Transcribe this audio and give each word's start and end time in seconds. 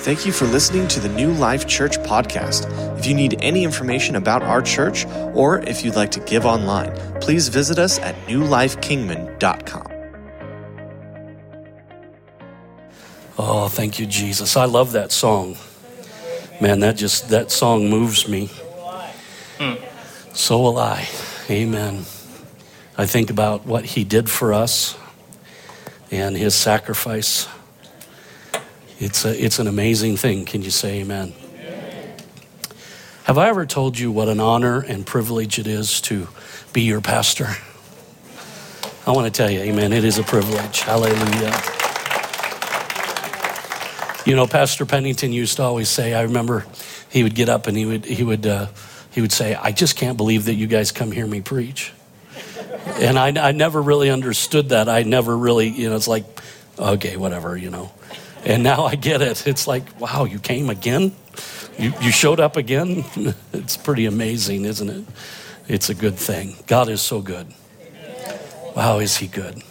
Thank 0.00 0.24
you 0.24 0.32
for 0.32 0.46
listening 0.46 0.88
to 0.88 1.00
the 1.00 1.10
New 1.10 1.30
Life 1.30 1.66
Church 1.66 1.98
podcast. 1.98 2.66
If 2.98 3.04
you 3.04 3.12
need 3.12 3.36
any 3.40 3.64
information 3.64 4.16
about 4.16 4.42
our 4.42 4.62
church 4.62 5.04
or 5.34 5.58
if 5.60 5.84
you'd 5.84 5.94
like 5.94 6.10
to 6.12 6.20
give 6.20 6.46
online, 6.46 6.90
please 7.20 7.48
visit 7.48 7.78
us 7.78 7.98
at 7.98 8.14
newlifekingman.com. 8.26 9.86
Oh, 13.38 13.68
thank 13.68 13.98
you, 13.98 14.06
Jesus. 14.06 14.56
I 14.56 14.64
love 14.64 14.92
that 14.92 15.12
song. 15.12 15.58
Man, 16.62 16.80
that 16.80 16.96
just, 16.96 17.28
that 17.28 17.50
song 17.50 17.90
moves 17.90 18.26
me. 18.26 18.48
So 20.32 20.60
will 20.62 20.78
I. 20.78 21.06
Amen. 21.50 22.06
I 22.96 23.04
think 23.04 23.28
about 23.28 23.66
what 23.66 23.84
he 23.84 24.04
did 24.04 24.30
for 24.30 24.54
us 24.54 24.96
and 26.10 26.38
his 26.38 26.54
sacrifice. 26.54 27.46
It's, 29.00 29.24
a, 29.24 29.44
it's 29.44 29.58
an 29.58 29.66
amazing 29.66 30.18
thing. 30.18 30.44
Can 30.44 30.60
you 30.60 30.70
say 30.70 31.00
amen? 31.00 31.32
Have 33.24 33.38
I 33.38 33.48
ever 33.48 33.64
told 33.64 33.98
you 33.98 34.12
what 34.12 34.28
an 34.28 34.40
honor 34.40 34.80
and 34.80 35.06
privilege 35.06 35.58
it 35.58 35.66
is 35.66 36.02
to 36.02 36.28
be 36.74 36.82
your 36.82 37.00
pastor? 37.00 37.48
I 39.06 39.12
want 39.12 39.26
to 39.26 39.30
tell 39.30 39.50
you, 39.50 39.60
amen, 39.60 39.94
it 39.94 40.04
is 40.04 40.18
a 40.18 40.22
privilege. 40.22 40.80
Hallelujah. 40.80 41.56
You 44.26 44.36
know, 44.36 44.46
Pastor 44.46 44.84
Pennington 44.84 45.32
used 45.32 45.56
to 45.56 45.62
always 45.62 45.88
say, 45.88 46.12
I 46.12 46.22
remember 46.22 46.66
he 47.08 47.22
would 47.22 47.34
get 47.34 47.48
up 47.48 47.66
and 47.66 47.76
he 47.76 47.86
would, 47.86 48.04
he 48.04 48.22
would, 48.22 48.46
uh, 48.46 48.66
he 49.12 49.22
would 49.22 49.32
say, 49.32 49.54
I 49.54 49.72
just 49.72 49.96
can't 49.96 50.18
believe 50.18 50.44
that 50.44 50.54
you 50.54 50.66
guys 50.66 50.92
come 50.92 51.10
hear 51.10 51.26
me 51.26 51.40
preach. 51.40 51.92
And 52.96 53.18
I, 53.18 53.48
I 53.48 53.52
never 53.52 53.80
really 53.80 54.10
understood 54.10 54.68
that. 54.68 54.90
I 54.90 55.04
never 55.04 55.36
really, 55.36 55.68
you 55.68 55.88
know, 55.88 55.96
it's 55.96 56.06
like, 56.08 56.24
okay, 56.78 57.16
whatever, 57.16 57.56
you 57.56 57.70
know. 57.70 57.90
And 58.44 58.62
now 58.62 58.84
I 58.84 58.94
get 58.94 59.22
it. 59.22 59.46
It's 59.46 59.66
like, 59.66 60.00
wow, 60.00 60.24
you 60.24 60.38
came 60.38 60.70
again? 60.70 61.14
You, 61.78 61.92
you 62.00 62.10
showed 62.10 62.40
up 62.40 62.56
again? 62.56 63.04
it's 63.52 63.76
pretty 63.76 64.06
amazing, 64.06 64.64
isn't 64.64 64.88
it? 64.88 65.04
It's 65.68 65.88
a 65.88 65.94
good 65.94 66.16
thing. 66.16 66.56
God 66.66 66.88
is 66.88 67.02
so 67.02 67.20
good. 67.20 67.46
Wow, 68.74 68.98
is 68.98 69.16
he 69.16 69.26
good? 69.26 69.62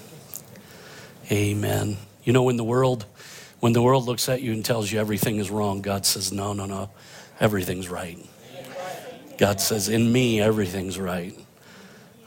Amen. 1.31 1.97
You 2.23 2.33
know, 2.33 2.43
when 2.43 2.57
the 2.57 2.63
world 2.63 3.05
when 3.59 3.73
the 3.73 3.81
world 3.81 4.05
looks 4.05 4.29
at 4.29 4.41
you 4.41 4.53
and 4.53 4.63
tells 4.63 4.91
you 4.91 4.99
everything 4.99 5.37
is 5.37 5.51
wrong, 5.51 5.81
God 5.81 6.05
says, 6.05 6.31
no, 6.31 6.53
no, 6.53 6.65
no, 6.65 6.89
everything's 7.39 7.89
right. 7.89 8.17
God 9.37 9.59
says, 9.59 9.89
in 9.89 10.11
me, 10.11 10.39
everything's 10.39 10.97
right. 10.97 11.37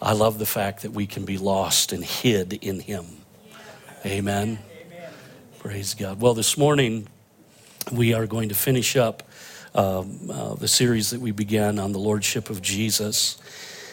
I 0.00 0.12
love 0.12 0.38
the 0.38 0.46
fact 0.46 0.82
that 0.82 0.92
we 0.92 1.06
can 1.06 1.24
be 1.24 1.38
lost 1.38 1.92
and 1.92 2.04
hid 2.04 2.52
in 2.54 2.80
Him. 2.80 3.06
Amen. 4.04 4.58
Praise 5.62 5.94
God. 5.94 6.20
Well, 6.20 6.34
this 6.34 6.58
morning 6.58 7.06
we 7.92 8.14
are 8.14 8.26
going 8.26 8.48
to 8.48 8.54
finish 8.54 8.96
up 8.96 9.22
um, 9.76 10.28
uh, 10.28 10.54
the 10.56 10.66
series 10.66 11.10
that 11.10 11.20
we 11.20 11.30
began 11.30 11.78
on 11.78 11.92
the 11.92 12.00
Lordship 12.00 12.50
of 12.50 12.60
Jesus. 12.60 13.40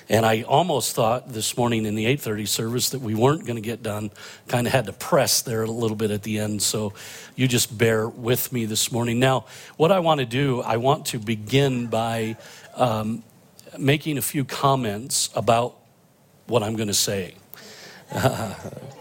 And 0.09 0.25
I 0.25 0.41
almost 0.41 0.95
thought 0.95 1.31
this 1.31 1.55
morning 1.55 1.85
in 1.85 1.93
the 1.93 2.07
8:30 2.07 2.47
service 2.47 2.89
that 2.89 3.01
we 3.01 3.13
weren't 3.13 3.45
going 3.45 3.57
to 3.57 3.61
get 3.61 3.83
done. 3.83 4.09
Kind 4.47 4.65
of 4.65 4.73
had 4.73 4.87
to 4.87 4.93
press 4.93 5.43
there 5.43 5.61
a 5.61 5.69
little 5.69 5.95
bit 5.95 6.09
at 6.09 6.23
the 6.23 6.39
end, 6.39 6.63
so 6.63 6.93
you 7.35 7.47
just 7.47 7.77
bear 7.77 8.09
with 8.09 8.51
me 8.51 8.65
this 8.65 8.91
morning. 8.91 9.19
Now, 9.19 9.45
what 9.77 9.91
I 9.91 9.99
want 9.99 10.21
to 10.21 10.25
do, 10.25 10.61
I 10.61 10.77
want 10.77 11.05
to 11.07 11.19
begin 11.19 11.85
by 11.85 12.35
um, 12.77 13.21
making 13.77 14.17
a 14.17 14.23
few 14.23 14.43
comments 14.43 15.29
about 15.35 15.75
what 16.47 16.63
I'm 16.63 16.75
going 16.75 16.87
to 16.87 16.95
say. 16.95 17.35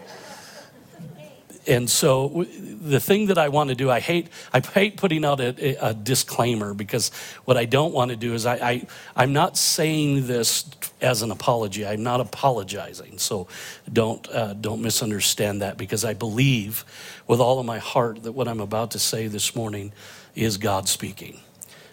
and 1.69 1.87
so 1.87 2.45
the 2.81 2.99
thing 2.99 3.27
that 3.27 3.37
I 3.37 3.49
want 3.49 3.69
to 3.69 3.75
do, 3.75 3.91
I 3.91 3.99
hate, 3.99 4.27
I 4.51 4.59
hate 4.59 4.97
putting 4.97 5.23
out 5.23 5.39
a, 5.39 5.89
a 5.89 5.93
disclaimer 5.93 6.73
because 6.73 7.11
what 7.45 7.57
I 7.57 7.65
don't 7.65 7.93
want 7.93 8.09
to 8.09 8.17
do 8.17 8.33
is 8.33 8.47
I, 8.47 8.87
I, 9.15 9.23
am 9.23 9.33
not 9.33 9.55
saying 9.55 10.25
this 10.25 10.65
as 10.99 11.21
an 11.21 11.29
apology. 11.29 11.85
I'm 11.85 12.01
not 12.01 12.21
apologizing. 12.21 13.19
So 13.19 13.47
don't, 13.91 14.27
uh, 14.29 14.55
don't 14.55 14.81
misunderstand 14.81 15.61
that 15.61 15.77
because 15.77 16.03
I 16.03 16.15
believe 16.15 16.83
with 17.27 17.39
all 17.39 17.59
of 17.59 17.67
my 17.67 17.77
heart 17.77 18.23
that 18.23 18.31
what 18.31 18.47
I'm 18.47 18.61
about 18.61 18.91
to 18.91 18.99
say 18.99 19.27
this 19.27 19.55
morning 19.55 19.93
is 20.33 20.57
God 20.57 20.89
speaking. 20.89 21.39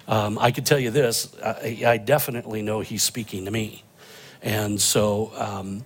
Um, 0.08 0.38
I 0.38 0.52
can 0.52 0.64
tell 0.64 0.78
you 0.78 0.90
this, 0.90 1.36
I, 1.44 1.82
I, 1.84 1.96
definitely 1.98 2.62
know 2.62 2.80
He's 2.80 3.02
speaking 3.02 3.44
to 3.44 3.50
me. 3.50 3.82
And 4.40 4.80
so, 4.80 5.32
um, 5.34 5.84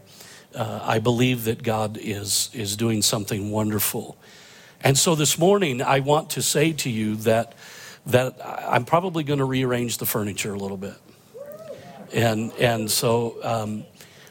uh, 0.54 0.80
I 0.82 0.98
believe 0.98 1.44
that 1.44 1.62
God 1.62 1.98
is, 2.00 2.50
is 2.52 2.76
doing 2.76 3.02
something 3.02 3.50
wonderful. 3.50 4.16
And 4.82 4.96
so 4.96 5.14
this 5.14 5.38
morning, 5.38 5.82
I 5.82 6.00
want 6.00 6.30
to 6.30 6.42
say 6.42 6.72
to 6.72 6.90
you 6.90 7.16
that, 7.16 7.54
that 8.06 8.38
I'm 8.44 8.84
probably 8.84 9.24
going 9.24 9.38
to 9.38 9.44
rearrange 9.44 9.98
the 9.98 10.06
furniture 10.06 10.54
a 10.54 10.58
little 10.58 10.76
bit. 10.78 10.96
And, 12.12 12.52
and 12.54 12.90
so 12.90 13.38
um, 13.42 13.84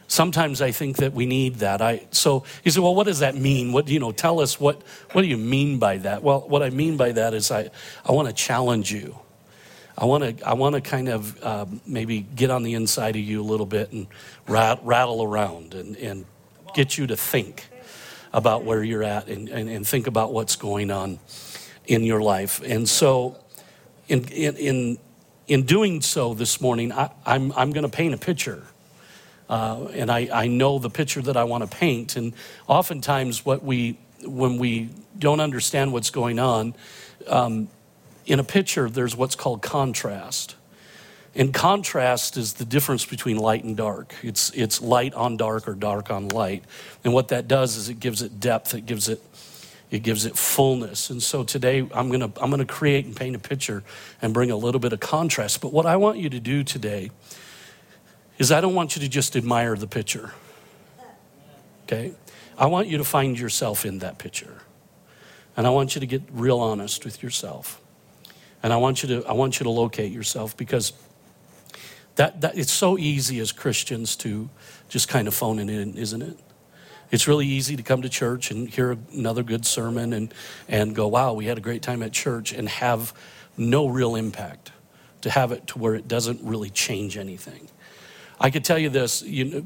sometimes 0.08 0.60
I 0.60 0.72
think 0.72 0.96
that 0.96 1.12
we 1.12 1.24
need 1.24 1.56
that. 1.56 1.80
I, 1.80 2.06
so 2.10 2.44
you 2.64 2.70
say, 2.70 2.80
well, 2.80 2.94
what 2.94 3.06
does 3.06 3.20
that 3.20 3.36
mean? 3.36 3.72
What, 3.72 3.88
you 3.88 4.00
know, 4.00 4.12
tell 4.12 4.40
us 4.40 4.60
what, 4.60 4.82
what 5.12 5.22
do 5.22 5.28
you 5.28 5.38
mean 5.38 5.78
by 5.78 5.98
that? 5.98 6.22
Well, 6.22 6.40
what 6.48 6.62
I 6.62 6.70
mean 6.70 6.96
by 6.96 7.12
that 7.12 7.32
is 7.32 7.50
I, 7.50 7.70
I 8.04 8.12
want 8.12 8.28
to 8.28 8.34
challenge 8.34 8.92
you. 8.92 9.18
I 10.00 10.06
want 10.06 10.38
to 10.38 10.48
I 10.48 10.54
want 10.54 10.74
to 10.76 10.80
kind 10.80 11.10
of 11.10 11.44
uh, 11.44 11.66
maybe 11.86 12.20
get 12.20 12.50
on 12.50 12.62
the 12.62 12.72
inside 12.72 13.16
of 13.16 13.22
you 13.22 13.42
a 13.42 13.44
little 13.44 13.66
bit 13.66 13.92
and 13.92 14.06
rat, 14.48 14.80
rattle 14.82 15.22
around 15.22 15.74
and, 15.74 15.94
and 15.98 16.24
get 16.74 16.96
you 16.96 17.06
to 17.08 17.16
think 17.16 17.68
about 18.32 18.64
where 18.64 18.82
you're 18.82 19.02
at 19.02 19.28
and, 19.28 19.50
and, 19.50 19.68
and, 19.68 19.86
think 19.86 20.06
about 20.06 20.32
what's 20.32 20.56
going 20.56 20.90
on 20.90 21.18
in 21.86 22.04
your 22.04 22.22
life. 22.22 22.62
And 22.64 22.88
so, 22.88 23.36
in, 24.08 24.24
in, 24.28 24.56
in, 24.56 24.98
in 25.48 25.62
doing 25.64 26.00
so 26.00 26.32
this 26.32 26.60
morning, 26.60 26.92
I, 26.92 27.04
am 27.04 27.10
I'm, 27.26 27.52
I'm 27.56 27.70
going 27.72 27.82
to 27.82 27.94
paint 27.94 28.14
a 28.14 28.18
picture. 28.18 28.62
Uh, 29.48 29.88
and 29.92 30.10
I, 30.10 30.28
I 30.32 30.46
know 30.46 30.78
the 30.78 30.90
picture 30.90 31.20
that 31.22 31.36
I 31.36 31.42
want 31.44 31.68
to 31.68 31.76
paint. 31.76 32.14
And 32.14 32.32
oftentimes, 32.68 33.44
what 33.44 33.64
we, 33.64 33.98
when 34.24 34.58
we 34.58 34.90
don't 35.18 35.40
understand 35.40 35.92
what's 35.92 36.10
going 36.10 36.38
on, 36.38 36.74
um, 37.26 37.68
in 38.30 38.38
a 38.38 38.44
picture, 38.44 38.88
there's 38.88 39.16
what's 39.16 39.34
called 39.34 39.60
contrast. 39.60 40.54
And 41.34 41.52
contrast 41.52 42.36
is 42.36 42.54
the 42.54 42.64
difference 42.64 43.04
between 43.04 43.36
light 43.38 43.64
and 43.64 43.76
dark. 43.76 44.14
It's, 44.22 44.50
it's 44.50 44.80
light 44.80 45.14
on 45.14 45.36
dark 45.36 45.66
or 45.66 45.74
dark 45.74 46.12
on 46.12 46.28
light. 46.28 46.62
And 47.02 47.12
what 47.12 47.28
that 47.28 47.48
does 47.48 47.76
is 47.76 47.88
it 47.88 47.98
gives 47.98 48.22
it 48.22 48.38
depth, 48.38 48.72
it 48.72 48.86
gives 48.86 49.08
it, 49.08 49.20
it 49.90 50.04
gives 50.04 50.26
it 50.26 50.36
fullness. 50.36 51.10
And 51.10 51.20
so 51.20 51.42
today 51.42 51.80
I'm 51.92 52.08
gonna, 52.08 52.30
I'm 52.40 52.50
gonna 52.50 52.64
create 52.64 53.04
and 53.04 53.16
paint 53.16 53.34
a 53.34 53.40
picture 53.40 53.82
and 54.22 54.32
bring 54.32 54.52
a 54.52 54.56
little 54.56 54.80
bit 54.80 54.92
of 54.92 55.00
contrast. 55.00 55.60
But 55.60 55.72
what 55.72 55.86
I 55.86 55.96
want 55.96 56.18
you 56.18 56.30
to 56.30 56.38
do 56.38 56.62
today 56.62 57.10
is 58.38 58.52
I 58.52 58.60
don't 58.60 58.76
want 58.76 58.94
you 58.94 59.02
to 59.02 59.08
just 59.08 59.34
admire 59.34 59.74
the 59.74 59.88
picture. 59.88 60.34
Okay? 61.84 62.12
I 62.56 62.66
want 62.66 62.86
you 62.86 62.98
to 62.98 63.04
find 63.04 63.36
yourself 63.36 63.84
in 63.84 63.98
that 63.98 64.18
picture. 64.18 64.58
And 65.56 65.66
I 65.66 65.70
want 65.70 65.96
you 65.96 66.00
to 66.00 66.06
get 66.06 66.22
real 66.30 66.60
honest 66.60 67.04
with 67.04 67.24
yourself. 67.24 67.80
And 68.62 68.72
I 68.72 68.76
want 68.76 69.02
you 69.02 69.08
to, 69.20 69.28
I 69.28 69.32
want 69.32 69.58
you 69.58 69.64
to 69.64 69.70
locate 69.70 70.12
yourself 70.12 70.56
because 70.56 70.92
that, 72.16 72.40
that, 72.42 72.58
it's 72.58 72.72
so 72.72 72.98
easy 72.98 73.38
as 73.40 73.52
Christians 73.52 74.16
to 74.16 74.50
just 74.88 75.08
kind 75.08 75.26
of 75.28 75.34
phone 75.34 75.58
it 75.58 75.70
in, 75.70 75.96
isn't 75.96 76.22
it? 76.22 76.38
It's 77.10 77.26
really 77.26 77.46
easy 77.46 77.76
to 77.76 77.82
come 77.82 78.02
to 78.02 78.08
church 78.08 78.50
and 78.50 78.68
hear 78.68 78.96
another 79.12 79.42
good 79.42 79.66
sermon 79.66 80.12
and, 80.12 80.32
and 80.68 80.94
go, 80.94 81.08
wow, 81.08 81.32
we 81.32 81.46
had 81.46 81.58
a 81.58 81.60
great 81.60 81.82
time 81.82 82.02
at 82.02 82.12
church 82.12 82.52
and 82.52 82.68
have 82.68 83.12
no 83.56 83.86
real 83.86 84.14
impact. 84.14 84.72
To 85.22 85.30
have 85.30 85.52
it 85.52 85.66
to 85.66 85.78
where 85.78 85.94
it 85.94 86.08
doesn't 86.08 86.42
really 86.42 86.70
change 86.70 87.18
anything. 87.18 87.68
I 88.40 88.48
could 88.48 88.64
tell 88.64 88.78
you 88.78 88.88
this, 88.88 89.20
you 89.20 89.44
know, 89.44 89.64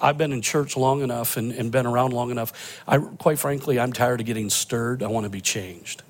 I've 0.00 0.16
been 0.16 0.32
in 0.32 0.42
church 0.42 0.76
long 0.76 1.02
enough 1.02 1.36
and, 1.36 1.50
and 1.50 1.72
been 1.72 1.86
around 1.86 2.12
long 2.12 2.30
enough. 2.30 2.82
I, 2.86 2.98
quite 2.98 3.40
frankly, 3.40 3.80
I'm 3.80 3.92
tired 3.92 4.20
of 4.20 4.26
getting 4.26 4.48
stirred. 4.48 5.02
I 5.02 5.08
want 5.08 5.24
to 5.24 5.30
be 5.30 5.40
changed. 5.40 6.04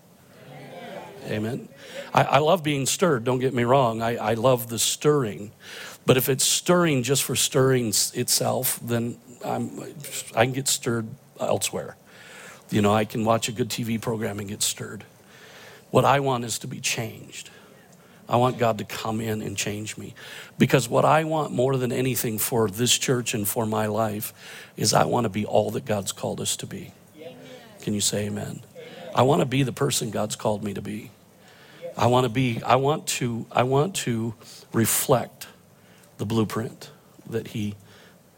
Amen. 1.26 1.68
I, 2.14 2.22
I 2.22 2.38
love 2.38 2.62
being 2.62 2.86
stirred, 2.86 3.24
don't 3.24 3.38
get 3.38 3.54
me 3.54 3.64
wrong. 3.64 4.02
I, 4.02 4.16
I 4.16 4.34
love 4.34 4.68
the 4.68 4.78
stirring. 4.78 5.52
But 6.04 6.16
if 6.16 6.28
it's 6.28 6.44
stirring 6.44 7.02
just 7.02 7.22
for 7.22 7.36
stirring 7.36 7.88
itself, 7.88 8.80
then 8.82 9.18
I'm, 9.44 9.80
I 10.34 10.44
can 10.44 10.52
get 10.52 10.68
stirred 10.68 11.08
elsewhere. 11.40 11.96
You 12.70 12.82
know, 12.82 12.94
I 12.94 13.04
can 13.04 13.24
watch 13.24 13.48
a 13.48 13.52
good 13.52 13.68
TV 13.68 14.00
program 14.00 14.38
and 14.38 14.48
get 14.48 14.62
stirred. 14.62 15.04
What 15.90 16.04
I 16.04 16.20
want 16.20 16.44
is 16.44 16.58
to 16.60 16.66
be 16.66 16.80
changed. 16.80 17.50
I 18.28 18.36
want 18.36 18.56
God 18.56 18.78
to 18.78 18.84
come 18.84 19.20
in 19.20 19.42
and 19.42 19.56
change 19.56 19.98
me. 19.98 20.14
Because 20.58 20.88
what 20.88 21.04
I 21.04 21.24
want 21.24 21.52
more 21.52 21.76
than 21.76 21.92
anything 21.92 22.38
for 22.38 22.68
this 22.70 22.96
church 22.96 23.34
and 23.34 23.46
for 23.46 23.66
my 23.66 23.86
life 23.86 24.32
is 24.76 24.94
I 24.94 25.04
want 25.04 25.24
to 25.24 25.28
be 25.28 25.44
all 25.44 25.70
that 25.72 25.84
God's 25.84 26.12
called 26.12 26.40
us 26.40 26.56
to 26.56 26.66
be. 26.66 26.92
Can 27.82 27.94
you 27.94 28.00
say 28.00 28.26
amen? 28.26 28.62
I 29.14 29.22
want 29.22 29.40
to 29.40 29.46
be 29.46 29.64
the 29.64 29.72
person 29.72 30.10
God's 30.10 30.36
called 30.36 30.64
me 30.64 30.72
to 30.72 30.80
be. 30.80 31.10
I 31.96 32.06
want 32.06 32.24
to 32.24 32.30
be, 32.30 32.62
I 32.62 32.76
want 32.76 33.06
to, 33.08 33.46
I 33.50 33.62
want 33.62 33.94
to 33.96 34.34
reflect 34.72 35.46
the 36.18 36.26
blueprint 36.26 36.90
that 37.28 37.48
He 37.48 37.74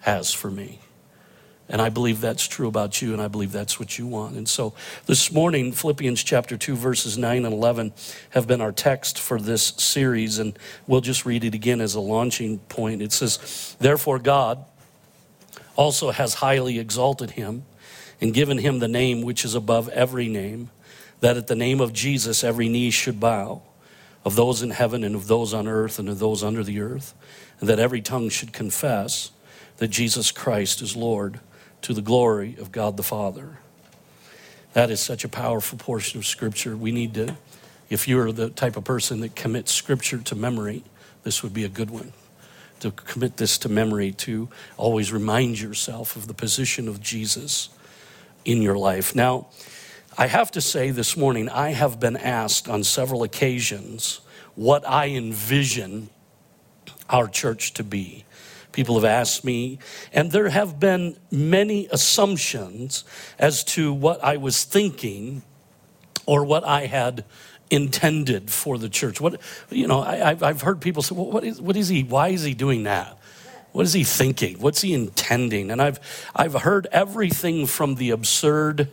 has 0.01 0.33
for 0.33 0.51
me. 0.51 0.81
And 1.69 1.81
I 1.81 1.89
believe 1.89 2.21
that's 2.21 2.47
true 2.47 2.69
about 2.69 3.01
you, 3.01 3.15
and 3.15 3.23
I 3.23 3.29
believe 3.29 3.51
that's 3.51 3.81
what 3.81 3.99
you 3.99 4.07
want. 4.07 4.37
And 4.37 4.47
so 4.47 4.75
this 5.07 5.33
morning, 5.33 5.73
Philippians 5.73 6.23
chapter 6.23 6.59
2, 6.59 6.77
verses 6.77 7.17
9 7.17 7.45
and 7.45 7.55
11 7.55 7.95
have 8.31 8.47
been 8.47 8.61
our 8.61 8.73
text 8.73 9.19
for 9.19 9.41
this 9.41 9.69
series, 9.79 10.39
and 10.39 10.59
we'll 10.87 11.01
just 11.01 11.25
read 11.25 11.43
it 11.43 11.55
again 11.55 11.81
as 11.81 11.95
a 11.95 12.01
launching 12.01 12.59
point. 12.59 13.01
It 13.01 13.13
says, 13.13 13.77
Therefore, 13.81 14.19
God 14.19 14.63
also 15.75 16.11
has 16.11 16.35
highly 16.35 16.79
exalted 16.79 17.33
him 17.33 17.65
and 18.21 18.35
given 18.35 18.59
him 18.59 18.79
the 18.79 18.89
name 18.89 19.23
which 19.23 19.45
is 19.45 19.55
above 19.55 19.89
every 19.89 20.29
name, 20.29 20.71
that 21.25 21.39
at 21.39 21.47
the 21.47 21.57
name 21.57 21.81
of 21.81 21.95
Jesus 21.95 22.45
every 22.45 22.69
knee 22.69 22.91
should 22.91 23.19
bow, 23.19 23.63
of 24.27 24.37
those 24.37 24.61
in 24.61 24.69
heaven 24.69 25.03
and 25.03 25.15
of 25.15 25.27
those 25.27 25.55
on 25.55 25.67
earth 25.67 25.99
and 25.99 26.07
of 26.11 26.19
those 26.19 26.45
under 26.45 26.63
the 26.63 26.83
earth, 26.83 27.15
and 27.61 27.69
that 27.71 27.79
every 27.79 28.03
tongue 28.03 28.29
should 28.29 28.53
confess 28.53 29.31
that 29.79 29.89
Jesus 29.89 30.31
Christ 30.31 30.83
is 30.83 30.95
Lord 30.95 31.41
to 31.81 31.95
the 31.95 32.03
glory 32.03 32.57
of 32.61 32.73
God 32.73 32.99
the 32.99 33.03
Father. 33.03 33.57
That 34.75 34.91
is 34.91 35.01
such 35.01 35.25
a 35.25 35.29
powerful 35.31 35.79
portion 35.79 36.19
of 36.19 36.27
Scripture. 36.27 36.77
We 36.77 36.93
need 36.93 37.15
to, 37.15 37.39
if 37.89 38.07
you're 38.07 38.31
the 38.31 38.51
type 38.51 38.77
of 38.77 38.85
person 38.85 39.21
that 39.21 39.35
commits 39.35 39.73
Scripture 39.73 40.19
to 40.19 40.35
memory, 40.35 40.85
this 41.23 41.43
would 41.43 41.55
be 41.55 41.65
a 41.65 41.71
good 41.71 41.89
one. 41.89 42.13
To 42.81 42.91
commit 42.91 43.39
this 43.39 43.57
to 43.59 43.71
memory, 43.71 44.13
to 44.13 44.51
always 44.77 45.11
remind 45.11 45.59
yourself 45.59 46.17
of 46.17 46.27
the 46.27 46.35
position 46.35 46.87
of 46.87 47.01
Jesus 47.01 47.71
in 48.45 48.61
your 48.61 48.77
life. 48.77 49.15
Now, 49.15 49.47
I 50.17 50.29
have 50.29 50.53
to 50.53 50.61
say 50.61 50.91
this 50.91 51.17
morning, 51.17 51.49
I 51.49 51.71
have 51.71 51.99
been 51.99 52.17
asked 52.17 52.69
on 52.69 52.85
several 52.85 53.25
occasions 53.25 54.21
what 54.55 54.89
I 54.89 55.09
envision 55.09 56.09
our 57.11 57.27
church 57.27 57.75
to 57.75 57.83
be. 57.85 58.25
People 58.71 58.95
have 58.95 59.05
asked 59.05 59.45
me, 59.45 59.81
and 60.13 60.31
there 60.31 60.49
have 60.49 60.79
been 60.79 61.17
many 61.33 61.89
assumptions 61.91 63.03
as 63.41 63.65
to 63.65 63.93
what 63.93 64.23
I 64.23 64.37
was 64.37 64.63
thinking 64.63 65.43
or 66.27 66.45
what 66.45 66.65
I 66.65 66.87
had 66.87 67.25
intended 67.71 68.51
for 68.51 68.79
the 68.79 68.89
church. 68.89 69.21
What, 69.21 69.41
you 69.71 69.89
know, 69.89 70.01
I, 70.01 70.35
have 70.35 70.63
heard 70.63 70.81
people 70.81 71.03
say, 71.03 71.17
well, 71.17 71.31
what, 71.31 71.43
is, 71.43 71.61
what 71.61 71.77
is 71.77 71.89
he, 71.89 72.05
why 72.05 72.29
is 72.29 72.45
he 72.45 72.55
doing 72.55 72.85
that? 72.85 73.19
What 73.73 73.85
is 73.85 73.93
he 73.93 74.05
thinking? 74.05 74.61
What's 74.61 74.83
he 74.83 74.95
intending? 74.95 75.73
And 75.73 75.83
I've, 75.83 75.99
I've 76.37 76.55
heard 76.55 76.87
everything 76.93 77.67
from 77.67 77.97
the 77.97 78.11
absurd 78.11 78.89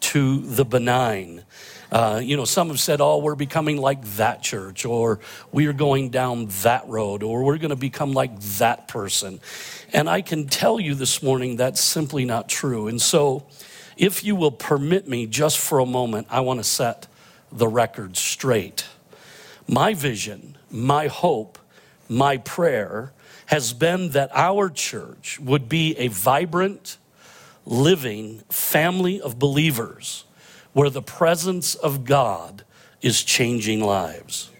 to 0.00 0.40
the 0.40 0.64
benign. 0.64 1.44
Uh, 1.90 2.20
you 2.22 2.36
know, 2.36 2.44
some 2.44 2.68
have 2.68 2.80
said, 2.80 3.00
oh, 3.00 3.18
we're 3.18 3.34
becoming 3.34 3.78
like 3.78 4.02
that 4.16 4.42
church, 4.42 4.84
or 4.84 5.20
we 5.52 5.66
are 5.66 5.72
going 5.72 6.10
down 6.10 6.46
that 6.62 6.86
road, 6.86 7.22
or 7.22 7.42
we're 7.42 7.56
going 7.56 7.70
to 7.70 7.76
become 7.76 8.12
like 8.12 8.38
that 8.40 8.88
person. 8.88 9.40
And 9.92 10.08
I 10.08 10.20
can 10.20 10.48
tell 10.48 10.78
you 10.78 10.94
this 10.94 11.22
morning 11.22 11.56
that's 11.56 11.80
simply 11.80 12.26
not 12.26 12.48
true. 12.48 12.88
And 12.88 13.00
so, 13.00 13.46
if 13.96 14.22
you 14.22 14.36
will 14.36 14.52
permit 14.52 15.08
me 15.08 15.26
just 15.26 15.58
for 15.58 15.78
a 15.80 15.86
moment, 15.86 16.28
I 16.30 16.40
want 16.40 16.60
to 16.60 16.64
set 16.64 17.08
the 17.50 17.66
record 17.66 18.16
straight. 18.16 18.84
My 19.66 19.94
vision, 19.94 20.56
my 20.70 21.08
hope, 21.08 21.58
my 22.08 22.36
prayer 22.36 23.12
has 23.46 23.72
been 23.72 24.10
that 24.10 24.30
our 24.34 24.68
church 24.68 25.40
would 25.40 25.68
be 25.68 25.96
a 25.96 26.08
vibrant, 26.08 26.98
living 27.68 28.40
family 28.48 29.20
of 29.20 29.38
believers 29.38 30.24
where 30.72 30.90
the 30.90 31.02
presence 31.02 31.74
of 31.74 32.04
God 32.04 32.64
is 33.02 33.22
changing 33.22 33.80
lives. 33.80 34.50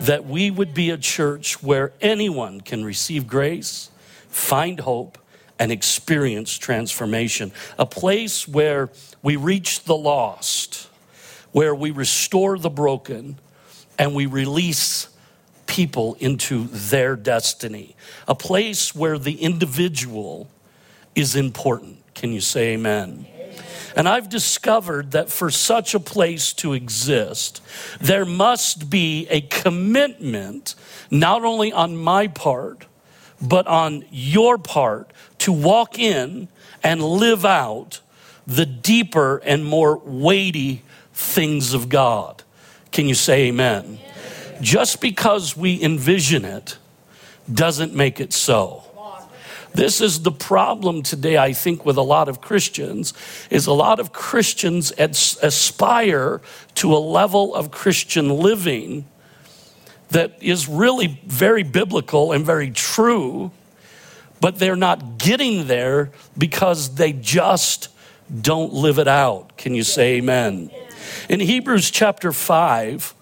That 0.00 0.26
we 0.26 0.50
would 0.50 0.74
be 0.74 0.90
a 0.90 0.98
church 0.98 1.62
where 1.62 1.92
anyone 2.00 2.60
can 2.60 2.84
receive 2.84 3.26
grace, 3.26 3.90
find 4.28 4.80
hope, 4.80 5.18
and 5.58 5.72
experience 5.72 6.56
transformation. 6.56 7.52
A 7.78 7.86
place 7.86 8.46
where 8.46 8.90
we 9.22 9.36
reach 9.36 9.84
the 9.84 9.96
lost, 9.96 10.88
where 11.52 11.74
we 11.74 11.90
restore 11.90 12.58
the 12.58 12.70
broken, 12.70 13.38
and 13.98 14.14
we 14.14 14.26
release 14.26 15.08
people 15.66 16.16
into 16.20 16.64
their 16.64 17.16
destiny. 17.16 17.96
A 18.26 18.34
place 18.34 18.94
where 18.94 19.18
the 19.18 19.42
individual 19.42 20.48
is 21.14 21.34
important. 21.34 21.97
Can 22.18 22.32
you 22.32 22.40
say 22.40 22.74
amen? 22.74 23.26
And 23.94 24.08
I've 24.08 24.28
discovered 24.28 25.12
that 25.12 25.30
for 25.30 25.52
such 25.52 25.94
a 25.94 26.00
place 26.00 26.52
to 26.54 26.72
exist, 26.72 27.62
there 28.00 28.24
must 28.24 28.90
be 28.90 29.28
a 29.28 29.40
commitment, 29.40 30.74
not 31.12 31.44
only 31.44 31.72
on 31.72 31.96
my 31.96 32.26
part, 32.26 32.86
but 33.40 33.68
on 33.68 34.04
your 34.10 34.58
part, 34.58 35.12
to 35.38 35.52
walk 35.52 35.96
in 35.96 36.48
and 36.82 37.00
live 37.02 37.44
out 37.44 38.00
the 38.48 38.66
deeper 38.66 39.36
and 39.44 39.64
more 39.64 39.98
weighty 39.98 40.82
things 41.12 41.72
of 41.72 41.88
God. 41.88 42.42
Can 42.90 43.06
you 43.06 43.14
say 43.14 43.46
amen? 43.46 44.00
Just 44.60 45.00
because 45.00 45.56
we 45.56 45.80
envision 45.80 46.44
it 46.44 46.78
doesn't 47.52 47.94
make 47.94 48.18
it 48.18 48.32
so. 48.32 48.87
This 49.74 50.00
is 50.00 50.22
the 50.22 50.32
problem 50.32 51.02
today, 51.02 51.38
I 51.38 51.52
think, 51.52 51.84
with 51.84 51.96
a 51.96 52.02
lot 52.02 52.28
of 52.28 52.40
Christians, 52.40 53.12
is 53.50 53.66
a 53.66 53.72
lot 53.72 54.00
of 54.00 54.12
Christians 54.12 54.92
aspire 54.98 56.40
to 56.76 56.94
a 56.94 56.98
level 56.98 57.54
of 57.54 57.70
Christian 57.70 58.30
living 58.30 59.06
that 60.10 60.42
is 60.42 60.68
really 60.68 61.20
very 61.26 61.62
biblical 61.62 62.32
and 62.32 62.44
very 62.44 62.70
true, 62.70 63.50
but 64.40 64.58
they're 64.58 64.76
not 64.76 65.18
getting 65.18 65.66
there 65.66 66.10
because 66.36 66.94
they 66.94 67.12
just 67.12 67.88
don't 68.40 68.72
live 68.72 68.98
it 68.98 69.08
out. 69.08 69.56
Can 69.56 69.74
you 69.74 69.82
say 69.84 70.16
amen? 70.16 70.70
In 71.28 71.40
Hebrews 71.40 71.90
chapter 71.90 72.32
5, 72.32 73.14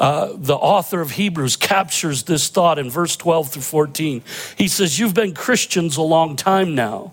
uh, 0.00 0.32
the 0.34 0.56
author 0.56 1.02
of 1.02 1.12
Hebrews 1.12 1.56
captures 1.56 2.22
this 2.22 2.48
thought 2.48 2.78
in 2.78 2.88
verse 2.88 3.16
12 3.16 3.50
through 3.50 3.62
14. 3.62 4.22
He 4.56 4.66
says, 4.66 4.98
You've 4.98 5.12
been 5.12 5.34
Christians 5.34 5.98
a 5.98 6.02
long 6.02 6.36
time 6.36 6.74
now, 6.74 7.12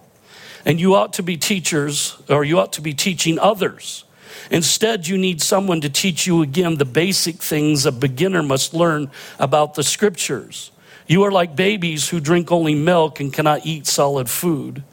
and 0.63 0.79
you 0.79 0.95
ought 0.95 1.11
to 1.13 1.23
be 1.23 1.35
teachers, 1.35 2.15
or 2.29 2.45
you 2.45 2.57
ought 2.57 2.71
to 2.73 2.81
be 2.81 2.93
teaching 2.93 3.37
others. 3.39 4.05
Instead, 4.49 5.05
you 5.05 5.17
need 5.17 5.41
someone 5.41 5.81
to 5.81 5.89
teach 5.89 6.25
you 6.25 6.41
again 6.41 6.77
the 6.77 6.85
basic 6.85 7.43
things 7.43 7.85
a 7.85 7.91
beginner 7.91 8.41
must 8.41 8.73
learn 8.73 9.11
about 9.37 9.73
the 9.73 9.83
scriptures. 9.83 10.71
You 11.07 11.23
are 11.23 11.31
like 11.31 11.57
babies 11.57 12.07
who 12.07 12.21
drink 12.21 12.51
only 12.53 12.75
milk 12.75 13.19
and 13.19 13.33
cannot 13.33 13.65
eat 13.65 13.85
solid 13.85 14.29
food. 14.29 14.83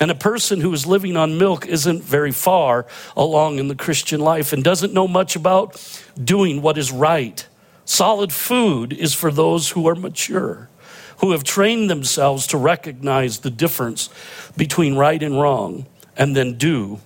And 0.00 0.10
a 0.10 0.14
person 0.14 0.60
who 0.60 0.72
is 0.72 0.86
living 0.86 1.16
on 1.16 1.38
milk 1.38 1.66
isn't 1.66 2.02
very 2.02 2.32
far 2.32 2.86
along 3.14 3.58
in 3.58 3.68
the 3.68 3.74
Christian 3.74 4.20
life 4.20 4.52
and 4.54 4.64
doesn't 4.64 4.94
know 4.94 5.08
much 5.08 5.36
about 5.36 6.01
doing 6.22 6.62
what 6.62 6.78
is 6.78 6.92
right. 6.92 7.46
Solid 7.84 8.32
food 8.32 8.92
is 8.92 9.14
for 9.14 9.30
those 9.30 9.70
who 9.70 9.86
are 9.88 9.94
mature, 9.94 10.68
who 11.18 11.32
have 11.32 11.44
trained 11.44 11.90
themselves 11.90 12.46
to 12.48 12.56
recognize 12.56 13.38
the 13.38 13.50
difference 13.50 14.08
between 14.56 14.96
right 14.96 15.22
and 15.22 15.40
wrong 15.40 15.86
and 16.16 16.36
then 16.36 16.58
do 16.58 17.00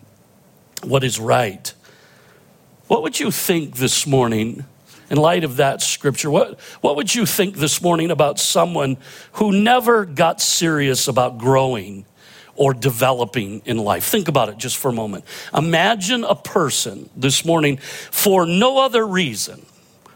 what 0.83 1.05
is 1.05 1.19
right. 1.19 1.73
What 2.87 3.03
would 3.03 3.19
you 3.19 3.31
think 3.31 3.77
this 3.77 4.07
morning 4.07 4.65
in 5.11 5.17
light 5.17 5.45
of 5.45 5.57
that 5.57 5.83
scripture? 5.83 6.31
What, 6.31 6.61
what 6.81 6.97
would 6.97 7.15
you 7.15 7.27
think 7.27 7.57
this 7.57 7.83
morning 7.83 8.11
about 8.11 8.39
someone 8.39 8.97
who 9.33 9.53
never 9.53 10.05
got 10.05 10.41
serious 10.41 11.09
about 11.09 11.39
growing 11.39 12.05
or 12.57 12.75
developing 12.75 13.63
in 13.65 13.79
life. 13.79 14.05
Think 14.05 14.29
about 14.29 14.49
it 14.49 14.59
just 14.59 14.77
for 14.77 14.89
a 14.89 14.93
moment. 14.93 15.25
Imagine 15.55 16.25
a 16.25 16.35
person 16.35 17.09
this 17.17 17.45
morning 17.45 17.77
for 17.77 18.47
no 18.47 18.79
other 18.79 19.07
reason. 19.07 19.65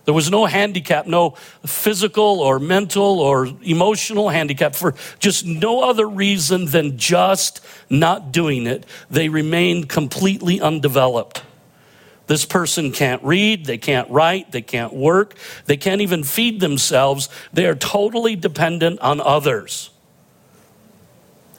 There 0.06 0.14
was 0.14 0.30
no 0.30 0.46
handicap, 0.46 1.06
no 1.06 1.30
physical 1.64 2.40
or 2.40 2.58
mental 2.58 3.20
or 3.20 3.46
emotional 3.62 4.28
handicap, 4.30 4.74
for 4.74 4.94
just 5.18 5.44
no 5.44 5.82
other 5.82 6.08
reason 6.08 6.66
than 6.66 6.98
just 6.98 7.60
not 7.88 8.32
doing 8.32 8.66
it. 8.66 8.86
They 9.10 9.28
remained 9.28 9.88
completely 9.88 10.60
undeveloped. 10.60 11.42
This 12.26 12.44
person 12.44 12.92
can't 12.92 13.22
read, 13.22 13.66
they 13.66 13.78
can't 13.78 14.08
write, 14.08 14.52
they 14.52 14.62
can't 14.62 14.92
work, 14.92 15.34
they 15.66 15.76
can't 15.76 16.00
even 16.00 16.22
feed 16.24 16.60
themselves. 16.60 17.28
They 17.52 17.66
are 17.66 17.74
totally 17.74 18.36
dependent 18.36 19.00
on 19.00 19.20
others. 19.20 19.90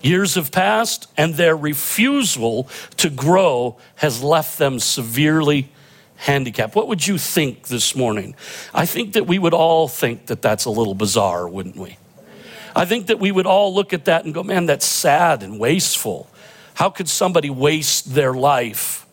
Years 0.01 0.35
have 0.35 0.51
passed, 0.51 1.07
and 1.15 1.35
their 1.35 1.55
refusal 1.55 2.67
to 2.97 3.09
grow 3.09 3.77
has 3.95 4.23
left 4.23 4.57
them 4.57 4.79
severely 4.79 5.69
handicapped. 6.15 6.75
What 6.75 6.87
would 6.87 7.05
you 7.05 7.17
think 7.17 7.67
this 7.67 7.95
morning? 7.95 8.35
I 8.73 8.85
think 8.85 9.13
that 9.13 9.27
we 9.27 9.39
would 9.39 9.53
all 9.53 9.87
think 9.87 10.27
that 10.27 10.41
that's 10.41 10.65
a 10.65 10.69
little 10.69 10.95
bizarre, 10.95 11.47
wouldn't 11.47 11.77
we? 11.77 11.97
I 12.75 12.85
think 12.85 13.07
that 13.07 13.19
we 13.19 13.31
would 13.31 13.45
all 13.45 13.73
look 13.73 13.93
at 13.93 14.05
that 14.05 14.25
and 14.25 14.33
go, 14.33 14.43
man, 14.43 14.65
that's 14.65 14.85
sad 14.85 15.43
and 15.43 15.59
wasteful. 15.59 16.29
How 16.75 16.89
could 16.89 17.09
somebody 17.09 17.49
waste 17.49 18.13
their 18.13 18.33
life 18.33 19.05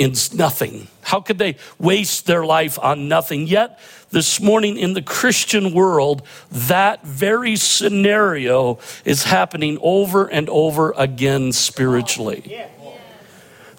in 0.00 0.14
nothing? 0.32 0.88
How 1.02 1.20
could 1.20 1.36
they 1.36 1.56
waste 1.78 2.26
their 2.26 2.44
life 2.44 2.78
on 2.78 3.06
nothing? 3.06 3.46
Yet, 3.46 3.78
this 4.10 4.40
morning 4.40 4.78
in 4.78 4.94
the 4.94 5.02
Christian 5.02 5.74
world, 5.74 6.22
that 6.50 7.04
very 7.04 7.54
scenario 7.54 8.78
is 9.04 9.24
happening 9.24 9.78
over 9.82 10.26
and 10.26 10.48
over 10.48 10.92
again 10.96 11.52
spiritually. 11.52 12.66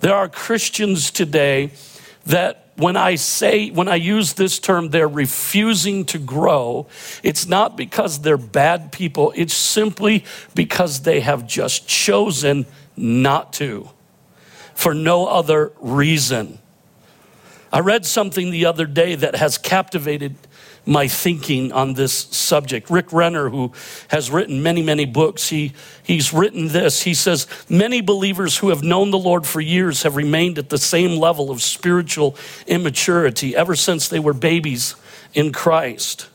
There 0.01 0.13
are 0.13 0.29
Christians 0.29 1.09
today 1.09 1.71
that 2.27 2.67
when 2.77 2.95
I 2.95 3.15
say, 3.15 3.71
when 3.71 3.87
I 3.87 3.95
use 3.95 4.33
this 4.33 4.59
term, 4.59 4.89
they're 4.89 5.07
refusing 5.07 6.05
to 6.05 6.19
grow, 6.19 6.85
it's 7.23 7.47
not 7.47 7.75
because 7.75 8.21
they're 8.21 8.37
bad 8.37 8.91
people, 8.91 9.33
it's 9.35 9.55
simply 9.55 10.23
because 10.53 11.01
they 11.01 11.21
have 11.21 11.47
just 11.47 11.87
chosen 11.87 12.67
not 12.95 13.53
to 13.53 13.89
for 14.81 14.95
no 14.95 15.27
other 15.27 15.71
reason. 15.79 16.57
I 17.71 17.81
read 17.81 18.03
something 18.03 18.49
the 18.49 18.65
other 18.65 18.87
day 18.87 19.13
that 19.13 19.35
has 19.35 19.59
captivated 19.59 20.35
my 20.87 21.07
thinking 21.07 21.71
on 21.71 21.93
this 21.93 22.11
subject. 22.11 22.89
Rick 22.89 23.13
Renner, 23.13 23.49
who 23.49 23.73
has 24.07 24.31
written 24.31 24.63
many, 24.63 24.81
many 24.81 25.05
books, 25.05 25.49
he, 25.49 25.73
he's 26.01 26.33
written 26.33 26.69
this. 26.69 27.03
He 27.03 27.13
says, 27.13 27.45
Many 27.69 28.01
believers 28.01 28.57
who 28.57 28.69
have 28.69 28.81
known 28.81 29.11
the 29.11 29.19
Lord 29.19 29.45
for 29.45 29.61
years 29.61 30.01
have 30.01 30.15
remained 30.15 30.57
at 30.57 30.69
the 30.69 30.79
same 30.79 31.11
level 31.11 31.51
of 31.51 31.61
spiritual 31.61 32.35
immaturity 32.65 33.55
ever 33.55 33.75
since 33.75 34.07
they 34.07 34.19
were 34.19 34.33
babies 34.33 34.95
in 35.35 35.51
Christ. 35.51 36.27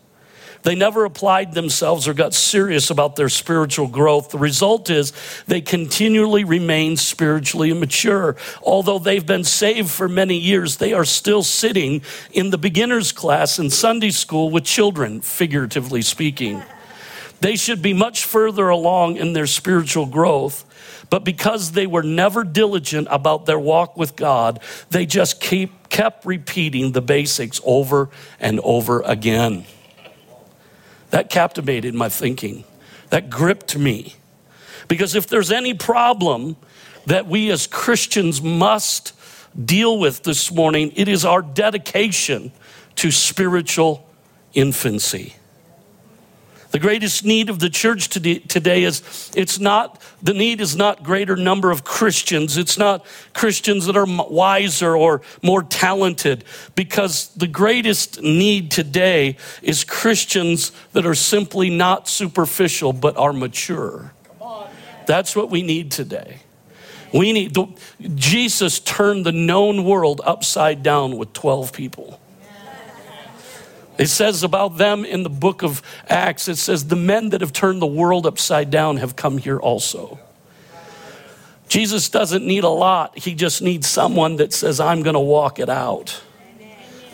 They 0.67 0.75
never 0.75 1.05
applied 1.05 1.55
themselves 1.55 2.09
or 2.09 2.13
got 2.13 2.35
serious 2.35 2.91
about 2.91 3.15
their 3.15 3.29
spiritual 3.29 3.87
growth. 3.87 4.31
The 4.31 4.39
result 4.39 4.91
is 4.91 5.13
they 5.47 5.61
continually 5.61 6.43
remain 6.43 6.97
spiritually 6.97 7.71
immature. 7.71 8.35
Although 8.65 8.99
they've 8.99 9.25
been 9.25 9.45
saved 9.45 9.93
for 9.93 10.09
many 10.09 10.37
years, 10.37 10.79
they 10.79 10.93
are 10.93 11.05
still 11.05 11.45
sitting 11.45 12.03
in 12.33 12.51
the 12.51 12.59
beginner's 12.59 13.13
class 13.13 13.61
in 13.61 13.71
Sunday 13.71 14.11
school 14.11 14.51
with 14.51 14.65
children, 14.65 15.21
figuratively 15.21 16.03
speaking. 16.03 16.65
They 17.41 17.55
should 17.55 17.81
be 17.81 17.93
much 17.93 18.25
further 18.25 18.69
along 18.69 19.19
in 19.19 19.35
their 19.35 19.47
spiritual 19.47 20.07
growth. 20.07 20.65
But 21.11 21.23
because 21.23 21.71
they 21.71 21.87
were 21.87 22.03
never 22.03 22.43
diligent 22.43 23.07
about 23.09 23.47
their 23.47 23.61
walk 23.61 23.97
with 23.97 24.17
God, 24.17 24.59
they 24.91 25.07
just 25.07 25.41
keep, 25.41 25.91
kept 25.91 26.27
repeating 26.27 26.91
the 26.91 27.03
basics 27.03 27.61
over 27.65 28.11
and 28.41 28.59
over 28.65 29.03
again. 29.03 29.65
That 31.11 31.31
captivated 31.31 31.95
my 31.95 32.09
thinking. 32.09 32.65
That 33.11 33.31
gripped 33.31 33.77
me. 33.77 34.17
Because 34.89 35.15
if 35.15 35.27
there's 35.27 35.51
any 35.51 35.75
problem 35.75 36.57
that 37.07 37.27
we 37.27 37.51
as 37.51 37.67
Christians 37.67 38.43
must 38.43 39.13
deal 39.65 39.99
with 39.99 40.23
this 40.25 40.53
morning, 40.53 40.93
it 40.97 41.09
is 41.09 41.25
our 41.25 41.43
dedication 41.43 42.53
to 42.97 43.11
spiritual 43.11 44.09
infancy. 44.55 45.37
The 46.76 46.80
greatest 46.80 47.25
need 47.25 47.49
of 47.49 47.59
the 47.59 47.71
church 47.71 48.11
today 48.11 48.83
is 48.85 49.33
it's 49.35 49.59
not, 49.59 49.99
the 50.23 50.35
need 50.35 50.61
is 50.61 50.76
not 50.76 51.02
greater 51.02 51.35
number 51.35 51.71
of 51.71 51.85
Christians. 51.85 52.59
It's 52.59 52.76
not 52.76 53.06
Christians 53.33 53.87
that 53.87 53.97
are 53.97 54.04
wiser 54.06 54.95
or 54.95 55.23
more 55.42 55.62
talented, 55.62 56.45
because 56.75 57.28
the 57.28 57.47
greatest 57.47 58.21
need 58.21 58.71
today 58.71 59.38
is 59.62 59.85
Christians 59.85 60.71
that 60.92 61.06
are 61.06 61.14
simply 61.14 61.71
not 61.71 62.11
superficial 62.11 62.92
but 62.92 63.16
are 63.16 63.33
mature. 63.33 64.12
That's 65.06 65.35
what 65.35 65.49
we 65.49 65.62
need 65.62 65.90
today. 65.90 66.40
We 67.11 67.33
need, 67.33 67.56
Jesus 68.16 68.80
turned 68.80 69.25
the 69.25 69.33
known 69.33 69.83
world 69.83 70.21
upside 70.25 70.83
down 70.83 71.16
with 71.16 71.33
12 71.33 71.73
people. 71.73 72.21
It 73.99 74.09
says 74.09 74.43
about 74.43 74.76
them 74.76 75.05
in 75.05 75.23
the 75.23 75.31
book 75.31 75.62
of 75.62 75.83
Acts, 76.09 76.49
it 76.49 76.57
says, 76.57 76.88
the 76.88 76.97
men 76.97 77.31
that 77.31 77.41
have 77.41 77.53
turned 77.53 77.81
the 77.81 77.87
world 77.87 78.26
upside 78.26 78.71
down 78.71 78.99
have 78.99 79.17
come 79.17 79.38
here 79.38 79.59
also. 79.59 80.19
Jesus 81.69 82.09
doesn't 82.09 82.47
need 82.47 82.65
a 82.65 82.69
lot, 82.69 83.19
he 83.19 83.35
just 83.35 83.62
needs 83.62 83.88
someone 83.88 84.37
that 84.37 84.53
says, 84.53 84.81
I'm 84.81 85.03
going 85.03 85.15
to 85.15 85.21
walk 85.21 85.59
it 85.59 85.69
out. 85.69 86.23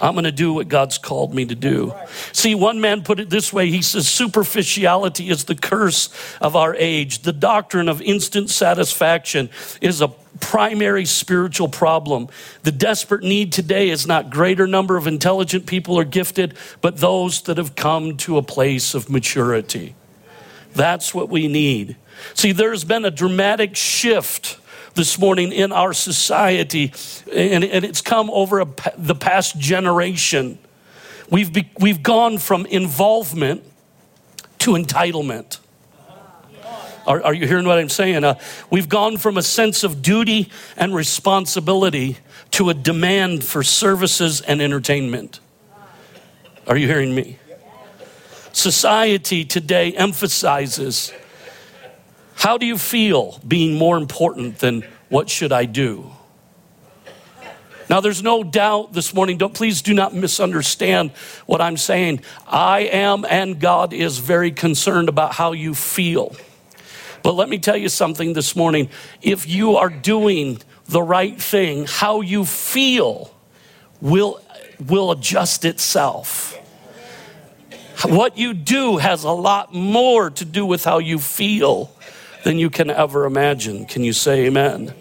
I'm 0.03 0.15
going 0.15 0.25
to 0.25 0.33
do 0.33 0.53
what 0.53 0.69
God's 0.69 0.99
called 0.99 1.33
me 1.33 1.45
to 1.45 1.55
do. 1.55 1.95
See, 2.33 2.57
one 2.57 2.81
man 2.81 3.05
put 3.05 3.21
it 3.21 3.31
this 3.31 3.53
way 3.53 3.71
he 3.71 3.83
says, 3.83 4.09
Superficiality 4.09 5.31
is 5.31 5.45
the 5.45 5.55
curse 5.55 6.11
of 6.41 6.57
our 6.57 6.75
age. 6.75 7.21
The 7.21 7.33
doctrine 7.33 7.89
of 7.89 8.03
instant 8.03 8.51
satisfaction 8.51 9.49
is 9.81 10.01
a 10.01 10.09
primary 10.41 11.05
spiritual 11.05 11.69
problem. 11.69 12.29
The 12.65 12.73
desperate 12.73 13.23
need 13.23 13.53
today 13.53 13.91
is 13.91 14.05
not 14.05 14.29
greater 14.31 14.67
number 14.67 14.97
of 14.97 15.07
intelligent 15.07 15.67
people 15.67 15.95
or 15.95 16.05
gifted, 16.05 16.57
but 16.81 16.97
those 16.97 17.43
that 17.43 17.57
have 17.57 17.77
come 17.77 18.17
to 18.19 18.39
a 18.39 18.43
place 18.43 18.95
of 18.95 19.09
maturity. 19.09 19.95
That's 20.75 21.15
what 21.15 21.29
we 21.29 21.47
need. 21.47 21.97
See, 22.35 22.51
there's 22.51 22.83
been 22.83 23.05
a 23.05 23.11
dramatic 23.11 23.77
shift 23.77 24.59
this 24.95 25.19
morning 25.19 25.53
in 25.53 25.73
our 25.73 25.93
society, 25.93 26.93
and, 27.33 27.65
and 27.65 27.85
it's 27.85 28.01
come 28.01 28.31
over 28.31 28.61
a, 28.61 28.69
the 28.97 29.15
past 29.15 29.59
generation. 29.59 30.59
We've, 31.31 31.53
be, 31.53 31.71
we've 31.79 32.03
gone 32.03 32.39
from 32.39 32.67
involvement 32.67 33.65
to 34.59 34.73
entitlement. 34.73 35.59
Are, 37.07 37.23
are 37.23 37.35
you 37.35 37.47
hearing 37.49 37.67
what 37.67 37.79
I'm 37.79 37.89
saying? 37.89 38.23
Uh, 38.23 38.39
we've 38.71 38.89
gone 38.89 39.17
from 39.17 39.37
a 39.37 39.43
sense 39.43 39.83
of 39.83 40.03
duty 40.03 40.51
and 40.77 40.95
responsibility 40.95 42.19
to 42.53 42.71
a 42.71 42.75
demand 42.75 43.45
for 43.45 43.63
services 43.63 44.41
and 44.41 44.63
entertainment. 44.63 45.41
Are 46.67 46.77
you 46.77 46.87
hearing 46.87 47.15
me? 47.15 47.39
Society 48.53 49.45
today 49.45 49.93
emphasizes 49.93 51.13
how 52.43 52.59
do 52.59 52.67
you 52.67 52.77
feel 52.77 53.39
being 53.47 53.79
more 53.79 53.97
important 53.97 54.59
than 54.59 54.83
what 55.09 55.31
should 55.31 55.53
I 55.53 55.65
do? 55.65 56.11
Now, 57.89 58.01
there's 58.01 58.21
no 58.21 58.43
doubt 58.43 58.93
this 58.93 59.15
morning, 59.15 59.39
don't, 59.39 59.55
please 59.55 59.81
do 59.81 59.95
not 59.95 60.13
misunderstand 60.13 61.13
what 61.47 61.61
I'm 61.61 61.77
saying. 61.77 62.23
I 62.49 62.81
am 62.81 63.25
and 63.31 63.61
God 63.61 63.93
is 63.93 64.19
very 64.19 64.51
concerned 64.51 65.09
about 65.09 65.35
how 65.35 65.53
you 65.53 65.73
feel. 65.73 66.35
But 67.23 67.37
let 67.37 67.49
me 67.49 67.61
tell 67.61 67.77
you 67.77 67.89
something 67.89 68.33
this 68.33 68.57
morning. 68.57 68.91
If 69.21 69.49
you 69.49 69.77
are 69.77 69.89
doing 69.89 70.61
the 70.87 71.01
right 71.01 71.41
thing, 71.41 71.87
how 71.89 72.23
you 72.23 72.45
feel 72.45 73.33
will, 74.01 74.41
will 74.85 75.13
adjust 75.13 75.65
itself. 75.65 76.59
What 78.05 78.37
you 78.37 78.53
do 78.53 78.97
has 78.97 79.23
a 79.23 79.31
lot 79.31 79.73
more 79.73 80.29
to 80.31 80.45
do 80.45 80.67
with 80.67 80.83
how 80.83 80.99
you 80.99 81.21
feel 81.21 81.93
than 82.45 82.59
you 82.59 82.71
can 82.71 82.91
ever 82.91 83.25
imagine. 83.25 83.87
Can 83.87 84.05
you 84.05 84.13
say 84.13 84.47
amen? 84.47 84.95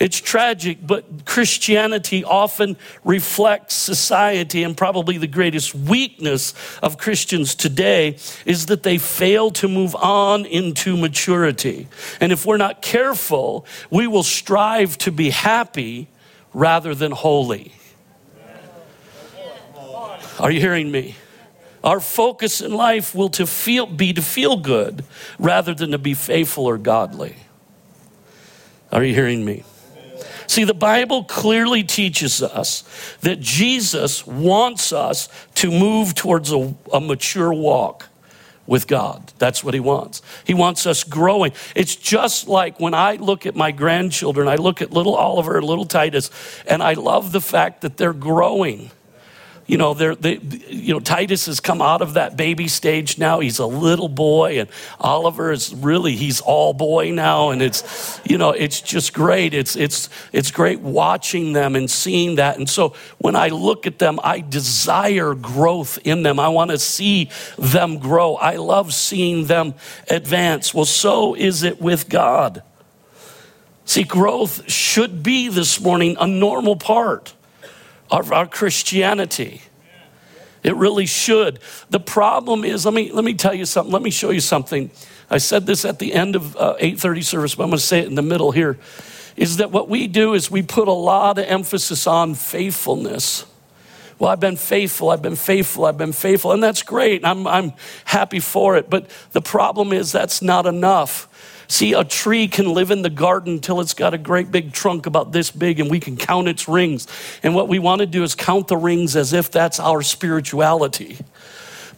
It's 0.00 0.18
tragic, 0.18 0.78
but 0.86 1.26
Christianity 1.26 2.24
often 2.24 2.78
reflects 3.04 3.74
society, 3.74 4.62
and 4.62 4.74
probably 4.74 5.18
the 5.18 5.26
greatest 5.26 5.74
weakness 5.74 6.54
of 6.82 6.96
Christians 6.96 7.54
today 7.54 8.16
is 8.46 8.66
that 8.66 8.82
they 8.82 8.96
fail 8.96 9.50
to 9.50 9.68
move 9.68 9.94
on 9.94 10.46
into 10.46 10.96
maturity. 10.96 11.86
And 12.18 12.32
if 12.32 12.46
we're 12.46 12.56
not 12.56 12.80
careful, 12.80 13.66
we 13.90 14.06
will 14.06 14.22
strive 14.22 14.96
to 14.98 15.12
be 15.12 15.28
happy 15.28 16.08
rather 16.54 16.94
than 16.94 17.12
holy. 17.12 17.74
Are 20.38 20.50
you 20.50 20.60
hearing 20.60 20.90
me? 20.90 21.14
Our 21.82 22.00
focus 22.00 22.60
in 22.60 22.72
life 22.72 23.14
will 23.14 23.30
to 23.30 23.46
feel, 23.46 23.86
be 23.86 24.12
to 24.12 24.22
feel 24.22 24.56
good 24.58 25.04
rather 25.38 25.74
than 25.74 25.92
to 25.92 25.98
be 25.98 26.14
faithful 26.14 26.66
or 26.66 26.76
godly. 26.76 27.36
Are 28.92 29.02
you 29.02 29.14
hearing 29.14 29.44
me? 29.44 29.64
See, 30.46 30.64
the 30.64 30.74
Bible 30.74 31.24
clearly 31.24 31.84
teaches 31.84 32.42
us 32.42 32.82
that 33.20 33.38
Jesus 33.40 34.26
wants 34.26 34.92
us 34.92 35.28
to 35.54 35.70
move 35.70 36.14
towards 36.14 36.52
a, 36.52 36.74
a 36.92 37.00
mature 37.00 37.52
walk 37.52 38.08
with 38.66 38.86
God. 38.86 39.32
That's 39.38 39.64
what 39.64 39.74
he 39.74 39.80
wants. 39.80 40.22
He 40.44 40.54
wants 40.54 40.86
us 40.86 41.04
growing. 41.04 41.52
It's 41.74 41.94
just 41.94 42.48
like 42.48 42.78
when 42.80 42.94
I 42.94 43.14
look 43.14 43.46
at 43.46 43.54
my 43.54 43.70
grandchildren, 43.70 44.48
I 44.48 44.56
look 44.56 44.82
at 44.82 44.92
little 44.92 45.14
Oliver 45.14 45.56
and 45.56 45.66
little 45.66 45.86
Titus, 45.86 46.30
and 46.66 46.82
I 46.82 46.94
love 46.94 47.32
the 47.32 47.40
fact 47.40 47.82
that 47.82 47.96
they're 47.96 48.12
growing 48.12 48.90
you 49.70 49.76
know, 49.76 49.94
they're, 49.94 50.16
they, 50.16 50.38
you 50.68 50.92
know, 50.92 50.98
Titus 50.98 51.46
has 51.46 51.60
come 51.60 51.80
out 51.80 52.02
of 52.02 52.14
that 52.14 52.36
baby 52.36 52.66
stage 52.66 53.18
now. 53.18 53.38
He's 53.38 53.60
a 53.60 53.66
little 53.66 54.08
boy, 54.08 54.58
and 54.58 54.68
Oliver 54.98 55.52
is 55.52 55.72
really 55.72 56.16
he's 56.16 56.40
all 56.40 56.72
boy 56.72 57.12
now, 57.12 57.50
and 57.50 57.62
it's, 57.62 58.20
you 58.24 58.36
know, 58.36 58.50
it's 58.50 58.80
just 58.80 59.14
great. 59.14 59.54
It's 59.54 59.76
it's 59.76 60.08
it's 60.32 60.50
great 60.50 60.80
watching 60.80 61.52
them 61.52 61.76
and 61.76 61.88
seeing 61.88 62.34
that. 62.34 62.58
And 62.58 62.68
so 62.68 62.96
when 63.18 63.36
I 63.36 63.50
look 63.50 63.86
at 63.86 64.00
them, 64.00 64.18
I 64.24 64.40
desire 64.40 65.34
growth 65.34 66.00
in 66.02 66.24
them. 66.24 66.40
I 66.40 66.48
want 66.48 66.72
to 66.72 66.78
see 66.78 67.30
them 67.56 67.98
grow. 67.98 68.34
I 68.34 68.56
love 68.56 68.92
seeing 68.92 69.46
them 69.46 69.74
advance. 70.08 70.74
Well, 70.74 70.84
so 70.84 71.36
is 71.36 71.62
it 71.62 71.80
with 71.80 72.08
God. 72.08 72.64
See, 73.84 74.02
growth 74.02 74.68
should 74.68 75.22
be 75.22 75.48
this 75.48 75.80
morning 75.80 76.16
a 76.18 76.26
normal 76.26 76.74
part 76.74 77.34
our 78.10 78.46
Christianity. 78.46 79.62
It 80.62 80.76
really 80.76 81.06
should. 81.06 81.58
The 81.88 82.00
problem 82.00 82.64
is, 82.64 82.84
let 82.84 82.92
me, 82.92 83.10
let 83.12 83.24
me 83.24 83.34
tell 83.34 83.54
you 83.54 83.64
something. 83.64 83.92
Let 83.92 84.02
me 84.02 84.10
show 84.10 84.30
you 84.30 84.40
something. 84.40 84.90
I 85.30 85.38
said 85.38 85.66
this 85.66 85.84
at 85.84 85.98
the 85.98 86.12
end 86.12 86.36
of 86.36 86.56
uh, 86.56 86.76
8:30 86.80 87.24
service, 87.24 87.54
but 87.54 87.64
I'm 87.64 87.70
going 87.70 87.78
to 87.78 87.84
say 87.84 88.00
it 88.00 88.06
in 88.06 88.14
the 88.14 88.22
middle 88.22 88.50
here. 88.50 88.78
Is 89.36 89.58
that 89.58 89.70
what 89.70 89.88
we 89.88 90.06
do 90.06 90.34
is 90.34 90.50
we 90.50 90.62
put 90.62 90.88
a 90.88 90.92
lot 90.92 91.38
of 91.38 91.46
emphasis 91.46 92.06
on 92.06 92.34
faithfulness. 92.34 93.46
Well, 94.18 94.28
I've 94.28 94.40
been 94.40 94.56
faithful, 94.56 95.08
I've 95.08 95.22
been 95.22 95.36
faithful, 95.36 95.86
I've 95.86 95.96
been 95.96 96.12
faithful, 96.12 96.52
and 96.52 96.62
that's 96.62 96.82
great. 96.82 97.24
I'm, 97.24 97.46
I'm 97.46 97.72
happy 98.04 98.40
for 98.40 98.76
it. 98.76 98.90
But 98.90 99.08
the 99.32 99.40
problem 99.40 99.94
is 99.94 100.12
that's 100.12 100.42
not 100.42 100.66
enough. 100.66 101.26
See, 101.70 101.92
a 101.92 102.02
tree 102.02 102.48
can 102.48 102.74
live 102.74 102.90
in 102.90 103.02
the 103.02 103.10
garden 103.10 103.52
until 103.52 103.80
it's 103.80 103.94
got 103.94 104.12
a 104.12 104.18
great 104.18 104.50
big 104.50 104.72
trunk 104.72 105.06
about 105.06 105.30
this 105.30 105.52
big 105.52 105.78
and 105.78 105.88
we 105.88 106.00
can 106.00 106.16
count 106.16 106.48
its 106.48 106.66
rings. 106.66 107.06
And 107.44 107.54
what 107.54 107.68
we 107.68 107.78
want 107.78 108.00
to 108.00 108.06
do 108.06 108.24
is 108.24 108.34
count 108.34 108.66
the 108.66 108.76
rings 108.76 109.14
as 109.14 109.32
if 109.32 109.52
that's 109.52 109.78
our 109.78 110.02
spirituality. 110.02 111.18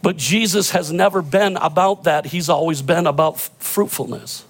But 0.03 0.15
Jesus 0.15 0.69
has 0.69 0.91
never 0.91 1.23
been 1.23 1.57
about 1.57 2.03
that, 2.03 2.27
He's 2.27 2.49
always 2.49 2.83
been 2.83 3.07
about 3.07 3.39
fruitfulness. 3.39 4.45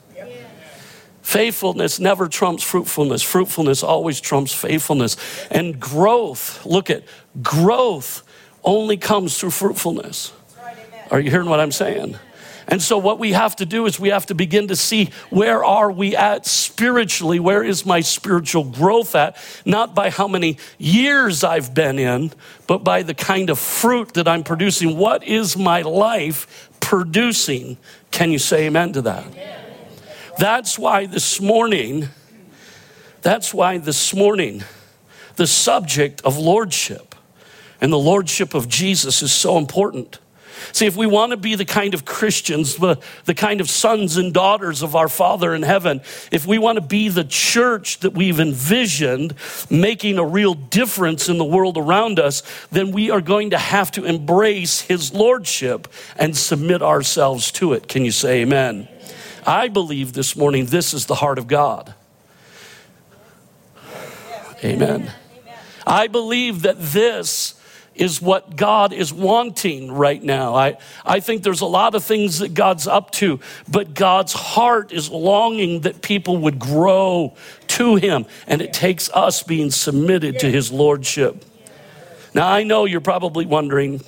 Faithfulness 1.21 2.01
never 2.01 2.27
trumps 2.27 2.61
fruitfulness. 2.61 3.21
Fruitfulness 3.23 3.81
always 3.81 4.19
trumps 4.19 4.53
faithfulness. 4.53 5.15
And 5.49 5.79
growth, 5.79 6.65
look 6.65 6.89
at 6.89 7.05
growth 7.41 8.23
only 8.61 8.97
comes 8.97 9.39
through 9.39 9.51
fruitfulness. 9.51 10.33
Are 11.09 11.21
you 11.21 11.31
hearing 11.31 11.47
what 11.47 11.61
I'm 11.61 11.71
saying? 11.71 12.17
And 12.67 12.81
so 12.81 12.97
what 12.97 13.19
we 13.19 13.33
have 13.33 13.55
to 13.57 13.65
do 13.65 13.85
is 13.85 13.99
we 13.99 14.09
have 14.09 14.25
to 14.27 14.35
begin 14.35 14.67
to 14.69 14.75
see 14.75 15.09
where 15.29 15.63
are 15.63 15.91
we 15.91 16.15
at 16.15 16.45
spiritually? 16.45 17.39
Where 17.39 17.63
is 17.63 17.85
my 17.85 18.01
spiritual 18.01 18.63
growth 18.63 19.15
at? 19.15 19.37
Not 19.65 19.93
by 19.93 20.09
how 20.09 20.27
many 20.27 20.57
years 20.77 21.43
I've 21.43 21.73
been 21.73 21.99
in, 21.99 22.31
but 22.67 22.83
by 22.83 23.03
the 23.03 23.13
kind 23.13 23.49
of 23.49 23.59
fruit 23.59 24.13
that 24.13 24.27
I'm 24.27 24.43
producing. 24.43 24.97
What 24.97 25.23
is 25.23 25.57
my 25.57 25.81
life 25.81 26.69
producing? 26.79 27.77
Can 28.11 28.31
you 28.31 28.39
say 28.39 28.67
amen 28.67 28.93
to 28.93 29.01
that? 29.03 29.25
That's 30.37 30.79
why 30.79 31.05
this 31.05 31.39
morning, 31.39 32.09
that's 33.21 33.53
why 33.53 33.77
this 33.77 34.13
morning, 34.15 34.63
the 35.35 35.47
subject 35.47 36.21
of 36.21 36.37
lordship 36.37 37.15
and 37.81 37.91
the 37.91 37.99
lordship 37.99 38.53
of 38.53 38.67
Jesus 38.67 39.21
is 39.21 39.33
so 39.33 39.57
important. 39.57 40.19
See, 40.71 40.85
if 40.85 40.95
we 40.95 41.05
want 41.05 41.31
to 41.31 41.37
be 41.37 41.55
the 41.55 41.65
kind 41.65 41.93
of 41.93 42.05
Christians, 42.05 42.75
the, 42.75 42.99
the 43.25 43.33
kind 43.33 43.61
of 43.61 43.69
sons 43.69 44.17
and 44.17 44.33
daughters 44.33 44.81
of 44.81 44.95
our 44.95 45.07
Father 45.07 45.53
in 45.53 45.63
heaven, 45.63 46.01
if 46.31 46.45
we 46.45 46.57
want 46.57 46.77
to 46.77 46.81
be 46.81 47.09
the 47.09 47.23
church 47.23 47.99
that 47.99 48.13
we've 48.13 48.39
envisioned, 48.39 49.35
making 49.69 50.17
a 50.17 50.25
real 50.25 50.53
difference 50.53 51.29
in 51.29 51.37
the 51.37 51.45
world 51.45 51.77
around 51.77 52.19
us, 52.19 52.43
then 52.71 52.91
we 52.91 53.09
are 53.09 53.21
going 53.21 53.51
to 53.51 53.57
have 53.57 53.91
to 53.91 54.05
embrace 54.05 54.81
His 54.81 55.13
Lordship 55.13 55.87
and 56.17 56.35
submit 56.35 56.81
ourselves 56.81 57.51
to 57.53 57.73
it. 57.73 57.87
Can 57.87 58.05
you 58.05 58.11
say 58.11 58.41
amen? 58.41 58.87
I 59.45 59.67
believe 59.67 60.13
this 60.13 60.35
morning 60.35 60.67
this 60.67 60.93
is 60.93 61.05
the 61.05 61.15
heart 61.15 61.37
of 61.37 61.47
God. 61.47 61.93
Amen. 64.63 65.11
I 65.85 66.07
believe 66.07 66.61
that 66.61 66.77
this 66.79 67.55
is 67.95 68.21
what 68.21 68.55
God 68.55 68.93
is 68.93 69.13
wanting 69.13 69.91
right 69.91 70.21
now. 70.21 70.55
I, 70.55 70.77
I 71.05 71.19
think 71.19 71.43
there's 71.43 71.61
a 71.61 71.65
lot 71.65 71.95
of 71.95 72.03
things 72.03 72.39
that 72.39 72.53
God's 72.53 72.87
up 72.87 73.11
to, 73.11 73.39
but 73.69 73.93
God's 73.93 74.33
heart 74.33 74.91
is 74.91 75.09
longing 75.09 75.81
that 75.81 76.01
people 76.01 76.37
would 76.37 76.59
grow 76.59 77.35
to 77.67 77.95
Him, 77.95 78.25
and 78.47 78.61
it 78.61 78.73
takes 78.73 79.09
us 79.11 79.43
being 79.43 79.71
submitted 79.71 80.39
to 80.39 80.51
His 80.51 80.71
Lordship. 80.71 81.45
Now, 82.33 82.47
I 82.47 82.63
know 82.63 82.85
you're 82.85 83.01
probably 83.01 83.45
wondering 83.45 84.01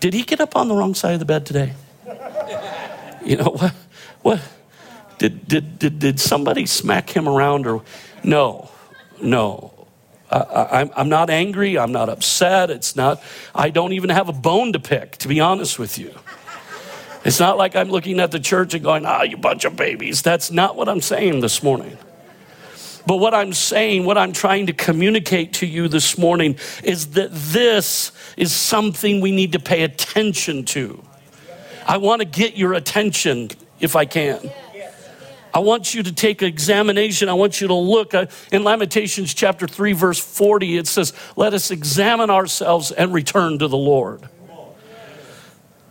did 0.00 0.14
he 0.14 0.24
get 0.24 0.40
up 0.40 0.56
on 0.56 0.66
the 0.66 0.74
wrong 0.74 0.96
side 0.96 1.12
of 1.12 1.20
the 1.20 1.24
bed 1.24 1.46
today? 1.46 1.74
You 3.24 3.36
know, 3.36 3.50
what? 3.50 3.72
What? 4.22 4.40
Did, 5.18 5.46
did, 5.46 5.78
did, 5.78 6.00
did 6.00 6.18
somebody 6.18 6.66
smack 6.66 7.08
him 7.08 7.28
around 7.28 7.68
or 7.68 7.84
no, 8.24 8.68
no. 9.20 9.71
I, 10.32 10.90
am 10.96 11.08
not 11.08 11.30
angry. 11.30 11.78
I'm 11.78 11.92
not 11.92 12.08
upset. 12.08 12.70
It's 12.70 12.96
not, 12.96 13.22
I 13.54 13.70
don't 13.70 13.92
even 13.92 14.10
have 14.10 14.28
a 14.28 14.32
bone 14.32 14.72
to 14.72 14.80
pick, 14.80 15.18
to 15.18 15.28
be 15.28 15.40
honest 15.40 15.78
with 15.78 15.98
you. 15.98 16.14
It's 17.24 17.38
not 17.38 17.56
like 17.56 17.76
I'm 17.76 17.88
looking 17.88 18.18
at 18.18 18.32
the 18.32 18.40
church 18.40 18.74
and 18.74 18.82
going, 18.82 19.06
ah, 19.06 19.18
oh, 19.20 19.22
you 19.24 19.36
bunch 19.36 19.64
of 19.64 19.76
babies. 19.76 20.22
That's 20.22 20.50
not 20.50 20.74
what 20.74 20.88
I'm 20.88 21.00
saying 21.00 21.40
this 21.40 21.62
morning. 21.62 21.96
But 23.06 23.16
what 23.16 23.34
I'm 23.34 23.52
saying, 23.52 24.04
what 24.04 24.16
I'm 24.16 24.32
trying 24.32 24.66
to 24.66 24.72
communicate 24.72 25.54
to 25.54 25.66
you 25.66 25.88
this 25.88 26.16
morning 26.16 26.56
is 26.82 27.08
that 27.10 27.30
this 27.32 28.12
is 28.36 28.52
something 28.52 29.20
we 29.20 29.32
need 29.32 29.52
to 29.52 29.60
pay 29.60 29.82
attention 29.82 30.64
to. 30.66 31.02
I 31.86 31.96
want 31.96 32.20
to 32.20 32.24
get 32.24 32.56
your 32.56 32.74
attention 32.74 33.50
if 33.80 33.96
I 33.96 34.04
can. 34.04 34.50
I 35.54 35.58
want 35.58 35.94
you 35.94 36.02
to 36.02 36.12
take 36.12 36.42
examination. 36.42 37.28
I 37.28 37.34
want 37.34 37.60
you 37.60 37.68
to 37.68 37.74
look. 37.74 38.14
Uh, 38.14 38.26
in 38.50 38.64
Lamentations 38.64 39.34
chapter 39.34 39.66
3, 39.66 39.92
verse 39.92 40.18
40, 40.18 40.78
it 40.78 40.86
says, 40.86 41.12
Let 41.36 41.52
us 41.52 41.70
examine 41.70 42.30
ourselves 42.30 42.90
and 42.90 43.12
return 43.12 43.58
to 43.58 43.68
the 43.68 43.76
Lord. 43.76 44.28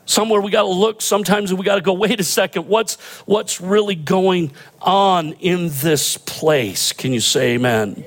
Somewhere 0.06 0.42
we 0.42 0.52
got 0.52 0.64
to 0.64 0.68
look. 0.68 1.02
Sometimes 1.02 1.54
we 1.54 1.64
got 1.64 1.76
to 1.76 1.82
go, 1.82 1.94
wait 1.94 2.20
a 2.20 2.24
second, 2.24 2.68
what's, 2.68 2.96
what's 3.26 3.62
really 3.62 3.96
going 3.96 4.52
on 4.82 5.34
in 5.34 5.70
this 5.72 6.18
place? 6.18 6.92
Can 6.92 7.14
you 7.14 7.22
say 7.22 7.54
amen? 7.54 8.04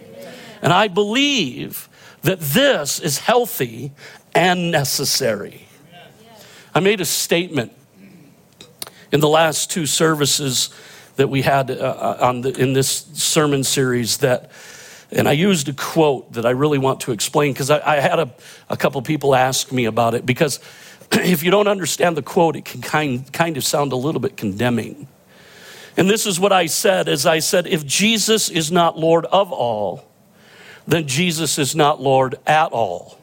And 0.60 0.72
I 0.72 0.88
believe 0.88 1.88
that 2.22 2.40
this 2.40 2.98
is 2.98 3.18
healthy 3.18 3.92
and 4.34 4.70
necessary. 4.70 5.66
I 6.74 6.80
made 6.80 7.00
a 7.00 7.04
statement 7.04 7.72
in 9.12 9.20
the 9.20 9.28
last 9.28 9.70
two 9.70 9.86
services 9.86 10.70
that 11.16 11.28
we 11.28 11.42
had 11.42 11.70
uh, 11.70 11.74
uh, 11.74 12.18
on 12.20 12.40
the, 12.40 12.50
in 12.50 12.72
this 12.72 13.06
sermon 13.14 13.64
series 13.64 14.18
that 14.18 14.50
and 15.12 15.28
I 15.28 15.32
used 15.32 15.68
a 15.68 15.72
quote 15.72 16.32
that 16.32 16.44
I 16.44 16.50
really 16.50 16.78
want 16.78 17.00
to 17.00 17.12
explain 17.12 17.52
because 17.52 17.70
I, 17.70 17.96
I, 17.96 18.00
had 18.00 18.18
a, 18.18 18.34
a 18.68 18.76
couple 18.76 19.00
people 19.02 19.34
ask 19.34 19.70
me 19.70 19.84
about 19.84 20.14
it 20.14 20.26
because 20.26 20.58
if 21.12 21.44
you 21.44 21.52
don't 21.52 21.68
understand 21.68 22.16
the 22.16 22.22
quote, 22.22 22.56
it 22.56 22.64
can 22.64 22.80
kind, 22.80 23.32
kind 23.32 23.56
of 23.56 23.64
sound 23.64 23.92
a 23.92 23.96
little 23.96 24.20
bit 24.20 24.36
condemning. 24.36 25.06
And 25.96 26.10
this 26.10 26.26
is 26.26 26.40
what 26.40 26.52
I 26.52 26.66
said 26.66 27.08
as 27.08 27.26
I 27.26 27.38
said, 27.38 27.68
if 27.68 27.86
Jesus 27.86 28.48
is 28.48 28.72
not 28.72 28.98
Lord 28.98 29.26
of 29.26 29.52
all, 29.52 30.04
then 30.86 31.06
Jesus 31.06 31.58
is 31.58 31.76
not 31.76 32.00
Lord 32.00 32.34
at 32.46 32.72
all. 32.72 33.18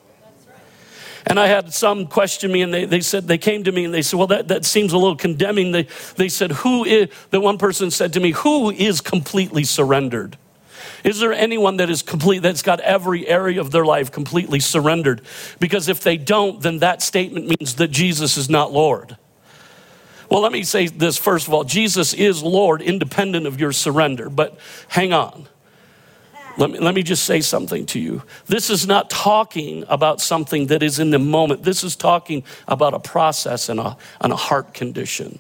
And 1.27 1.39
I 1.39 1.47
had 1.47 1.73
some 1.73 2.07
question 2.07 2.51
me, 2.51 2.61
and 2.61 2.73
they, 2.73 2.85
they 2.85 3.01
said, 3.01 3.27
they 3.27 3.37
came 3.37 3.63
to 3.63 3.71
me 3.71 3.85
and 3.85 3.93
they 3.93 4.01
said, 4.01 4.17
Well, 4.17 4.27
that, 4.27 4.47
that 4.47 4.65
seems 4.65 4.93
a 4.93 4.97
little 4.97 5.15
condemning. 5.15 5.71
They, 5.71 5.87
they 6.15 6.29
said, 6.29 6.51
Who 6.51 6.83
is, 6.83 7.09
the 7.29 7.39
one 7.39 7.57
person 7.57 7.91
said 7.91 8.13
to 8.13 8.19
me, 8.19 8.31
Who 8.31 8.71
is 8.71 9.01
completely 9.01 9.63
surrendered? 9.63 10.37
Is 11.03 11.19
there 11.19 11.33
anyone 11.33 11.77
that 11.77 11.89
is 11.89 12.01
complete, 12.01 12.39
that's 12.39 12.61
got 12.61 12.79
every 12.79 13.27
area 13.27 13.59
of 13.59 13.71
their 13.71 13.85
life 13.85 14.11
completely 14.11 14.59
surrendered? 14.59 15.21
Because 15.59 15.87
if 15.87 16.01
they 16.01 16.17
don't, 16.17 16.61
then 16.61 16.79
that 16.79 17.01
statement 17.01 17.47
means 17.47 17.75
that 17.75 17.89
Jesus 17.89 18.37
is 18.37 18.49
not 18.49 18.71
Lord. 18.71 19.17
Well, 20.29 20.41
let 20.41 20.51
me 20.51 20.63
say 20.63 20.87
this 20.87 21.17
first 21.17 21.47
of 21.47 21.53
all 21.53 21.63
Jesus 21.63 22.13
is 22.13 22.41
Lord 22.41 22.81
independent 22.81 23.47
of 23.47 23.59
your 23.59 23.71
surrender, 23.71 24.29
but 24.29 24.57
hang 24.87 25.11
on. 25.11 25.47
Let 26.61 26.69
me, 26.69 26.77
let 26.77 26.93
me 26.93 27.01
just 27.01 27.23
say 27.23 27.41
something 27.41 27.87
to 27.87 27.99
you. 27.99 28.21
This 28.45 28.69
is 28.69 28.85
not 28.85 29.09
talking 29.09 29.83
about 29.87 30.21
something 30.21 30.67
that 30.67 30.83
is 30.83 30.99
in 30.99 31.09
the 31.09 31.17
moment. 31.17 31.63
This 31.63 31.83
is 31.83 31.95
talking 31.95 32.43
about 32.67 32.93
a 32.93 32.99
process 32.99 33.67
and 33.67 33.79
a, 33.79 33.97
and 34.19 34.31
a 34.31 34.35
heart 34.35 34.75
condition. 34.75 35.39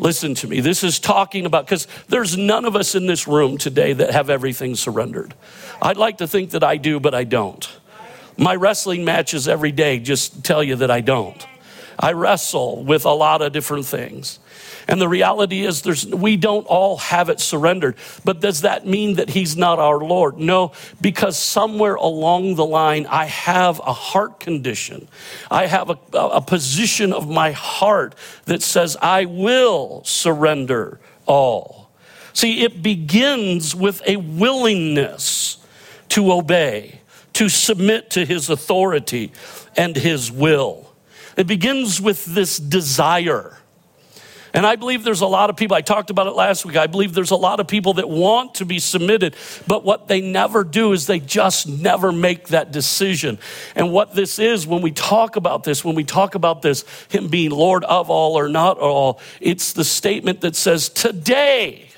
Listen 0.00 0.34
to 0.34 0.48
me. 0.48 0.58
This 0.58 0.82
is 0.82 0.98
talking 0.98 1.46
about, 1.46 1.66
because 1.66 1.86
there's 2.08 2.36
none 2.36 2.64
of 2.64 2.74
us 2.74 2.96
in 2.96 3.06
this 3.06 3.28
room 3.28 3.58
today 3.58 3.92
that 3.92 4.10
have 4.10 4.28
everything 4.28 4.74
surrendered. 4.74 5.34
I'd 5.80 5.96
like 5.96 6.18
to 6.18 6.26
think 6.26 6.50
that 6.50 6.64
I 6.64 6.78
do, 6.78 6.98
but 6.98 7.14
I 7.14 7.22
don't. 7.22 7.70
My 8.36 8.56
wrestling 8.56 9.04
matches 9.04 9.46
every 9.46 9.70
day 9.70 10.00
just 10.00 10.42
tell 10.42 10.64
you 10.64 10.74
that 10.76 10.90
I 10.90 11.00
don't. 11.00 11.46
I 11.96 12.10
wrestle 12.10 12.82
with 12.82 13.04
a 13.04 13.12
lot 13.12 13.40
of 13.40 13.52
different 13.52 13.86
things. 13.86 14.40
And 14.88 15.00
the 15.00 15.08
reality 15.08 15.64
is 15.64 15.82
there's 15.82 16.06
we 16.06 16.36
don't 16.36 16.66
all 16.66 16.98
have 16.98 17.28
it 17.28 17.40
surrendered. 17.40 17.96
But 18.24 18.40
does 18.40 18.60
that 18.60 18.86
mean 18.86 19.14
that 19.14 19.30
he's 19.30 19.56
not 19.56 19.78
our 19.78 19.98
Lord? 19.98 20.38
No, 20.38 20.72
because 21.00 21.36
somewhere 21.36 21.96
along 21.96 22.54
the 22.54 22.66
line 22.66 23.06
I 23.06 23.24
have 23.24 23.80
a 23.80 23.92
heart 23.92 24.38
condition. 24.38 25.08
I 25.50 25.66
have 25.66 25.90
a, 25.90 25.98
a 26.16 26.40
position 26.40 27.12
of 27.12 27.28
my 27.28 27.50
heart 27.50 28.14
that 28.44 28.62
says 28.62 28.96
I 29.02 29.24
will 29.24 30.04
surrender 30.04 31.00
all. 31.26 31.90
See, 32.32 32.62
it 32.62 32.82
begins 32.82 33.74
with 33.74 34.02
a 34.06 34.16
willingness 34.16 35.56
to 36.10 36.32
obey, 36.32 37.00
to 37.32 37.48
submit 37.48 38.10
to 38.10 38.24
his 38.24 38.50
authority 38.50 39.32
and 39.76 39.96
his 39.96 40.30
will. 40.30 40.92
It 41.36 41.46
begins 41.46 42.00
with 42.00 42.24
this 42.26 42.58
desire 42.58 43.58
And 44.56 44.66
I 44.66 44.76
believe 44.76 45.04
there's 45.04 45.20
a 45.20 45.26
lot 45.26 45.50
of 45.50 45.56
people, 45.56 45.76
I 45.76 45.82
talked 45.82 46.08
about 46.08 46.28
it 46.28 46.34
last 46.34 46.64
week. 46.64 46.76
I 46.76 46.86
believe 46.86 47.12
there's 47.12 47.30
a 47.30 47.36
lot 47.36 47.60
of 47.60 47.68
people 47.68 47.92
that 47.94 48.08
want 48.08 48.54
to 48.54 48.64
be 48.64 48.78
submitted, 48.78 49.36
but 49.66 49.84
what 49.84 50.08
they 50.08 50.22
never 50.22 50.64
do 50.64 50.94
is 50.94 51.06
they 51.06 51.20
just 51.20 51.68
never 51.68 52.10
make 52.10 52.48
that 52.48 52.72
decision. 52.72 53.38
And 53.74 53.92
what 53.92 54.14
this 54.14 54.38
is, 54.38 54.66
when 54.66 54.80
we 54.80 54.92
talk 54.92 55.36
about 55.36 55.64
this, 55.64 55.84
when 55.84 55.94
we 55.94 56.04
talk 56.04 56.34
about 56.34 56.62
this, 56.62 56.86
Him 57.10 57.28
being 57.28 57.50
Lord 57.50 57.84
of 57.84 58.08
all 58.08 58.38
or 58.38 58.48
not 58.48 58.78
all, 58.78 59.20
it's 59.42 59.74
the 59.74 59.84
statement 59.84 60.40
that 60.40 60.56
says, 60.56 60.88
Today, 60.88 61.90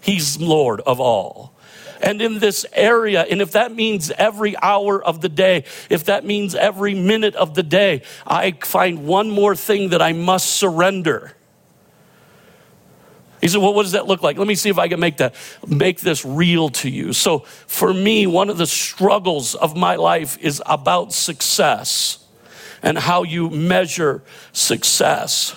He's 0.00 0.40
Lord 0.40 0.80
of 0.82 1.00
all 1.00 1.54
and 2.00 2.22
in 2.22 2.38
this 2.38 2.64
area. 2.72 3.22
And 3.22 3.42
if 3.42 3.52
that 3.52 3.74
means 3.74 4.12
every 4.12 4.54
hour 4.62 5.02
of 5.02 5.22
the 5.22 5.28
day, 5.28 5.64
if 5.90 6.04
that 6.04 6.24
means 6.24 6.54
every 6.54 6.94
minute 6.94 7.34
of 7.34 7.54
the 7.54 7.64
day, 7.64 8.02
I 8.24 8.52
find 8.52 9.06
one 9.06 9.28
more 9.28 9.56
thing 9.56 9.88
that 9.88 10.00
I 10.00 10.12
must 10.12 10.50
surrender. 10.50 11.35
He 13.40 13.48
said, 13.48 13.60
Well, 13.60 13.74
what 13.74 13.82
does 13.82 13.92
that 13.92 14.06
look 14.06 14.22
like? 14.22 14.38
Let 14.38 14.46
me 14.46 14.54
see 14.54 14.70
if 14.70 14.78
I 14.78 14.88
can 14.88 15.00
make 15.00 15.18
that 15.18 15.34
make 15.66 16.00
this 16.00 16.24
real 16.24 16.68
to 16.70 16.88
you. 16.88 17.12
So 17.12 17.40
for 17.66 17.92
me, 17.92 18.26
one 18.26 18.50
of 18.50 18.58
the 18.58 18.66
struggles 18.66 19.54
of 19.54 19.76
my 19.76 19.96
life 19.96 20.38
is 20.40 20.62
about 20.66 21.12
success 21.12 22.24
and 22.82 22.98
how 22.98 23.22
you 23.22 23.50
measure 23.50 24.22
success. 24.52 25.54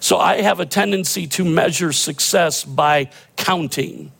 So 0.00 0.18
I 0.18 0.42
have 0.42 0.58
a 0.58 0.66
tendency 0.66 1.26
to 1.28 1.44
measure 1.44 1.92
success 1.92 2.64
by 2.64 3.10
counting. 3.36 4.10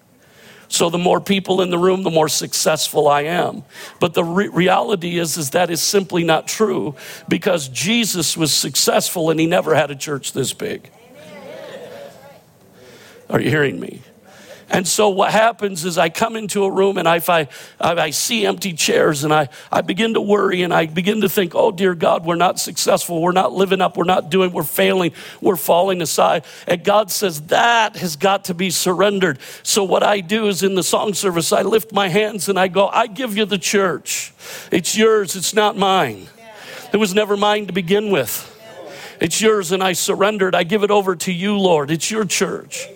So 0.69 0.89
the 0.89 0.99
more 0.99 1.21
people 1.21 1.61
in 1.61 1.69
the 1.69 1.77
room, 1.77 2.03
the 2.03 2.11
more 2.11 2.29
successful 2.29 3.07
I 3.07 3.23
am. 3.23 3.65
But 4.01 4.15
the 4.15 4.25
re- 4.25 4.49
reality 4.49 5.19
is, 5.19 5.37
is 5.37 5.51
that 5.51 5.71
is 5.71 5.83
simply 5.83 6.25
not 6.25 6.49
true 6.49 6.95
because 7.29 7.69
Jesus 7.69 8.39
was 8.39 8.55
successful 8.55 9.29
and 9.29 9.39
he 9.39 9.47
never 9.47 9.75
had 9.75 9.91
a 9.91 9.95
church 9.95 10.33
this 10.33 10.55
big. 10.55 10.91
Are 13.33 13.41
you 13.41 13.51
hearing 13.51 13.81
me? 13.81 14.03
And 14.73 14.89
so 14.89 15.11
what 15.11 15.33
happens 15.33 15.85
is 15.85 15.99
I 15.99 16.09
come 16.09 16.35
into 16.35 16.65
a 16.65 16.71
room 16.71 16.97
and 16.97 17.07
if 17.07 17.29
I, 17.29 17.49
I 17.79 18.09
see 18.11 18.47
empty 18.47 18.73
chairs 18.73 19.23
and 19.23 19.33
I, 19.33 19.51
I 19.71 19.83
begin 19.83 20.15
to 20.15 20.21
worry 20.21 20.63
and 20.63 20.73
I 20.73 20.87
begin 20.87 21.21
to 21.21 21.29
think, 21.29 21.55
oh 21.55 21.73
dear 21.73 21.95
God, 21.95 22.25
we're 22.25 22.37
not 22.37 22.59
successful. 22.59 23.21
We're 23.21 23.33
not 23.33 23.53
living 23.53 23.83
up. 23.83 23.99
We're 23.99 24.05
not 24.05 24.31
doing, 24.31 24.51
we're 24.51 24.63
failing. 24.63 25.13
We're 25.43 25.57
falling 25.57 26.01
aside. 26.01 26.47
And 26.67 26.83
God 26.83 27.11
says 27.11 27.43
that 27.49 27.97
has 27.97 28.17
got 28.17 28.47
to 28.47 28.55
be 28.55 28.71
surrendered. 28.71 29.41
So 29.63 29.85
what 29.85 30.03
I 30.03 30.21
do 30.21 30.47
is 30.49 30.63
in 30.63 30.75
the 30.75 30.83
song 30.83 31.13
service, 31.13 31.53
I 31.53 31.63
lift 31.63 31.93
my 31.93 32.09
hands 32.09 32.49
and 32.49 32.59
I 32.59 32.69
go, 32.69 32.89
I 32.89 33.09
give 33.09 33.37
you 33.37 33.45
the 33.45 33.59
church. 33.59 34.33
It's 34.71 34.97
yours. 34.97 35.37
It's 35.37 35.53
not 35.53 35.77
mine. 35.77 36.29
It 36.95 36.97
was 36.99 37.15
never 37.15 37.37
mine 37.37 37.67
to 37.67 37.75
begin 37.75 38.11
with. 38.11 38.49
It's 39.21 39.41
yours 39.41 39.71
and 39.71 39.83
I 39.83 39.93
surrendered. 39.93 40.55
I 40.55 40.65
give 40.65 40.83
it 40.83 40.91
over 40.91 41.15
to 41.15 41.33
you, 41.33 41.59
Lord. 41.59 41.91
It's 41.91 42.11
your 42.11 42.25
church. 42.25 42.89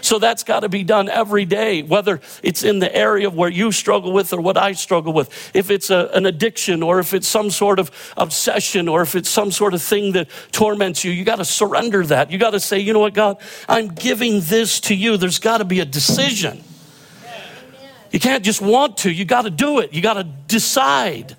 So 0.00 0.18
that's 0.18 0.42
got 0.42 0.60
to 0.60 0.68
be 0.68 0.82
done 0.84 1.08
every 1.08 1.44
day, 1.44 1.82
whether 1.82 2.20
it's 2.42 2.62
in 2.62 2.78
the 2.78 2.94
area 2.94 3.30
where 3.30 3.50
you 3.50 3.72
struggle 3.72 4.12
with 4.12 4.32
or 4.32 4.40
what 4.40 4.56
I 4.56 4.72
struggle 4.72 5.12
with. 5.12 5.50
If 5.54 5.70
it's 5.70 5.90
a, 5.90 6.10
an 6.14 6.26
addiction 6.26 6.82
or 6.82 6.98
if 6.98 7.14
it's 7.14 7.28
some 7.28 7.50
sort 7.50 7.78
of 7.78 7.90
obsession 8.16 8.88
or 8.88 9.02
if 9.02 9.14
it's 9.14 9.28
some 9.28 9.50
sort 9.50 9.74
of 9.74 9.82
thing 9.82 10.12
that 10.12 10.28
torments 10.52 11.04
you, 11.04 11.12
you 11.12 11.24
got 11.24 11.36
to 11.36 11.44
surrender 11.44 12.04
that. 12.06 12.30
You 12.30 12.38
got 12.38 12.50
to 12.50 12.60
say, 12.60 12.78
you 12.78 12.92
know 12.92 13.00
what, 13.00 13.14
God, 13.14 13.38
I'm 13.68 13.88
giving 13.88 14.40
this 14.40 14.80
to 14.80 14.94
you. 14.94 15.16
There's 15.16 15.38
got 15.38 15.58
to 15.58 15.64
be 15.64 15.80
a 15.80 15.84
decision. 15.84 16.64
You 18.10 18.18
can't 18.18 18.44
just 18.44 18.60
want 18.60 18.98
to, 18.98 19.10
you 19.10 19.24
got 19.24 19.42
to 19.42 19.50
do 19.50 19.78
it. 19.78 19.92
You 19.92 20.02
got 20.02 20.14
to 20.14 20.24
decide. 20.24 21.36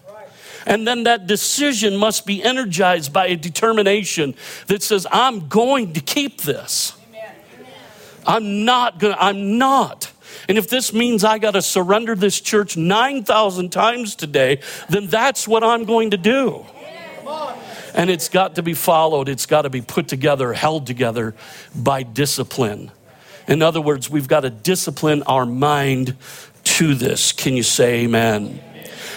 And 0.66 0.88
then 0.88 1.04
that 1.04 1.28
decision 1.28 1.98
must 1.98 2.26
be 2.26 2.44
energized 2.44 3.12
by 3.12 3.28
a 3.28 3.36
determination 3.36 4.36
that 4.68 4.84
says, 4.84 5.08
I'm 5.12 5.48
going 5.48 5.94
to 5.94 6.02
keep 6.02 6.42
this. 6.42 6.94
I'm 8.26 8.66
not 8.66 9.00
gonna, 9.00 9.18
I'm 9.20 9.58
not. 9.58 10.12
And 10.48 10.58
if 10.58 10.70
this 10.70 10.94
means 10.94 11.24
I 11.24 11.40
got 11.40 11.52
to 11.52 11.62
surrender 11.62 12.16
this 12.16 12.40
church 12.40 12.78
9,000 12.78 13.70
times 13.72 14.16
today, 14.16 14.62
then 14.90 15.08
that's 15.08 15.48
what 15.48 15.64
I'm 15.64 15.86
going 15.86 16.12
to 16.12 16.18
do. 16.18 16.66
And 17.94 18.10
it's 18.10 18.30
got 18.30 18.56
to 18.56 18.64
be 18.64 18.74
followed, 18.74 19.28
it's 19.28 19.46
got 19.46 19.64
to 19.64 19.70
be 19.70 19.82
put 19.82 20.08
together, 20.08 20.54
held 20.54 20.88
together 20.88 21.36
by 21.76 22.04
discipline. 22.04 22.92
In 23.48 23.62
other 23.62 23.82
words, 23.82 24.10
we've 24.10 24.28
got 24.28 24.42
to 24.42 24.50
discipline 24.50 25.24
our 25.24 25.46
mind 25.46 26.16
to 26.64 26.96
this. 26.96 27.34
Can 27.34 27.54
you 27.56 27.64
say 27.64 28.04
amen? 28.04 28.62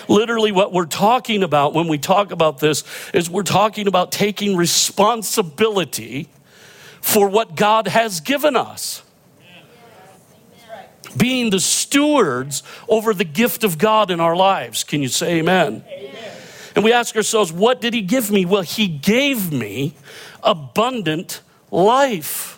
Literally, 0.08 0.52
what 0.52 0.72
we're 0.72 0.86
talking 0.86 1.42
about 1.42 1.72
when 1.72 1.88
we 1.88 1.98
talk 1.98 2.32
about 2.32 2.58
this 2.58 2.84
is 3.14 3.30
we're 3.30 3.42
talking 3.42 3.86
about 3.86 4.12
taking 4.12 4.56
responsibility 4.56 6.28
for 7.04 7.28
what 7.28 7.54
God 7.54 7.86
has 7.86 8.20
given 8.20 8.56
us. 8.56 9.02
Being 11.16 11.50
the 11.50 11.60
stewards 11.60 12.62
over 12.88 13.12
the 13.12 13.26
gift 13.26 13.62
of 13.62 13.76
God 13.76 14.10
in 14.10 14.20
our 14.20 14.34
lives. 14.34 14.82
Can 14.84 15.02
you 15.02 15.08
say 15.08 15.36
amen? 15.36 15.84
amen? 15.86 16.16
And 16.74 16.82
we 16.82 16.94
ask 16.94 17.14
ourselves, 17.14 17.52
what 17.52 17.82
did 17.82 17.92
He 17.92 18.00
give 18.00 18.30
me? 18.30 18.46
Well, 18.46 18.62
He 18.62 18.88
gave 18.88 19.52
me 19.52 19.94
abundant 20.42 21.42
life. 21.70 22.53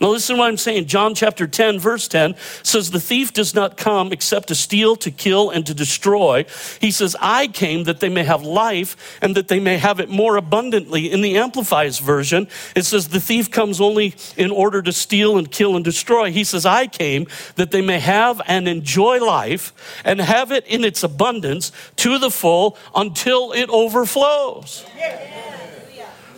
Now, 0.00 0.08
listen 0.08 0.36
to 0.36 0.40
what 0.40 0.48
I'm 0.48 0.56
saying. 0.56 0.86
John 0.86 1.14
chapter 1.14 1.46
10, 1.46 1.78
verse 1.78 2.08
10 2.08 2.34
says, 2.62 2.90
The 2.90 3.00
thief 3.00 3.32
does 3.32 3.54
not 3.54 3.76
come 3.76 4.12
except 4.12 4.48
to 4.48 4.54
steal, 4.54 4.96
to 4.96 5.10
kill, 5.10 5.50
and 5.50 5.66
to 5.66 5.74
destroy. 5.74 6.44
He 6.80 6.90
says, 6.90 7.16
I 7.20 7.46
came 7.46 7.84
that 7.84 8.00
they 8.00 8.08
may 8.08 8.24
have 8.24 8.42
life 8.42 9.18
and 9.22 9.36
that 9.36 9.48
they 9.48 9.60
may 9.60 9.78
have 9.78 10.00
it 10.00 10.08
more 10.08 10.36
abundantly. 10.36 11.10
In 11.10 11.20
the 11.20 11.36
Amplified 11.36 11.94
version, 11.96 12.48
it 12.74 12.84
says, 12.84 13.08
The 13.08 13.20
thief 13.20 13.50
comes 13.50 13.80
only 13.80 14.14
in 14.36 14.50
order 14.50 14.82
to 14.82 14.92
steal 14.92 15.36
and 15.36 15.50
kill 15.50 15.76
and 15.76 15.84
destroy. 15.84 16.30
He 16.30 16.44
says, 16.44 16.64
I 16.66 16.86
came 16.86 17.26
that 17.56 17.70
they 17.70 17.82
may 17.82 17.98
have 17.98 18.40
and 18.46 18.68
enjoy 18.68 19.18
life 19.24 19.72
and 20.04 20.20
have 20.20 20.52
it 20.52 20.66
in 20.66 20.84
its 20.84 21.02
abundance 21.02 21.72
to 21.96 22.18
the 22.18 22.30
full 22.30 22.78
until 22.94 23.52
it 23.52 23.68
overflows. 23.68 24.84
Yeah. 24.96 25.34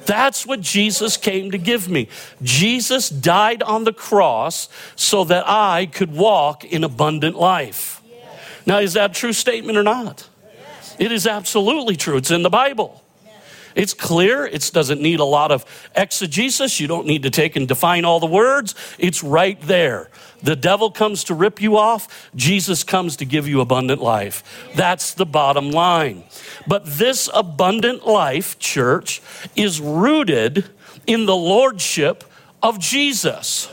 That's 0.06 0.46
what 0.46 0.60
Jesus 0.60 1.16
came 1.16 1.50
to 1.50 1.58
give 1.58 1.88
me. 1.88 2.08
Jesus 2.42 3.08
died 3.08 3.62
on 3.62 3.84
the 3.84 3.92
cross 3.92 4.68
so 4.94 5.24
that 5.24 5.48
I 5.48 5.86
could 5.86 6.12
walk 6.12 6.64
in 6.64 6.84
abundant 6.84 7.36
life. 7.36 8.02
Now, 8.64 8.78
is 8.78 8.94
that 8.94 9.10
a 9.10 9.14
true 9.14 9.32
statement 9.32 9.78
or 9.78 9.82
not? 9.82 10.28
It 10.98 11.12
is 11.12 11.26
absolutely 11.26 11.96
true. 11.96 12.16
It's 12.16 12.30
in 12.30 12.42
the 12.42 12.50
Bible. 12.50 13.02
It's 13.76 13.94
clear. 13.94 14.46
It 14.46 14.68
doesn't 14.72 15.00
need 15.00 15.20
a 15.20 15.24
lot 15.24 15.52
of 15.52 15.64
exegesis. 15.94 16.80
You 16.80 16.88
don't 16.88 17.06
need 17.06 17.22
to 17.24 17.30
take 17.30 17.54
and 17.54 17.68
define 17.68 18.04
all 18.04 18.18
the 18.18 18.26
words. 18.26 18.74
It's 18.98 19.22
right 19.22 19.60
there. 19.60 20.08
The 20.42 20.56
devil 20.56 20.90
comes 20.90 21.24
to 21.24 21.34
rip 21.34 21.60
you 21.60 21.76
off. 21.76 22.30
Jesus 22.34 22.82
comes 22.82 23.16
to 23.16 23.26
give 23.26 23.46
you 23.46 23.60
abundant 23.60 24.02
life. 24.02 24.42
That's 24.74 25.12
the 25.12 25.26
bottom 25.26 25.70
line. 25.70 26.24
But 26.66 26.86
this 26.86 27.28
abundant 27.34 28.06
life, 28.06 28.58
church, 28.58 29.22
is 29.54 29.80
rooted 29.80 30.64
in 31.06 31.26
the 31.26 31.36
lordship 31.36 32.24
of 32.62 32.78
Jesus. 32.78 33.70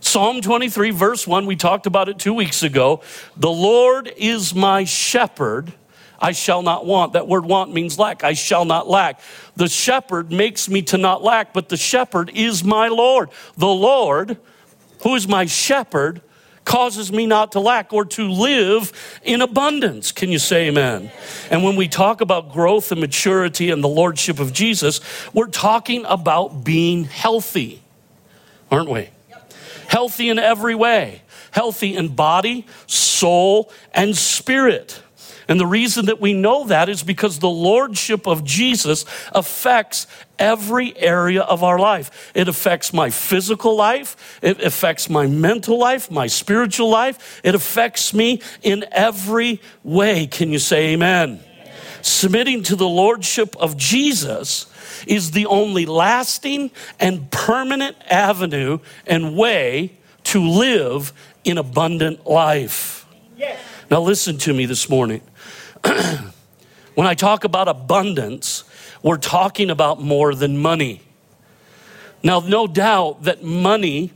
Psalm 0.00 0.40
23, 0.40 0.90
verse 0.90 1.26
1, 1.26 1.46
we 1.46 1.56
talked 1.56 1.86
about 1.86 2.08
it 2.08 2.18
two 2.18 2.32
weeks 2.32 2.62
ago. 2.62 3.02
The 3.36 3.50
Lord 3.50 4.12
is 4.16 4.54
my 4.54 4.84
shepherd. 4.84 5.72
I 6.18 6.32
shall 6.32 6.62
not 6.62 6.84
want. 6.84 7.12
That 7.12 7.28
word 7.28 7.44
want 7.44 7.72
means 7.72 7.98
lack. 7.98 8.24
I 8.24 8.32
shall 8.32 8.64
not 8.64 8.88
lack. 8.88 9.20
The 9.56 9.68
shepherd 9.68 10.32
makes 10.32 10.68
me 10.68 10.82
to 10.82 10.98
not 10.98 11.22
lack, 11.22 11.52
but 11.52 11.68
the 11.68 11.76
shepherd 11.76 12.30
is 12.34 12.64
my 12.64 12.88
Lord. 12.88 13.30
The 13.56 13.68
Lord, 13.68 14.38
who 15.02 15.14
is 15.14 15.28
my 15.28 15.46
shepherd, 15.46 16.20
causes 16.64 17.10
me 17.10 17.24
not 17.24 17.52
to 17.52 17.60
lack 17.60 17.94
or 17.94 18.04
to 18.04 18.28
live 18.28 18.92
in 19.22 19.40
abundance. 19.40 20.12
Can 20.12 20.30
you 20.30 20.38
say 20.38 20.68
amen? 20.68 21.10
And 21.50 21.64
when 21.64 21.76
we 21.76 21.88
talk 21.88 22.20
about 22.20 22.52
growth 22.52 22.92
and 22.92 23.00
maturity 23.00 23.70
and 23.70 23.82
the 23.82 23.88
lordship 23.88 24.38
of 24.38 24.52
Jesus, 24.52 25.00
we're 25.32 25.46
talking 25.46 26.04
about 26.04 26.64
being 26.64 27.04
healthy, 27.04 27.82
aren't 28.70 28.90
we? 28.90 29.08
Healthy 29.86 30.28
in 30.28 30.38
every 30.38 30.74
way, 30.74 31.22
healthy 31.52 31.96
in 31.96 32.08
body, 32.08 32.66
soul, 32.86 33.72
and 33.94 34.14
spirit. 34.14 35.00
And 35.48 35.58
the 35.58 35.66
reason 35.66 36.06
that 36.06 36.20
we 36.20 36.34
know 36.34 36.66
that 36.66 36.90
is 36.90 37.02
because 37.02 37.38
the 37.38 37.48
lordship 37.48 38.26
of 38.26 38.44
Jesus 38.44 39.06
affects 39.32 40.06
every 40.38 40.96
area 40.98 41.40
of 41.40 41.64
our 41.64 41.78
life. 41.78 42.30
It 42.34 42.48
affects 42.48 42.92
my 42.92 43.08
physical 43.08 43.74
life, 43.74 44.38
it 44.42 44.62
affects 44.62 45.08
my 45.08 45.26
mental 45.26 45.78
life, 45.78 46.10
my 46.10 46.26
spiritual 46.26 46.90
life. 46.90 47.40
It 47.42 47.54
affects 47.54 48.12
me 48.12 48.42
in 48.62 48.84
every 48.92 49.62
way. 49.82 50.26
Can 50.26 50.50
you 50.50 50.58
say 50.58 50.88
amen? 50.88 51.40
amen. 51.40 51.72
Submitting 52.02 52.62
to 52.64 52.76
the 52.76 52.88
lordship 52.88 53.56
of 53.56 53.76
Jesus 53.78 54.66
is 55.06 55.30
the 55.30 55.46
only 55.46 55.86
lasting 55.86 56.70
and 57.00 57.30
permanent 57.30 57.96
avenue 58.10 58.80
and 59.06 59.34
way 59.36 59.96
to 60.24 60.46
live 60.46 61.12
in 61.44 61.56
abundant 61.56 62.26
life. 62.26 63.06
Yes. 63.36 63.58
Now, 63.90 64.02
listen 64.02 64.36
to 64.38 64.52
me 64.52 64.66
this 64.66 64.90
morning. 64.90 65.22
when 66.94 67.06
I 67.06 67.14
talk 67.14 67.44
about 67.44 67.68
abundance, 67.68 68.64
we're 69.02 69.16
talking 69.16 69.70
about 69.70 70.00
more 70.00 70.34
than 70.34 70.58
money. 70.58 71.02
Now, 72.22 72.40
no 72.40 72.66
doubt 72.66 73.24
that 73.24 73.42
money 73.42 74.12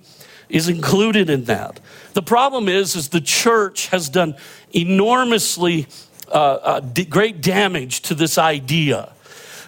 is 0.49 0.69
included 0.69 1.31
in 1.31 1.45
that. 1.45 1.81
The 2.13 2.23
problem 2.23 2.69
is, 2.69 2.95
is 2.95 3.09
the 3.09 3.21
church 3.21 3.87
has 3.89 4.09
done 4.09 4.37
enormously 4.73 5.87
uh, 6.29 6.33
uh, 6.33 6.81
d- 6.81 7.05
great 7.05 7.41
damage 7.41 8.03
to 8.03 8.15
this 8.15 8.39
idea. 8.39 9.13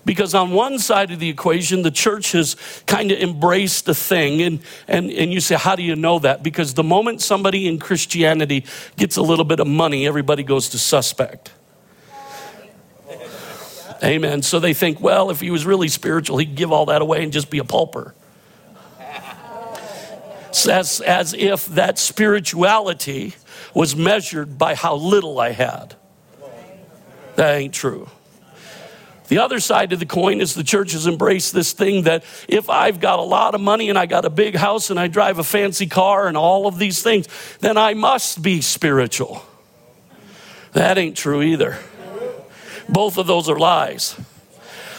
Because 0.05 0.35
on 0.35 0.51
one 0.51 0.79
side 0.79 1.11
of 1.11 1.19
the 1.19 1.31
equation, 1.31 1.83
the 1.83 1.91
church 1.91 2.33
has 2.33 2.57
kind 2.87 3.11
of 3.11 3.19
embraced 3.19 3.87
the 3.87 3.95
thing. 3.95 4.43
And, 4.43 4.61
and, 4.87 5.11
and 5.11 5.33
you 5.33 5.41
say, 5.41 5.55
how 5.55 5.77
do 5.77 5.83
you 5.83 5.97
know 5.97 6.19
that? 6.19 6.43
Because 6.43 6.75
the 6.75 6.83
moment 6.83 7.23
somebody 7.23 7.67
in 7.67 7.79
Christianity 7.79 8.67
gets 8.97 9.17
a 9.17 9.23
little 9.23 9.47
bit 9.47 9.61
of 9.61 9.67
money, 9.67 10.07
everybody 10.07 10.43
goes 10.43 10.69
to 10.71 10.79
suspect. 10.79 11.53
Amen. 14.03 14.43
So 14.43 14.59
they 14.61 14.75
think, 14.75 15.01
well, 15.01 15.31
if 15.31 15.41
he 15.41 15.51
was 15.51 15.65
really 15.65 15.89
spiritual, 15.89 16.39
he'd 16.39 16.55
give 16.55 16.73
all 16.73 16.87
that 16.87 17.03
away 17.03 17.23
and 17.23 17.33
just 17.33 17.51
be 17.51 17.59
a 17.59 17.65
pauper. 17.65 18.15
As, 20.69 21.01
as 21.01 21.35
if 21.35 21.67
that 21.67 21.99
spirituality 21.99 23.35
was 23.75 23.97
measured 23.97 24.57
by 24.57 24.75
how 24.75 24.95
little 24.95 25.41
I 25.41 25.51
had. 25.51 25.97
That 27.37 27.57
ain't 27.57 27.75
true. 27.75 28.09
The 29.29 29.39
other 29.39 29.59
side 29.59 29.93
of 29.93 30.01
the 30.01 30.07
coin 30.07 30.41
is 30.41 30.55
the 30.55 30.63
church 30.63 30.93
has 30.93 31.07
embraced 31.07 31.55
this 31.55 31.73
thing 31.73 32.03
that 32.03 32.25
if 32.47 32.69
I've 32.69 33.01
got 33.01 33.19
a 33.19 33.23
lot 33.23 33.55
of 33.55 33.61
money 33.61 33.89
and 33.89 33.99
I 33.99 34.07
got 34.07 34.25
a 34.25 34.31
big 34.31 34.55
house 34.55 34.91
and 34.91 35.01
I 35.01 35.09
drive 35.09 35.39
a 35.39 35.45
fancy 35.45 35.87
car 35.87 36.29
and 36.29 36.37
all 36.37 36.67
of 36.67 36.79
these 36.79 37.03
things, 37.03 37.27
then 37.61 37.77
I 37.77 37.95
must 37.95 38.43
be 38.43 38.61
spiritual. 38.61 39.43
That 40.73 40.99
ain't 40.99 41.17
true 41.17 41.43
either. 41.43 41.79
Both 42.89 43.19
of 43.19 43.27
those 43.27 43.49
are 43.49 43.59
lies. 43.59 44.17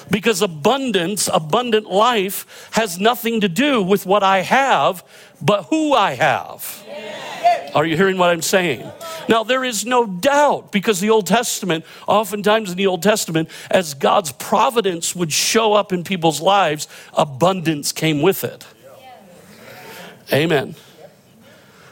Because 0.09 0.41
abundance, 0.41 1.29
abundant 1.31 1.89
life, 1.89 2.69
has 2.71 2.99
nothing 2.99 3.41
to 3.41 3.49
do 3.49 3.81
with 3.81 4.05
what 4.05 4.23
I 4.23 4.41
have, 4.41 5.03
but 5.41 5.63
who 5.63 5.93
I 5.93 6.13
have. 6.13 6.83
Are 7.73 7.85
you 7.85 7.97
hearing 7.97 8.17
what 8.17 8.29
I'm 8.29 8.41
saying? 8.41 8.89
Now, 9.27 9.43
there 9.43 9.65
is 9.65 9.85
no 9.85 10.05
doubt 10.05 10.71
because 10.71 10.99
the 10.99 11.09
Old 11.09 11.27
Testament, 11.27 11.83
oftentimes 12.07 12.71
in 12.71 12.77
the 12.77 12.87
Old 12.87 13.03
Testament, 13.03 13.49
as 13.69 13.93
God's 13.93 14.31
providence 14.31 15.15
would 15.15 15.33
show 15.33 15.73
up 15.73 15.91
in 15.91 16.03
people's 16.03 16.39
lives, 16.39 16.87
abundance 17.13 17.91
came 17.91 18.21
with 18.21 18.43
it. 18.43 18.65
Amen. 20.31 20.75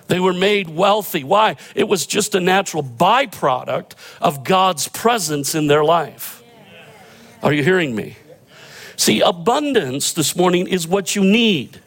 They 0.07 0.19
were 0.19 0.33
made 0.33 0.69
wealthy. 0.69 1.23
Why? 1.23 1.55
It 1.75 1.87
was 1.87 2.05
just 2.05 2.35
a 2.35 2.39
natural 2.39 2.83
byproduct 2.83 3.93
of 4.21 4.43
God's 4.43 4.87
presence 4.87 5.55
in 5.55 5.67
their 5.67 5.83
life. 5.83 6.43
Are 7.41 7.53
you 7.53 7.63
hearing 7.63 7.95
me? 7.95 8.17
See, 8.95 9.21
abundance 9.21 10.13
this 10.13 10.35
morning 10.35 10.67
is 10.67 10.87
what 10.87 11.15
you 11.15 11.23
need. 11.23 11.81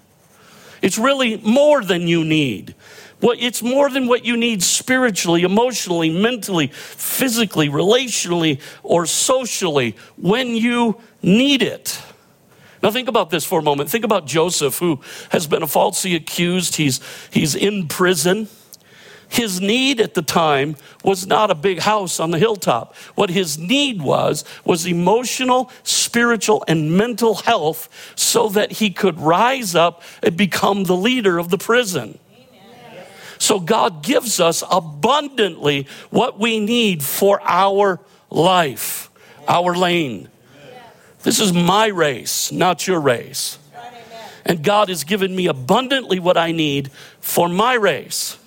It's 0.83 0.99
really 0.99 1.39
more 1.39 1.83
than 1.83 2.09
you 2.09 2.25
need. 2.25 2.75
Well, 3.21 3.37
it's 3.39 3.63
more 3.63 3.89
than 3.89 4.07
what 4.09 4.27
you 4.27 4.37
need 4.37 4.63
spiritually, 4.63 5.43
emotionally, 5.43 6.11
mentally, 6.11 6.67
physically, 6.67 7.69
relationally, 7.69 8.61
or 8.83 9.07
socially 9.07 9.97
when 10.17 10.49
you 10.49 11.01
need 11.23 11.63
it. 11.63 12.03
Now, 12.83 12.91
think 12.91 13.09
about 13.09 13.31
this 13.31 13.45
for 13.45 13.59
a 13.61 13.63
moment. 13.63 13.91
Think 13.91 14.05
about 14.05 14.27
Joseph, 14.27 14.79
who 14.79 15.01
has 15.31 15.47
been 15.47 15.67
falsely 15.67 16.15
accused. 16.15 16.77
He's, 16.77 17.01
he's 17.31 17.55
in 17.55 17.89
prison. 17.89 18.49
His 19.29 19.61
need 19.61 20.01
at 20.01 20.15
the 20.15 20.23
time 20.23 20.77
was 21.03 21.27
not 21.27 21.51
a 21.51 21.55
big 21.55 21.81
house 21.81 22.21
on 22.21 22.31
the 22.31 22.39
hilltop. 22.39 22.95
What 23.15 23.31
his 23.31 23.59
need 23.59 24.01
was, 24.01 24.45
was 24.65 24.87
emotional, 24.87 25.71
spiritual, 25.83 26.65
and 26.69 26.97
mental 26.97 27.35
health 27.35 27.89
so 28.15 28.49
that 28.51 28.73
he 28.73 28.91
could 28.91 29.19
rise 29.19 29.75
up 29.75 30.03
and 30.23 30.37
become 30.37 30.85
the 30.85 30.97
leader 30.97 31.39
of 31.39 31.51
the 31.51 31.59
prison. 31.59 32.19
So 33.39 33.61
God 33.61 34.03
gives 34.03 34.41
us 34.41 34.63
abundantly 34.71 35.87
what 36.11 36.39
we 36.39 36.59
need 36.61 37.03
for 37.03 37.41
our 37.43 38.01
life, 38.31 39.11
our 39.47 39.75
lane. 39.77 40.29
This 41.27 41.41
is 41.41 41.53
my 41.53 41.89
race, 41.89 42.53
not 42.53 42.87
your 42.87 43.01
race. 43.01 43.59
And 44.45 44.63
God 44.63 44.89
has 44.89 45.03
given 45.03 45.35
me 45.35 45.49
abundantly 45.49 46.21
what 46.21 46.37
I 46.37 46.53
need 46.53 46.93
for 47.19 47.49
my 47.49 47.75
race. 47.75 48.39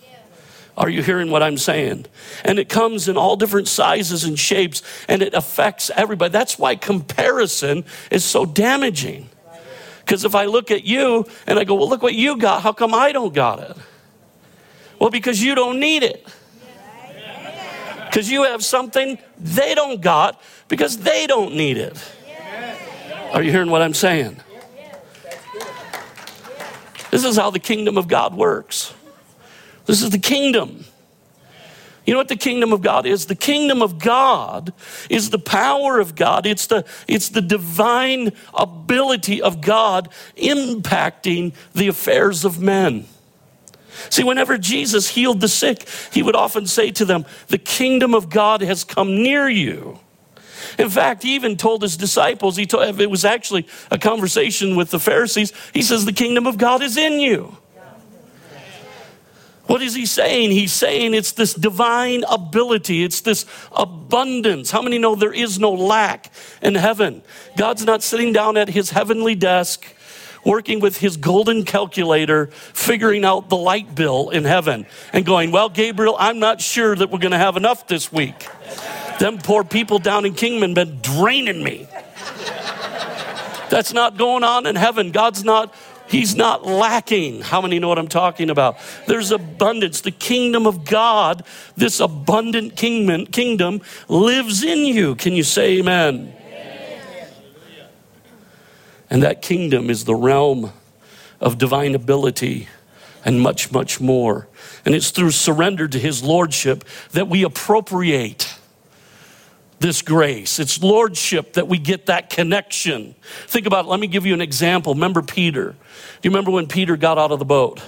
Are 0.77 0.87
you 0.87 1.03
hearing 1.03 1.29
what 1.29 1.43
I'm 1.43 1.57
saying? 1.57 2.05
And 2.45 2.57
it 2.57 2.69
comes 2.69 3.09
in 3.09 3.17
all 3.17 3.35
different 3.35 3.67
sizes 3.67 4.23
and 4.23 4.39
shapes, 4.39 4.81
and 5.09 5.21
it 5.21 5.33
affects 5.33 5.91
everybody. 5.93 6.31
That's 6.31 6.57
why 6.57 6.77
comparison 6.77 7.83
is 8.11 8.23
so 8.23 8.45
damaging. 8.45 9.27
Because 9.99 10.23
if 10.23 10.33
I 10.33 10.45
look 10.45 10.71
at 10.71 10.85
you 10.85 11.25
and 11.47 11.59
I 11.59 11.65
go, 11.65 11.75
well, 11.75 11.89
look 11.89 12.01
what 12.01 12.15
you 12.15 12.37
got, 12.37 12.61
how 12.61 12.71
come 12.71 12.93
I 12.93 13.11
don't 13.11 13.33
got 13.33 13.59
it? 13.59 13.75
Well, 14.99 15.09
because 15.09 15.43
you 15.43 15.53
don't 15.53 15.81
need 15.81 16.03
it. 16.03 16.25
Because 18.05 18.31
you 18.31 18.43
have 18.43 18.63
something 18.63 19.17
they 19.37 19.75
don't 19.75 19.99
got 19.99 20.41
because 20.69 20.99
they 20.99 21.27
don't 21.27 21.55
need 21.55 21.75
it. 21.75 22.01
Are 23.31 23.43
you 23.43 23.51
hearing 23.51 23.69
what 23.69 23.81
I'm 23.81 23.93
saying? 23.93 24.41
This 27.11 27.23
is 27.23 27.37
how 27.37 27.49
the 27.49 27.59
kingdom 27.59 27.97
of 27.97 28.07
God 28.07 28.35
works. 28.35 28.93
This 29.85 30.01
is 30.01 30.11
the 30.11 30.19
kingdom. 30.19 30.85
You 32.05 32.13
know 32.13 32.19
what 32.19 32.27
the 32.27 32.35
kingdom 32.35 32.73
of 32.73 32.81
God 32.81 33.05
is? 33.05 33.27
The 33.27 33.35
kingdom 33.35 33.81
of 33.81 33.99
God 33.99 34.73
is 35.09 35.29
the 35.29 35.39
power 35.39 35.99
of 35.99 36.15
God. 36.15 36.45
It's 36.45 36.65
the, 36.67 36.85
it's 37.07 37.29
the 37.29 37.41
divine 37.41 38.33
ability 38.53 39.41
of 39.41 39.61
God 39.61 40.09
impacting 40.35 41.53
the 41.73 41.87
affairs 41.87 42.45
of 42.45 42.59
men. 42.59 43.05
See, 44.09 44.23
whenever 44.23 44.57
Jesus 44.57 45.09
healed 45.09 45.41
the 45.41 45.47
sick, 45.47 45.87
he 46.11 46.23
would 46.23 46.35
often 46.35 46.65
say 46.65 46.91
to 46.91 47.05
them, 47.05 47.25
The 47.47 47.57
kingdom 47.57 48.15
of 48.15 48.29
God 48.29 48.61
has 48.61 48.83
come 48.83 49.21
near 49.21 49.49
you. 49.49 49.99
In 50.77 50.89
fact, 50.89 51.23
he 51.23 51.35
even 51.35 51.57
told 51.57 51.81
his 51.81 51.97
disciples, 51.97 52.55
he 52.55 52.65
told, 52.65 52.99
it 52.99 53.09
was 53.09 53.25
actually 53.25 53.67
a 53.91 53.97
conversation 53.97 54.75
with 54.75 54.91
the 54.91 54.99
Pharisees, 54.99 55.53
he 55.73 55.81
says, 55.81 56.05
The 56.05 56.13
kingdom 56.13 56.47
of 56.47 56.57
God 56.57 56.81
is 56.81 56.97
in 56.97 57.19
you. 57.19 57.57
What 59.69 59.83
is 59.83 59.93
he 59.93 60.07
saying? 60.07 60.49
He's 60.49 60.73
saying 60.73 61.13
it's 61.13 61.33
this 61.33 61.53
divine 61.53 62.23
ability, 62.27 63.03
it's 63.03 63.21
this 63.21 63.45
abundance. 63.71 64.71
How 64.71 64.81
many 64.81 64.97
know 64.97 65.13
there 65.13 65.31
is 65.31 65.59
no 65.59 65.71
lack 65.71 66.31
in 66.59 66.73
heaven? 66.73 67.21
God's 67.55 67.85
not 67.85 68.01
sitting 68.01 68.33
down 68.33 68.57
at 68.57 68.69
his 68.69 68.89
heavenly 68.89 69.35
desk 69.35 69.85
working 70.43 70.79
with 70.79 70.97
his 70.97 71.17
golden 71.17 71.65
calculator, 71.65 72.47
figuring 72.47 73.23
out 73.23 73.49
the 73.49 73.57
light 73.57 73.93
bill 73.93 74.29
in 74.29 74.43
heaven 74.43 74.87
and 75.13 75.23
going, 75.23 75.51
Well, 75.51 75.69
Gabriel, 75.69 76.15
I'm 76.17 76.39
not 76.39 76.61
sure 76.61 76.95
that 76.95 77.11
we're 77.11 77.19
going 77.19 77.31
to 77.31 77.37
have 77.37 77.55
enough 77.55 77.87
this 77.87 78.11
week. 78.11 78.47
Them 79.19 79.37
poor 79.37 79.63
people 79.63 79.99
down 79.99 80.25
in 80.25 80.33
Kingman 80.33 80.73
been 80.73 80.99
draining 81.01 81.63
me. 81.63 81.87
That's 83.69 83.93
not 83.93 84.17
going 84.17 84.43
on 84.43 84.65
in 84.65 84.75
heaven. 84.75 85.11
God's 85.11 85.43
not 85.43 85.73
He's 86.09 86.35
not 86.35 86.65
lacking. 86.65 87.41
How 87.41 87.61
many 87.61 87.77
know 87.77 87.87
what 87.87 87.99
I'm 87.99 88.07
talking 88.07 88.49
about? 88.49 88.77
There's 89.05 89.29
abundance. 89.29 90.01
The 90.01 90.09
kingdom 90.09 90.65
of 90.65 90.83
God, 90.83 91.43
this 91.77 91.99
abundant 91.99 92.75
kingdom, 92.75 93.27
kingdom 93.27 93.81
lives 94.07 94.63
in 94.63 94.79
you. 94.85 95.13
Can 95.13 95.33
you 95.33 95.43
say 95.43 95.77
amen? 95.77 96.33
amen? 96.47 97.27
And 99.11 99.21
that 99.21 99.43
kingdom 99.43 99.91
is 99.91 100.05
the 100.05 100.15
realm 100.15 100.73
of 101.39 101.59
divine 101.59 101.93
ability 101.93 102.67
and 103.23 103.39
much, 103.39 103.71
much 103.71 104.01
more. 104.01 104.47
And 104.85 104.95
it's 104.95 105.11
through 105.11 105.31
surrender 105.31 105.87
to 105.87 105.99
his 105.99 106.23
lordship 106.23 106.83
that 107.11 107.27
we 107.27 107.43
appropriate 107.43 108.55
this 109.79 110.01
grace. 110.01 110.59
It's 110.59 110.81
lordship 110.81 111.53
that 111.53 111.67
we 111.67 111.77
get 111.77 112.07
that 112.07 112.29
connection. 112.29 113.15
Think 113.47 113.65
about 113.65 113.85
it. 113.85 113.87
Let 113.87 113.99
me 113.99 114.07
give 114.07 114.25
you 114.25 114.33
an 114.33 114.41
example. 114.41 114.93
Remember 114.93 115.21
Peter. 115.21 115.71
Do 115.71 115.77
you 116.23 116.31
remember 116.31 116.51
when 116.51 116.67
Peter 116.67 116.97
got 116.97 117.17
out 117.17 117.31
of 117.31 117.39
the 117.39 117.45
boat? 117.45 117.81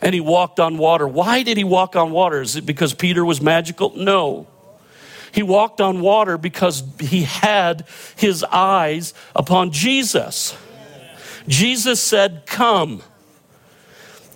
And 0.00 0.14
he 0.14 0.20
walked 0.20 0.60
on 0.60 0.78
water. 0.78 1.08
Why 1.08 1.42
did 1.42 1.56
he 1.56 1.64
walk 1.64 1.96
on 1.96 2.12
water? 2.12 2.40
Is 2.40 2.56
it 2.56 2.66
because 2.66 2.94
Peter 2.94 3.24
was 3.24 3.40
magical? 3.40 3.92
No. 3.96 4.46
He 5.32 5.42
walked 5.42 5.80
on 5.80 6.00
water 6.00 6.38
because 6.38 6.82
he 7.00 7.22
had 7.22 7.86
his 8.16 8.44
eyes 8.44 9.14
upon 9.34 9.72
Jesus. 9.72 10.56
Jesus 11.48 12.00
said, 12.00 12.44
Come. 12.46 13.02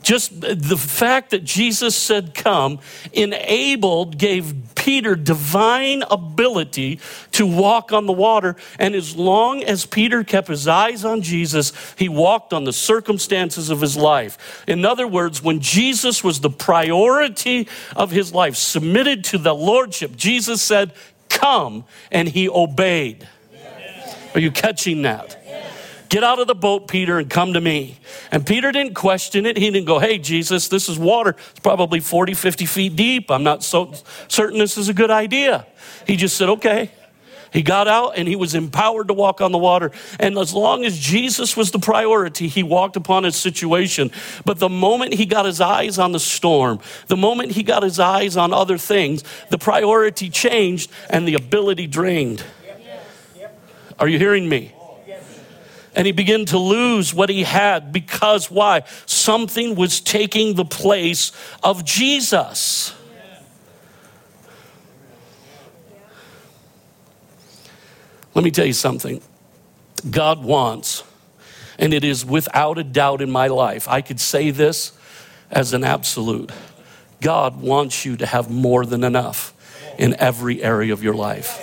Just 0.02 0.40
the 0.40 0.76
fact 0.76 1.30
that 1.30 1.44
Jesus 1.44 1.94
said, 1.94 2.34
Come, 2.34 2.80
enabled, 3.12 4.18
gave 4.18 4.54
Peter 4.74 5.14
divine 5.14 6.02
ability 6.10 6.98
to 7.32 7.46
walk 7.46 7.92
on 7.92 8.06
the 8.06 8.12
water. 8.12 8.56
And 8.78 8.94
as 8.94 9.14
long 9.16 9.62
as 9.62 9.86
Peter 9.86 10.24
kept 10.24 10.48
his 10.48 10.66
eyes 10.66 11.04
on 11.04 11.22
Jesus, 11.22 11.72
he 11.96 12.08
walked 12.08 12.52
on 12.52 12.64
the 12.64 12.72
circumstances 12.72 13.70
of 13.70 13.80
his 13.80 13.96
life. 13.96 14.64
In 14.66 14.84
other 14.84 15.06
words, 15.06 15.42
when 15.42 15.60
Jesus 15.60 16.24
was 16.24 16.40
the 16.40 16.50
priority 16.50 17.68
of 17.94 18.10
his 18.10 18.34
life, 18.34 18.56
submitted 18.56 19.24
to 19.24 19.38
the 19.38 19.54
Lordship, 19.54 20.16
Jesus 20.16 20.60
said, 20.60 20.92
Come, 21.28 21.84
and 22.10 22.28
he 22.28 22.48
obeyed. 22.48 23.28
Are 24.34 24.40
you 24.40 24.50
catching 24.50 25.02
that? 25.02 25.41
Get 26.12 26.22
out 26.22 26.40
of 26.40 26.46
the 26.46 26.54
boat, 26.54 26.88
Peter, 26.88 27.18
and 27.18 27.30
come 27.30 27.54
to 27.54 27.60
me. 27.62 27.96
And 28.30 28.46
Peter 28.46 28.70
didn't 28.70 28.92
question 28.92 29.46
it. 29.46 29.56
He 29.56 29.70
didn't 29.70 29.86
go, 29.86 29.98
Hey, 29.98 30.18
Jesus, 30.18 30.68
this 30.68 30.90
is 30.90 30.98
water. 30.98 31.30
It's 31.52 31.60
probably 31.60 32.00
40, 32.00 32.34
50 32.34 32.66
feet 32.66 32.96
deep. 32.96 33.30
I'm 33.30 33.42
not 33.42 33.64
so 33.64 33.94
certain 34.28 34.58
this 34.58 34.76
is 34.76 34.90
a 34.90 34.92
good 34.92 35.10
idea. 35.10 35.66
He 36.06 36.16
just 36.16 36.36
said, 36.36 36.50
Okay. 36.50 36.90
He 37.50 37.62
got 37.62 37.88
out 37.88 38.18
and 38.18 38.28
he 38.28 38.36
was 38.36 38.54
empowered 38.54 39.08
to 39.08 39.14
walk 39.14 39.40
on 39.40 39.52
the 39.52 39.58
water. 39.58 39.90
And 40.20 40.36
as 40.36 40.52
long 40.52 40.84
as 40.84 40.98
Jesus 40.98 41.56
was 41.56 41.70
the 41.70 41.78
priority, 41.78 42.46
he 42.46 42.62
walked 42.62 42.96
upon 42.96 43.24
his 43.24 43.36
situation. 43.36 44.10
But 44.44 44.58
the 44.58 44.68
moment 44.68 45.14
he 45.14 45.24
got 45.24 45.46
his 45.46 45.62
eyes 45.62 45.98
on 45.98 46.12
the 46.12 46.20
storm, 46.20 46.80
the 47.06 47.16
moment 47.16 47.52
he 47.52 47.62
got 47.62 47.82
his 47.82 47.98
eyes 47.98 48.36
on 48.36 48.52
other 48.52 48.76
things, 48.76 49.24
the 49.48 49.56
priority 49.56 50.28
changed 50.28 50.90
and 51.08 51.26
the 51.26 51.34
ability 51.34 51.86
drained. 51.86 52.44
Are 53.98 54.08
you 54.08 54.18
hearing 54.18 54.46
me? 54.46 54.74
And 55.94 56.06
he 56.06 56.12
began 56.12 56.46
to 56.46 56.58
lose 56.58 57.12
what 57.12 57.28
he 57.28 57.42
had 57.42 57.92
because 57.92 58.50
why? 58.50 58.84
Something 59.04 59.74
was 59.74 60.00
taking 60.00 60.54
the 60.54 60.64
place 60.64 61.32
of 61.62 61.84
Jesus. 61.84 62.94
Let 68.34 68.44
me 68.44 68.50
tell 68.50 68.64
you 68.64 68.72
something. 68.72 69.20
God 70.10 70.42
wants, 70.42 71.04
and 71.78 71.92
it 71.92 72.02
is 72.04 72.24
without 72.24 72.78
a 72.78 72.84
doubt 72.84 73.20
in 73.20 73.30
my 73.30 73.48
life, 73.48 73.86
I 73.86 74.00
could 74.00 74.20
say 74.20 74.50
this 74.50 74.92
as 75.50 75.74
an 75.74 75.84
absolute. 75.84 76.50
God 77.20 77.60
wants 77.60 78.04
you 78.04 78.16
to 78.16 78.26
have 78.26 78.50
more 78.50 78.86
than 78.86 79.04
enough 79.04 79.54
in 79.98 80.16
every 80.18 80.62
area 80.62 80.92
of 80.92 81.02
your 81.02 81.14
life. 81.14 81.60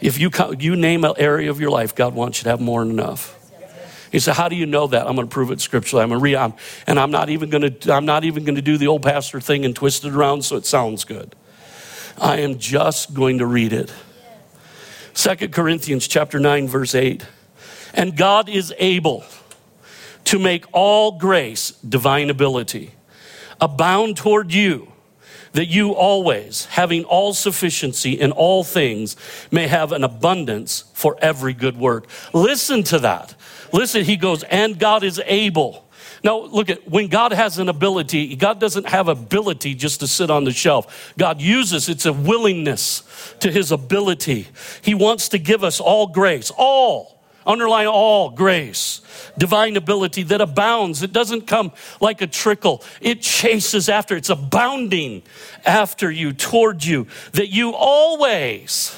If 0.00 0.18
you, 0.18 0.30
you 0.58 0.74
name 0.74 1.04
an 1.04 1.14
area 1.16 1.48
of 1.48 1.60
your 1.60 1.70
life, 1.70 1.94
God 1.94 2.14
wants 2.14 2.40
you 2.40 2.44
to 2.44 2.50
have 2.50 2.60
more 2.60 2.84
than 2.84 2.90
enough. 2.90 3.38
He 4.12 4.20
said, 4.20 4.34
"How 4.34 4.48
do 4.48 4.54
you 4.54 4.66
know 4.66 4.86
that?" 4.86 5.08
I'm 5.08 5.16
going 5.16 5.26
to 5.26 5.32
prove 5.32 5.50
it 5.50 5.60
scripturally. 5.60 6.02
I'm 6.04 6.10
going 6.10 6.20
to 6.20 6.22
read, 6.22 6.36
I'm, 6.36 6.54
and 6.86 7.00
I'm 7.00 7.10
not 7.10 7.30
even 7.30 7.50
going 7.50 7.72
to. 7.72 7.92
I'm 7.92 8.06
not 8.06 8.24
even 8.24 8.44
going 8.44 8.54
to 8.56 8.62
do 8.62 8.76
the 8.76 8.86
old 8.86 9.02
pastor 9.02 9.40
thing 9.40 9.64
and 9.64 9.74
twist 9.74 10.04
it 10.04 10.12
around 10.12 10.44
so 10.44 10.56
it 10.56 10.66
sounds 10.66 11.04
good. 11.04 11.34
I 12.18 12.38
am 12.40 12.58
just 12.58 13.14
going 13.14 13.38
to 13.38 13.46
read 13.46 13.72
it. 13.72 13.92
Second 15.14 15.52
Corinthians 15.52 16.06
chapter 16.06 16.38
9 16.38 16.68
verse 16.68 16.94
8. 16.94 17.26
And 17.94 18.16
God 18.16 18.48
is 18.48 18.72
able 18.78 19.24
to 20.24 20.38
make 20.38 20.64
all 20.72 21.12
grace, 21.18 21.72
divine 21.72 22.30
ability, 22.30 22.92
abound 23.60 24.16
toward 24.16 24.52
you, 24.52 24.90
that 25.52 25.66
you 25.66 25.92
always, 25.94 26.64
having 26.66 27.04
all 27.04 27.34
sufficiency 27.34 28.12
in 28.12 28.32
all 28.32 28.64
things, 28.64 29.16
may 29.50 29.66
have 29.66 29.92
an 29.92 30.04
abundance 30.04 30.84
for 30.94 31.16
every 31.20 31.52
good 31.52 31.76
work. 31.76 32.06
Listen 32.32 32.82
to 32.84 32.98
that. 33.00 33.34
Listen, 33.72 34.04
he 34.04 34.16
goes, 34.16 34.42
and 34.44 34.78
God 34.78 35.02
is 35.02 35.20
able. 35.24 35.88
Now, 36.24 36.38
look 36.38 36.70
at 36.70 36.88
when 36.88 37.08
God 37.08 37.32
has 37.32 37.58
an 37.58 37.68
ability, 37.68 38.36
God 38.36 38.60
doesn't 38.60 38.88
have 38.88 39.08
ability 39.08 39.74
just 39.74 40.00
to 40.00 40.06
sit 40.06 40.30
on 40.30 40.44
the 40.44 40.52
shelf. 40.52 41.14
God 41.18 41.40
uses 41.40 41.88
it's 41.88 42.06
a 42.06 42.12
willingness 42.12 43.02
to 43.40 43.50
his 43.50 43.72
ability. 43.72 44.46
He 44.82 44.94
wants 44.94 45.30
to 45.30 45.38
give 45.38 45.64
us 45.64 45.80
all 45.80 46.06
grace, 46.06 46.52
all, 46.56 47.20
underline 47.44 47.88
all 47.88 48.30
grace, 48.30 49.00
divine 49.36 49.76
ability 49.76 50.22
that 50.24 50.40
abounds. 50.40 51.02
It 51.02 51.12
doesn't 51.12 51.48
come 51.48 51.72
like 52.00 52.22
a 52.22 52.28
trickle, 52.28 52.84
it 53.00 53.20
chases 53.20 53.88
after, 53.88 54.16
it's 54.16 54.30
abounding 54.30 55.22
after 55.64 56.10
you, 56.10 56.32
toward 56.32 56.84
you, 56.84 57.08
that 57.32 57.48
you 57.48 57.74
always 57.74 58.96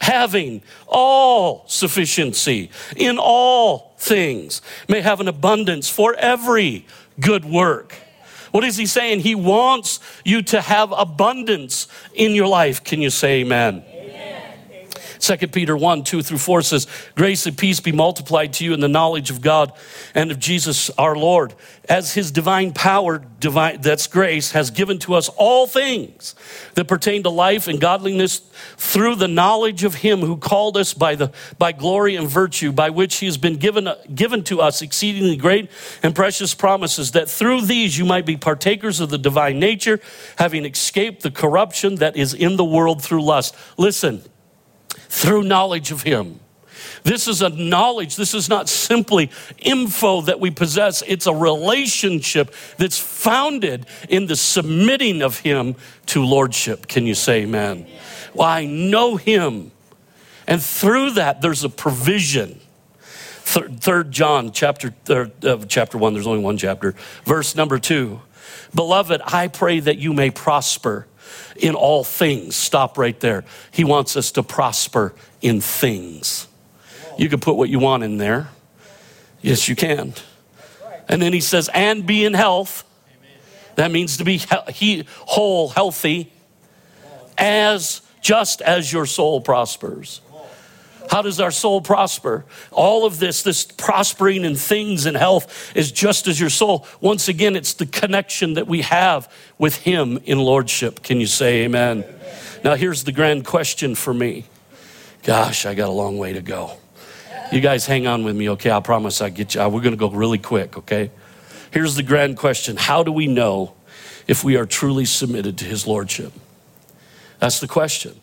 having 0.00 0.62
all 0.86 1.64
sufficiency 1.68 2.70
in 2.96 3.18
all 3.18 3.94
things, 3.98 4.62
may 4.88 5.00
have 5.00 5.20
an 5.20 5.28
abundance 5.28 5.88
for 5.88 6.14
every 6.14 6.86
good 7.20 7.44
work. 7.44 7.94
What 8.52 8.64
is 8.64 8.76
he 8.76 8.86
saying? 8.86 9.20
He 9.20 9.34
wants 9.34 10.00
you 10.24 10.42
to 10.42 10.60
have 10.60 10.92
abundance 10.92 11.88
in 12.14 12.32
your 12.32 12.46
life. 12.46 12.82
Can 12.84 13.02
you 13.02 13.10
say 13.10 13.40
amen? 13.40 13.84
2 15.18 15.36
Peter 15.48 15.76
1 15.76 16.04
2 16.04 16.22
through 16.22 16.38
4 16.38 16.62
says, 16.62 16.86
Grace 17.14 17.46
and 17.46 17.56
peace 17.56 17.80
be 17.80 17.92
multiplied 17.92 18.52
to 18.54 18.64
you 18.64 18.74
in 18.74 18.80
the 18.80 18.88
knowledge 18.88 19.30
of 19.30 19.40
God 19.40 19.72
and 20.14 20.30
of 20.30 20.38
Jesus 20.38 20.90
our 20.90 21.16
Lord, 21.16 21.54
as 21.88 22.14
his 22.14 22.30
divine 22.30 22.72
power, 22.72 23.22
divine, 23.40 23.80
that's 23.80 24.06
grace, 24.06 24.52
has 24.52 24.70
given 24.70 24.98
to 25.00 25.14
us 25.14 25.28
all 25.30 25.66
things 25.66 26.34
that 26.74 26.86
pertain 26.86 27.22
to 27.22 27.30
life 27.30 27.68
and 27.68 27.80
godliness 27.80 28.40
through 28.76 29.14
the 29.16 29.28
knowledge 29.28 29.84
of 29.84 29.96
him 29.96 30.20
who 30.20 30.36
called 30.36 30.76
us 30.76 30.94
by, 30.94 31.14
the, 31.14 31.32
by 31.58 31.72
glory 31.72 32.16
and 32.16 32.28
virtue, 32.28 32.72
by 32.72 32.90
which 32.90 33.16
he 33.16 33.26
has 33.26 33.38
been 33.38 33.56
given, 33.56 33.88
given 34.14 34.42
to 34.44 34.60
us 34.60 34.82
exceedingly 34.82 35.36
great 35.36 35.70
and 36.02 36.14
precious 36.14 36.54
promises, 36.54 37.12
that 37.12 37.28
through 37.28 37.62
these 37.62 37.96
you 37.96 38.04
might 38.04 38.26
be 38.26 38.36
partakers 38.36 39.00
of 39.00 39.10
the 39.10 39.18
divine 39.18 39.58
nature, 39.58 40.00
having 40.38 40.64
escaped 40.64 41.22
the 41.22 41.30
corruption 41.30 41.96
that 41.96 42.16
is 42.16 42.34
in 42.34 42.56
the 42.56 42.64
world 42.64 43.02
through 43.02 43.22
lust. 43.22 43.54
Listen 43.76 44.22
through 45.08 45.42
knowledge 45.42 45.90
of 45.90 46.02
Him. 46.02 46.40
This 47.02 47.28
is 47.28 47.40
a 47.42 47.48
knowledge. 47.48 48.16
This 48.16 48.34
is 48.34 48.48
not 48.48 48.68
simply 48.68 49.30
info 49.58 50.22
that 50.22 50.40
we 50.40 50.50
possess. 50.50 51.02
It's 51.06 51.26
a 51.26 51.34
relationship 51.34 52.52
that's 52.78 52.98
founded 52.98 53.86
in 54.08 54.26
the 54.26 54.36
submitting 54.36 55.22
of 55.22 55.38
Him 55.40 55.76
to 56.06 56.24
Lordship. 56.24 56.86
Can 56.86 57.06
you 57.06 57.14
say 57.14 57.42
amen? 57.42 57.86
Well, 58.34 58.48
I 58.48 58.66
know 58.66 59.16
Him. 59.16 59.70
And 60.46 60.62
through 60.62 61.12
that, 61.12 61.40
there's 61.42 61.64
a 61.64 61.68
provision. 61.68 62.60
Third 63.42 64.10
John, 64.10 64.50
chapter, 64.50 64.94
uh, 65.08 65.58
chapter 65.68 65.98
one, 65.98 66.14
there's 66.14 66.26
only 66.26 66.42
one 66.42 66.56
chapter, 66.56 66.96
verse 67.24 67.54
number 67.54 67.78
two. 67.78 68.20
Beloved, 68.74 69.22
I 69.24 69.46
pray 69.46 69.78
that 69.80 69.98
you 69.98 70.12
may 70.12 70.30
prosper 70.30 71.06
in 71.56 71.74
all 71.74 72.04
things. 72.04 72.56
Stop 72.56 72.98
right 72.98 73.18
there. 73.20 73.44
He 73.70 73.84
wants 73.84 74.16
us 74.16 74.30
to 74.32 74.42
prosper 74.42 75.14
in 75.42 75.60
things. 75.60 76.48
You 77.18 77.28
can 77.28 77.40
put 77.40 77.56
what 77.56 77.68
you 77.68 77.78
want 77.78 78.02
in 78.02 78.18
there. 78.18 78.48
Yes, 79.40 79.68
you 79.68 79.76
can. 79.76 80.14
And 81.08 81.22
then 81.22 81.32
he 81.32 81.40
says, 81.40 81.70
and 81.72 82.06
be 82.06 82.24
in 82.24 82.34
health. 82.34 82.84
That 83.76 83.90
means 83.90 84.16
to 84.16 84.24
be 84.24 84.40
he, 84.72 85.04
whole, 85.18 85.68
healthy, 85.68 86.32
as 87.38 88.02
just 88.20 88.60
as 88.62 88.92
your 88.92 89.06
soul 89.06 89.40
prospers. 89.40 90.20
How 91.10 91.22
does 91.22 91.40
our 91.40 91.50
soul 91.50 91.80
prosper? 91.80 92.44
All 92.72 93.06
of 93.06 93.18
this, 93.18 93.42
this 93.42 93.64
prospering 93.64 94.44
in 94.44 94.56
things 94.56 95.06
and 95.06 95.16
health, 95.16 95.72
is 95.76 95.92
just 95.92 96.26
as 96.26 96.38
your 96.40 96.50
soul. 96.50 96.86
Once 97.00 97.28
again, 97.28 97.56
it's 97.56 97.74
the 97.74 97.86
connection 97.86 98.54
that 98.54 98.66
we 98.66 98.82
have 98.82 99.30
with 99.58 99.76
Him 99.76 100.18
in 100.24 100.38
Lordship. 100.38 101.02
Can 101.02 101.20
you 101.20 101.26
say 101.26 101.64
amen? 101.64 102.04
amen? 102.04 102.14
Now, 102.64 102.74
here's 102.74 103.04
the 103.04 103.12
grand 103.12 103.44
question 103.44 103.94
for 103.94 104.12
me. 104.12 104.44
Gosh, 105.22 105.66
I 105.66 105.74
got 105.74 105.88
a 105.88 105.92
long 105.92 106.18
way 106.18 106.32
to 106.32 106.40
go. 106.40 106.72
You 107.52 107.60
guys 107.60 107.86
hang 107.86 108.06
on 108.06 108.24
with 108.24 108.34
me, 108.34 108.50
okay? 108.50 108.70
I 108.70 108.80
promise 108.80 109.20
I 109.20 109.30
get 109.30 109.54
you. 109.54 109.60
We're 109.68 109.80
going 109.80 109.92
to 109.92 109.96
go 109.96 110.10
really 110.10 110.38
quick, 110.38 110.76
okay? 110.78 111.10
Here's 111.70 111.94
the 111.94 112.02
grand 112.02 112.36
question 112.36 112.76
How 112.76 113.02
do 113.02 113.12
we 113.12 113.26
know 113.26 113.74
if 114.26 114.42
we 114.42 114.56
are 114.56 114.66
truly 114.66 115.04
submitted 115.04 115.58
to 115.58 115.64
His 115.64 115.86
Lordship? 115.86 116.32
That's 117.38 117.60
the 117.60 117.68
question. 117.68 118.20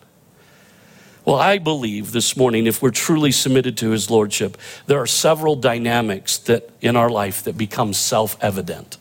Well, 1.26 1.38
I 1.38 1.58
believe 1.58 2.12
this 2.12 2.36
morning, 2.36 2.68
if 2.68 2.82
we're 2.82 2.92
truly 2.92 3.32
submitted 3.32 3.78
to 3.78 3.92
his 3.92 4.10
lordship, 4.10 4.58
there 4.88 5.00
are 5.00 5.08
several 5.08 5.56
dynamics 5.56 6.38
that 6.40 6.70
in 6.82 6.98
our 6.98 7.10
life 7.10 7.44
that 7.44 7.58
become 7.58 7.94
self 7.94 8.36
evident. 8.42 8.98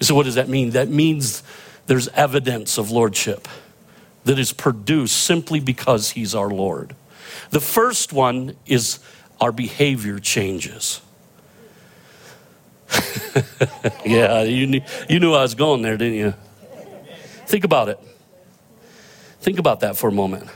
So, 0.00 0.14
what 0.14 0.24
does 0.24 0.36
that 0.36 0.48
mean? 0.48 0.70
That 0.70 0.88
means 0.88 1.42
there's 1.86 2.08
evidence 2.08 2.78
of 2.78 2.90
lordship 2.90 3.48
that 4.24 4.38
is 4.38 4.52
produced 4.52 5.16
simply 5.16 5.60
because 5.60 6.12
he's 6.12 6.34
our 6.34 6.48
Lord. 6.48 6.94
The 7.50 7.60
first 7.60 8.14
one 8.14 8.56
is 8.66 8.98
our 9.38 9.52
behavior 9.52 10.18
changes. 10.18 11.02
yeah, 14.06 14.42
you 14.42 14.66
knew, 14.66 14.80
you 15.08 15.20
knew 15.20 15.34
I 15.34 15.42
was 15.42 15.54
going 15.54 15.82
there, 15.82 15.96
didn't 15.98 16.18
you? 16.18 16.34
Think 17.46 17.64
about 17.64 17.90
it. 17.90 18.00
Think 19.40 19.58
about 19.58 19.80
that 19.80 19.96
for 19.96 20.08
a 20.08 20.12
moment. 20.12 20.48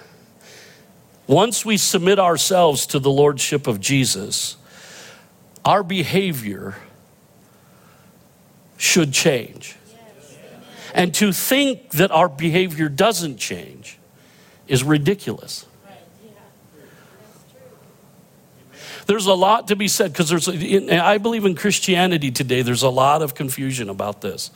Once 1.27 1.65
we 1.65 1.77
submit 1.77 2.19
ourselves 2.19 2.87
to 2.87 2.99
the 2.99 3.11
Lordship 3.11 3.67
of 3.67 3.81
Jesus, 3.81 4.57
our 5.65 5.83
behavior 5.83 6.77
should 8.77 9.13
change. 9.13 9.77
And 10.95 11.15
to 11.15 11.33
think 11.33 11.91
that 11.91 12.11
our 12.11 12.29
behavior 12.29 12.89
doesn't 12.89 13.37
change 13.37 13.99
is 14.67 14.83
ridiculous. 14.83 15.67
There's 19.11 19.27
a 19.27 19.35
lot 19.35 19.67
to 19.67 19.75
be 19.75 19.89
said 19.89 20.13
because 20.13 20.29
there's, 20.29 20.49
I 20.49 21.19
believe 21.19 21.45
in 21.45 21.57
Christianity 21.57 22.31
today, 22.31 22.63
there's 22.63 22.85
a 22.85 22.89
lot 22.89 23.23
of 23.23 23.35
confusion 23.35 23.89
about 23.89 24.21
this 24.21 24.53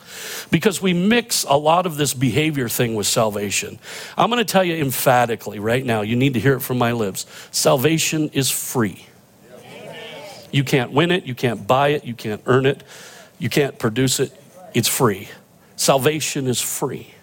because 0.49 0.81
we 0.81 0.93
mix 0.93 1.43
a 1.43 1.57
lot 1.57 1.85
of 1.85 1.97
this 1.97 2.13
behavior 2.13 2.69
thing 2.69 2.95
with 2.95 3.05
salvation. 3.05 3.79
I'm 4.17 4.29
going 4.29 4.39
to 4.39 4.49
tell 4.49 4.63
you 4.63 4.75
emphatically 4.75 5.59
right 5.59 5.85
now, 5.85 6.03
you 6.03 6.15
need 6.15 6.35
to 6.35 6.39
hear 6.39 6.53
it 6.53 6.61
from 6.61 6.77
my 6.77 6.93
lips 6.93 7.25
salvation 7.51 8.29
is 8.29 8.49
free. 8.49 9.05
You 10.53 10.63
can't 10.63 10.93
win 10.93 11.11
it, 11.11 11.25
you 11.25 11.35
can't 11.35 11.67
buy 11.67 11.89
it, 11.89 12.05
you 12.05 12.13
can't 12.13 12.41
earn 12.45 12.65
it, 12.65 12.81
you 13.37 13.49
can't 13.49 13.77
produce 13.77 14.21
it. 14.21 14.31
It's 14.73 14.87
free. 14.87 15.27
Salvation 15.75 16.47
is 16.47 16.61
free. 16.61 17.13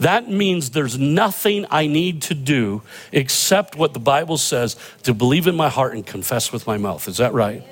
That 0.00 0.28
means 0.28 0.70
there's 0.70 0.98
nothing 0.98 1.66
I 1.70 1.86
need 1.86 2.22
to 2.22 2.34
do 2.34 2.82
except 3.12 3.76
what 3.76 3.92
the 3.94 4.00
Bible 4.00 4.38
says 4.38 4.76
to 5.04 5.14
believe 5.14 5.46
in 5.46 5.54
my 5.54 5.68
heart 5.68 5.94
and 5.94 6.04
confess 6.04 6.52
with 6.52 6.66
my 6.66 6.78
mouth. 6.78 7.06
Is 7.08 7.18
that 7.18 7.32
right? 7.32 7.62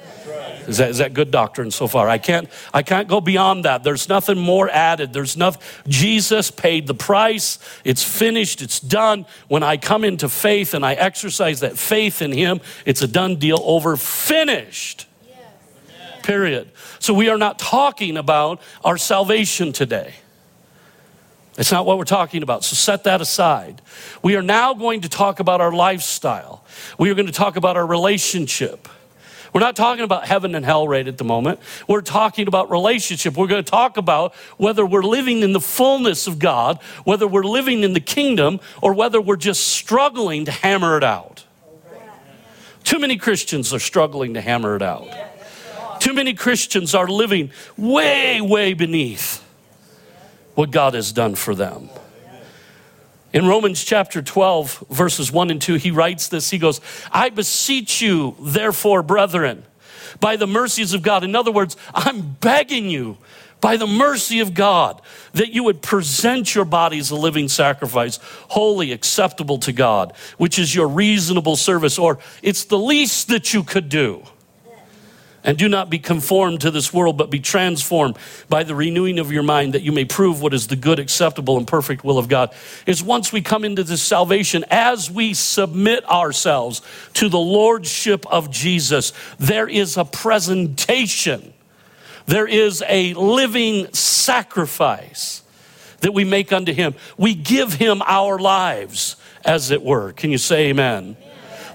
Is 0.68 0.78
that, 0.78 0.90
is 0.90 0.98
that 0.98 1.12
good 1.12 1.30
doctrine 1.30 1.70
so 1.70 1.88
far? 1.88 2.08
I 2.08 2.18
can't, 2.18 2.48
I 2.72 2.82
can't 2.82 3.08
go 3.08 3.20
beyond 3.20 3.64
that. 3.64 3.82
There's 3.82 4.08
nothing 4.08 4.38
more 4.38 4.70
added. 4.70 5.12
There's 5.12 5.36
nothing. 5.36 5.62
Jesus 5.88 6.50
paid 6.50 6.86
the 6.86 6.94
price. 6.94 7.58
It's 7.84 8.02
finished. 8.04 8.62
It's 8.62 8.78
done. 8.78 9.26
When 9.48 9.62
I 9.62 9.76
come 9.76 10.04
into 10.04 10.28
faith 10.28 10.74
and 10.74 10.86
I 10.86 10.94
exercise 10.94 11.60
that 11.60 11.78
faith 11.78 12.22
in 12.22 12.32
Him, 12.32 12.60
it's 12.86 13.02
a 13.02 13.08
done 13.08 13.36
deal 13.36 13.60
over, 13.64 13.96
finished. 13.96 15.06
Period. 16.22 16.70
So 17.00 17.12
we 17.12 17.28
are 17.28 17.38
not 17.38 17.58
talking 17.58 18.16
about 18.16 18.60
our 18.84 18.96
salvation 18.96 19.72
today. 19.72 20.14
It's 21.58 21.70
not 21.70 21.84
what 21.84 21.98
we're 21.98 22.04
talking 22.04 22.42
about. 22.42 22.64
So 22.64 22.74
set 22.74 23.04
that 23.04 23.20
aside. 23.20 23.82
We 24.22 24.36
are 24.36 24.42
now 24.42 24.72
going 24.72 25.02
to 25.02 25.08
talk 25.08 25.38
about 25.38 25.60
our 25.60 25.72
lifestyle. 25.72 26.64
We 26.98 27.10
are 27.10 27.14
going 27.14 27.26
to 27.26 27.32
talk 27.32 27.56
about 27.56 27.76
our 27.76 27.86
relationship. 27.86 28.88
We're 29.52 29.60
not 29.60 29.76
talking 29.76 30.02
about 30.02 30.26
heaven 30.26 30.54
and 30.54 30.64
hell 30.64 30.88
right 30.88 31.06
at 31.06 31.18
the 31.18 31.24
moment. 31.24 31.60
We're 31.86 32.00
talking 32.00 32.48
about 32.48 32.70
relationship. 32.70 33.36
We're 33.36 33.48
going 33.48 33.62
to 33.62 33.70
talk 33.70 33.98
about 33.98 34.34
whether 34.56 34.86
we're 34.86 35.02
living 35.02 35.42
in 35.42 35.52
the 35.52 35.60
fullness 35.60 36.26
of 36.26 36.38
God, 36.38 36.82
whether 37.04 37.26
we're 37.26 37.44
living 37.44 37.82
in 37.82 37.92
the 37.92 38.00
kingdom, 38.00 38.60
or 38.80 38.94
whether 38.94 39.20
we're 39.20 39.36
just 39.36 39.68
struggling 39.68 40.46
to 40.46 40.50
hammer 40.50 40.96
it 40.96 41.04
out. 41.04 41.44
Too 42.82 42.98
many 42.98 43.18
Christians 43.18 43.74
are 43.74 43.78
struggling 43.78 44.34
to 44.34 44.40
hammer 44.40 44.74
it 44.74 44.82
out. 44.82 45.06
Too 46.00 46.14
many 46.14 46.32
Christians 46.32 46.94
are 46.94 47.06
living 47.06 47.50
way, 47.76 48.40
way 48.40 48.72
beneath 48.72 49.41
what 50.54 50.70
God 50.70 50.94
has 50.94 51.12
done 51.12 51.34
for 51.34 51.54
them. 51.54 51.88
In 53.32 53.46
Romans 53.46 53.82
chapter 53.82 54.20
12, 54.20 54.84
verses 54.90 55.32
1 55.32 55.50
and 55.50 55.62
2, 55.62 55.74
he 55.74 55.90
writes 55.90 56.28
this. 56.28 56.50
He 56.50 56.58
goes, 56.58 56.80
I 57.10 57.30
beseech 57.30 58.02
you, 58.02 58.36
therefore, 58.38 59.02
brethren, 59.02 59.64
by 60.20 60.36
the 60.36 60.46
mercies 60.46 60.92
of 60.92 61.02
God. 61.02 61.24
In 61.24 61.34
other 61.34 61.50
words, 61.50 61.76
I'm 61.94 62.32
begging 62.40 62.90
you, 62.90 63.16
by 63.62 63.78
the 63.78 63.86
mercy 63.86 64.40
of 64.40 64.52
God, 64.52 65.00
that 65.32 65.52
you 65.52 65.64
would 65.64 65.80
present 65.80 66.54
your 66.54 66.66
bodies 66.66 67.10
a 67.10 67.16
living 67.16 67.48
sacrifice, 67.48 68.18
holy, 68.48 68.92
acceptable 68.92 69.58
to 69.60 69.72
God, 69.72 70.12
which 70.36 70.58
is 70.58 70.74
your 70.74 70.88
reasonable 70.88 71.56
service, 71.56 71.98
or 71.98 72.18
it's 72.42 72.64
the 72.64 72.78
least 72.78 73.28
that 73.28 73.54
you 73.54 73.62
could 73.62 73.88
do. 73.88 74.24
And 75.44 75.58
do 75.58 75.68
not 75.68 75.90
be 75.90 75.98
conformed 75.98 76.60
to 76.60 76.70
this 76.70 76.92
world, 76.92 77.16
but 77.16 77.28
be 77.28 77.40
transformed 77.40 78.16
by 78.48 78.62
the 78.62 78.76
renewing 78.76 79.18
of 79.18 79.32
your 79.32 79.42
mind, 79.42 79.74
that 79.74 79.82
you 79.82 79.90
may 79.90 80.04
prove 80.04 80.40
what 80.40 80.54
is 80.54 80.68
the 80.68 80.76
good, 80.76 81.00
acceptable, 81.00 81.58
and 81.58 81.66
perfect 81.66 82.04
will 82.04 82.16
of 82.18 82.28
God. 82.28 82.54
Is 82.86 83.02
once 83.02 83.32
we 83.32 83.42
come 83.42 83.64
into 83.64 83.82
this 83.82 84.02
salvation, 84.02 84.64
as 84.70 85.10
we 85.10 85.34
submit 85.34 86.08
ourselves 86.08 86.80
to 87.14 87.28
the 87.28 87.40
Lordship 87.40 88.24
of 88.26 88.52
Jesus, 88.52 89.12
there 89.38 89.68
is 89.68 89.96
a 89.96 90.04
presentation, 90.04 91.52
there 92.26 92.46
is 92.46 92.84
a 92.88 93.14
living 93.14 93.92
sacrifice 93.92 95.42
that 96.02 96.14
we 96.14 96.22
make 96.22 96.52
unto 96.52 96.72
Him. 96.72 96.94
We 97.16 97.34
give 97.34 97.72
Him 97.74 98.00
our 98.06 98.38
lives, 98.38 99.16
as 99.44 99.72
it 99.72 99.82
were. 99.82 100.12
Can 100.12 100.30
you 100.30 100.38
say 100.38 100.68
amen? 100.68 101.16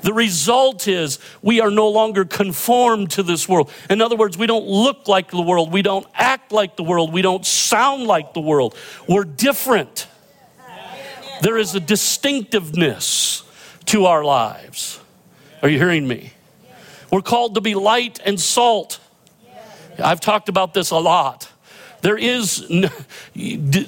The 0.01 0.13
result 0.13 0.87
is 0.87 1.19
we 1.41 1.59
are 1.59 1.71
no 1.71 1.89
longer 1.89 2.25
conformed 2.25 3.11
to 3.11 3.23
this 3.23 3.47
world. 3.47 3.71
In 3.89 4.01
other 4.01 4.15
words, 4.15 4.37
we 4.37 4.47
don't 4.47 4.65
look 4.65 5.07
like 5.07 5.31
the 5.31 5.41
world, 5.41 5.71
we 5.71 5.81
don't 5.81 6.07
act 6.13 6.51
like 6.51 6.75
the 6.75 6.83
world, 6.83 7.13
we 7.13 7.21
don't 7.21 7.45
sound 7.45 8.03
like 8.03 8.33
the 8.33 8.41
world. 8.41 8.75
We're 9.07 9.23
different. 9.23 10.07
There 11.41 11.57
is 11.57 11.75
a 11.75 11.79
distinctiveness 11.79 13.43
to 13.85 14.05
our 14.05 14.23
lives. 14.23 14.99
Are 15.61 15.69
you 15.69 15.77
hearing 15.77 16.07
me? 16.07 16.33
We're 17.11 17.21
called 17.21 17.55
to 17.55 17.61
be 17.61 17.75
light 17.75 18.19
and 18.25 18.39
salt. 18.39 18.99
I've 19.99 20.19
talked 20.19 20.49
about 20.49 20.73
this 20.73 20.91
a 20.91 20.97
lot. 20.97 21.51
There 22.07 22.17
is, 22.17 22.65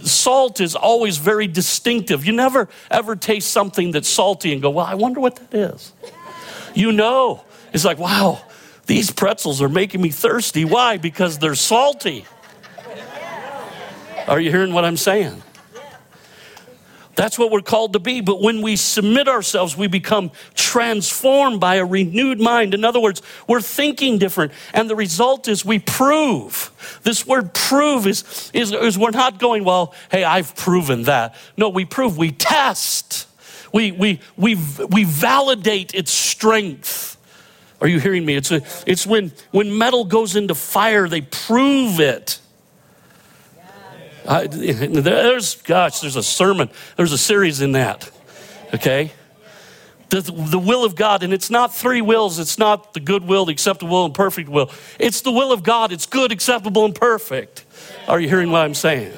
salt 0.03 0.59
is 0.59 0.76
always 0.76 1.15
very 1.15 1.47
distinctive. 1.47 2.26
You 2.26 2.34
never 2.34 2.67
ever 2.91 3.15
taste 3.15 3.49
something 3.49 3.91
that's 3.91 4.09
salty 4.09 4.51
and 4.51 4.61
go, 4.61 4.72
well, 4.72 4.86
I 4.86 4.95
wonder 4.95 5.22
what 5.22 5.38
that 5.38 5.57
is. 5.57 5.93
You 6.76 6.91
know, 6.91 7.45
it's 7.72 7.86
like, 7.86 7.97
wow, 7.97 8.41
these 8.88 9.09
pretzels 9.09 9.61
are 9.61 9.70
making 9.70 10.01
me 10.01 10.09
thirsty. 10.09 10.65
Why? 10.65 10.97
Because 10.97 11.39
they're 11.39 11.55
salty. 11.55 12.26
Are 14.28 14.41
you 14.41 14.51
hearing 14.51 14.74
what 14.74 14.84
I'm 14.84 14.97
saying? 14.97 15.41
That's 17.20 17.38
what 17.38 17.51
we're 17.51 17.59
called 17.59 17.91
to 17.91 17.99
be. 17.99 18.22
But 18.22 18.41
when 18.41 18.61
we 18.61 18.78
submit 18.78 19.28
ourselves, 19.28 19.76
we 19.76 19.88
become 19.88 20.32
transformed 20.55 21.59
by 21.59 21.76
a 21.76 21.84
renewed 21.84 22.39
mind. 22.39 22.74
In 22.74 22.86
other 22.86 23.01
words, 23.01 23.22
we're 23.45 23.59
thinking 23.59 24.20
different. 24.20 24.53
And 24.74 24.89
the 24.89 24.95
result 24.95 25.49
is 25.49 25.65
we 25.65 25.80
prove. 25.80 26.72
This 27.03 27.28
word 27.28 27.53
prove 27.53 28.07
is, 28.07 28.49
is, 28.53 28.72
is 28.72 28.97
we're 28.97 29.11
not 29.11 29.38
going, 29.38 29.65
well, 29.65 29.93
hey, 30.09 30.24
I've 30.24 30.55
proven 30.55 31.03
that. 31.03 31.36
No, 31.57 31.67
we 31.67 31.84
prove, 31.84 32.17
we 32.17 32.32
test. 32.32 33.28
We, 33.74 33.91
we, 33.91 34.22
we, 34.38 34.55
we 34.89 35.03
validate 35.03 35.93
its 35.93 36.11
strength. 36.11 37.17
Are 37.82 37.88
you 37.89 37.99
hearing 37.99 38.26
me? 38.26 38.36
It's, 38.36 38.51
a, 38.51 38.61
it's 38.88 39.05
when, 39.05 39.34
when 39.51 39.78
metal 39.78 40.05
goes 40.05 40.38
into 40.38 40.55
fire, 40.55 41.09
they 41.09 41.20
prove 41.20 41.99
it. 41.99 42.39
I, 44.30 44.46
there's, 44.46 45.56
gosh, 45.64 46.02
there's 46.02 46.16
a 46.16 46.22
sermon, 46.22 46.70
there's 46.98 47.12
a 47.12 47.18
series 47.18 47.62
in 47.62 47.72
that, 47.72 48.12
okay? 48.76 49.12
The, 50.10 50.22
the 50.22 50.60
will 50.60 50.86
of 50.86 50.96
God, 50.96 51.24
and 51.24 51.34
it's 51.34 51.50
not 51.50 51.74
three 51.74 52.02
wills, 52.02 52.38
it's 52.38 52.60
not 52.60 52.94
the 52.94 53.00
good 53.00 53.26
will, 53.26 53.46
the 53.46 53.52
acceptable 53.52 54.06
and 54.06 54.14
perfect 54.14 54.48
will. 54.48 54.70
It's 55.00 55.22
the 55.22 55.32
will 55.32 55.52
of 55.52 55.64
God, 55.64 55.92
it's 55.92 56.06
good, 56.06 56.32
acceptable, 56.32 56.86
and 56.86 56.94
perfect. 56.94 57.66
Are 58.08 58.20
you 58.20 58.30
hearing 58.30 58.52
what 58.52 58.60
I'm 58.60 58.76
saying? 58.76 59.14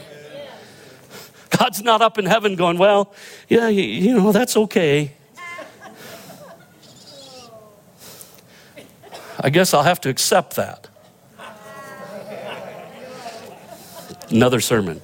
God's 1.49 1.83
not 1.83 2.01
up 2.01 2.17
in 2.17 2.25
heaven 2.25 2.55
going, 2.55 2.77
well, 2.77 3.13
yeah, 3.49 3.67
you, 3.67 3.83
you 3.83 4.13
know, 4.15 4.31
that's 4.31 4.55
okay. 4.55 5.11
I 9.41 9.49
guess 9.49 9.73
I'll 9.73 9.83
have 9.83 9.99
to 10.01 10.09
accept 10.09 10.55
that. 10.55 10.87
Another 14.31 14.61
sermon. 14.61 15.01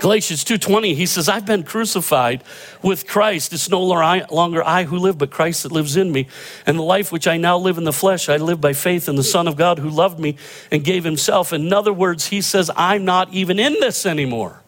Galatians 0.00 0.42
2:20 0.42 0.96
he 0.96 1.06
says 1.06 1.28
I've 1.28 1.46
been 1.46 1.62
crucified 1.62 2.42
with 2.82 3.06
Christ. 3.06 3.52
It's 3.52 3.68
no 3.68 3.80
longer 3.80 4.64
I 4.64 4.82
who 4.82 4.98
live 4.98 5.16
but 5.16 5.30
Christ 5.30 5.62
that 5.62 5.70
lives 5.70 5.96
in 5.96 6.10
me. 6.10 6.26
And 6.66 6.76
the 6.76 6.82
life 6.82 7.12
which 7.12 7.28
I 7.28 7.36
now 7.36 7.56
live 7.56 7.78
in 7.78 7.84
the 7.84 7.92
flesh 7.92 8.28
I 8.28 8.36
live 8.38 8.60
by 8.60 8.72
faith 8.72 9.08
in 9.08 9.14
the 9.14 9.22
son 9.22 9.46
of 9.46 9.56
God 9.56 9.78
who 9.78 9.88
loved 9.88 10.18
me 10.18 10.36
and 10.72 10.82
gave 10.82 11.04
himself. 11.04 11.52
In 11.52 11.72
other 11.72 11.92
words 11.92 12.26
he 12.26 12.40
says 12.40 12.68
I'm 12.76 13.04
not 13.04 13.32
even 13.32 13.60
in 13.60 13.74
this 13.74 14.04
anymore. 14.04 14.60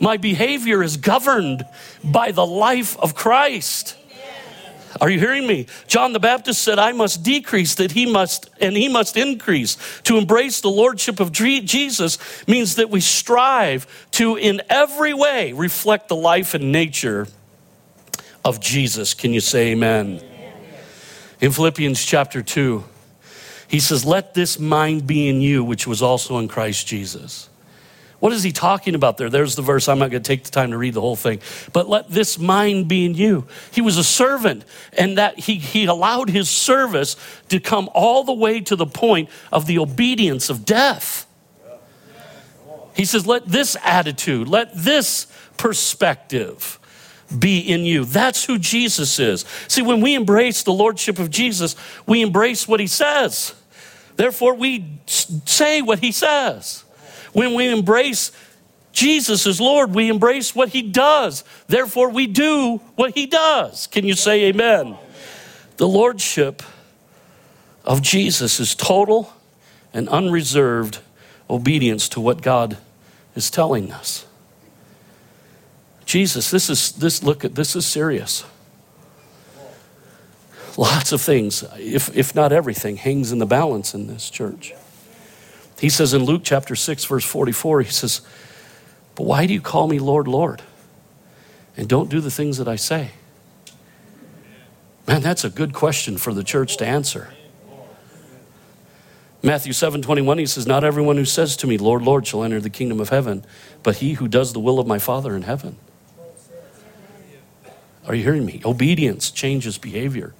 My 0.00 0.16
behavior 0.16 0.82
is 0.82 0.96
governed 0.96 1.64
by 2.02 2.32
the 2.32 2.46
life 2.46 2.98
of 2.98 3.14
Christ 3.14 3.96
are 5.00 5.08
you 5.08 5.18
hearing 5.18 5.46
me? 5.46 5.66
John 5.86 6.12
the 6.12 6.20
Baptist 6.20 6.62
said, 6.62 6.78
I 6.78 6.92
must 6.92 7.22
decrease 7.22 7.74
that 7.76 7.92
he 7.92 8.10
must, 8.10 8.50
and 8.60 8.76
he 8.76 8.88
must 8.88 9.16
increase. 9.16 9.76
To 10.02 10.18
embrace 10.18 10.60
the 10.60 10.70
lordship 10.70 11.20
of 11.20 11.32
Jesus 11.32 12.18
means 12.46 12.76
that 12.76 12.90
we 12.90 13.00
strive 13.00 13.86
to, 14.12 14.36
in 14.36 14.60
every 14.68 15.14
way, 15.14 15.52
reflect 15.52 16.08
the 16.08 16.16
life 16.16 16.54
and 16.54 16.72
nature 16.72 17.26
of 18.44 18.60
Jesus. 18.60 19.14
Can 19.14 19.32
you 19.32 19.40
say 19.40 19.72
amen? 19.72 20.20
In 21.40 21.50
Philippians 21.50 22.04
chapter 22.04 22.42
2, 22.42 22.84
he 23.68 23.80
says, 23.80 24.04
Let 24.04 24.34
this 24.34 24.58
mind 24.58 25.06
be 25.06 25.28
in 25.28 25.40
you, 25.40 25.64
which 25.64 25.86
was 25.86 26.02
also 26.02 26.38
in 26.38 26.48
Christ 26.48 26.86
Jesus. 26.86 27.48
What 28.22 28.32
is 28.32 28.44
he 28.44 28.52
talking 28.52 28.94
about 28.94 29.18
there? 29.18 29.28
There's 29.28 29.56
the 29.56 29.62
verse. 29.62 29.88
I'm 29.88 29.98
not 29.98 30.12
going 30.12 30.22
to 30.22 30.28
take 30.28 30.44
the 30.44 30.52
time 30.52 30.70
to 30.70 30.78
read 30.78 30.94
the 30.94 31.00
whole 31.00 31.16
thing. 31.16 31.40
But 31.72 31.88
let 31.88 32.08
this 32.08 32.38
mind 32.38 32.86
be 32.86 33.04
in 33.04 33.14
you. 33.14 33.48
He 33.72 33.80
was 33.80 33.98
a 33.98 34.04
servant, 34.04 34.64
and 34.92 35.18
that 35.18 35.40
he, 35.40 35.56
he 35.56 35.86
allowed 35.86 36.30
his 36.30 36.48
service 36.48 37.16
to 37.48 37.58
come 37.58 37.90
all 37.94 38.22
the 38.22 38.32
way 38.32 38.60
to 38.60 38.76
the 38.76 38.86
point 38.86 39.28
of 39.50 39.66
the 39.66 39.80
obedience 39.80 40.50
of 40.50 40.64
death. 40.64 41.26
He 42.94 43.06
says, 43.06 43.26
let 43.26 43.44
this 43.48 43.76
attitude, 43.82 44.46
let 44.46 44.70
this 44.72 45.26
perspective 45.56 46.78
be 47.36 47.58
in 47.58 47.80
you. 47.80 48.04
That's 48.04 48.44
who 48.44 48.56
Jesus 48.56 49.18
is. 49.18 49.44
See, 49.66 49.82
when 49.82 50.00
we 50.00 50.14
embrace 50.14 50.62
the 50.62 50.72
Lordship 50.72 51.18
of 51.18 51.28
Jesus, 51.28 51.74
we 52.06 52.22
embrace 52.22 52.68
what 52.68 52.78
he 52.78 52.86
says. 52.86 53.56
Therefore, 54.14 54.54
we 54.54 55.00
say 55.06 55.82
what 55.82 55.98
he 55.98 56.12
says. 56.12 56.84
When 57.32 57.54
we 57.54 57.68
embrace 57.68 58.32
Jesus 58.92 59.46
as 59.46 59.60
Lord, 59.60 59.94
we 59.94 60.08
embrace 60.08 60.54
what 60.54 60.70
He 60.70 60.82
does. 60.82 61.44
Therefore, 61.66 62.10
we 62.10 62.26
do 62.26 62.78
what 62.94 63.14
He 63.14 63.26
does. 63.26 63.86
Can 63.86 64.04
you 64.04 64.14
say 64.14 64.44
amen? 64.44 64.96
The 65.78 65.88
lordship 65.88 66.62
of 67.84 68.02
Jesus 68.02 68.60
is 68.60 68.74
total 68.74 69.32
and 69.94 70.08
unreserved 70.08 70.98
obedience 71.48 72.08
to 72.10 72.20
what 72.20 72.42
God 72.42 72.78
is 73.34 73.50
telling 73.50 73.90
us. 73.90 74.26
Jesus, 76.04 76.50
this 76.50 76.68
is 76.68 76.92
this 76.92 77.22
look 77.22 77.44
at 77.44 77.54
this 77.54 77.74
is 77.74 77.86
serious. 77.86 78.44
Lots 80.76 81.12
of 81.12 81.20
things, 81.20 81.64
if, 81.78 82.14
if 82.16 82.34
not 82.34 82.50
everything, 82.50 82.96
hangs 82.96 83.30
in 83.30 83.38
the 83.38 83.46
balance 83.46 83.94
in 83.94 84.06
this 84.06 84.30
church. 84.30 84.72
He 85.82 85.88
says 85.88 86.14
in 86.14 86.22
Luke 86.22 86.42
chapter 86.44 86.76
6, 86.76 87.06
verse 87.06 87.24
44, 87.24 87.80
he 87.80 87.90
says, 87.90 88.20
But 89.16 89.24
why 89.24 89.46
do 89.46 89.52
you 89.52 89.60
call 89.60 89.88
me 89.88 89.98
Lord, 89.98 90.28
Lord? 90.28 90.62
And 91.76 91.88
don't 91.88 92.08
do 92.08 92.20
the 92.20 92.30
things 92.30 92.58
that 92.58 92.68
I 92.68 92.76
say? 92.76 93.10
Man, 95.08 95.22
that's 95.22 95.42
a 95.42 95.50
good 95.50 95.74
question 95.74 96.18
for 96.18 96.32
the 96.32 96.44
church 96.44 96.76
to 96.76 96.86
answer. 96.86 97.34
Matthew 99.42 99.72
7 99.72 100.02
21, 100.02 100.38
he 100.38 100.46
says, 100.46 100.68
Not 100.68 100.84
everyone 100.84 101.16
who 101.16 101.24
says 101.24 101.56
to 101.56 101.66
me, 101.66 101.76
Lord, 101.78 102.02
Lord, 102.02 102.28
shall 102.28 102.44
enter 102.44 102.60
the 102.60 102.70
kingdom 102.70 103.00
of 103.00 103.08
heaven, 103.08 103.44
but 103.82 103.96
he 103.96 104.12
who 104.12 104.28
does 104.28 104.52
the 104.52 104.60
will 104.60 104.78
of 104.78 104.86
my 104.86 105.00
Father 105.00 105.34
in 105.34 105.42
heaven. 105.42 105.78
Are 108.06 108.14
you 108.14 108.22
hearing 108.22 108.46
me? 108.46 108.62
Obedience 108.64 109.32
changes 109.32 109.78
behavior, 109.78 110.32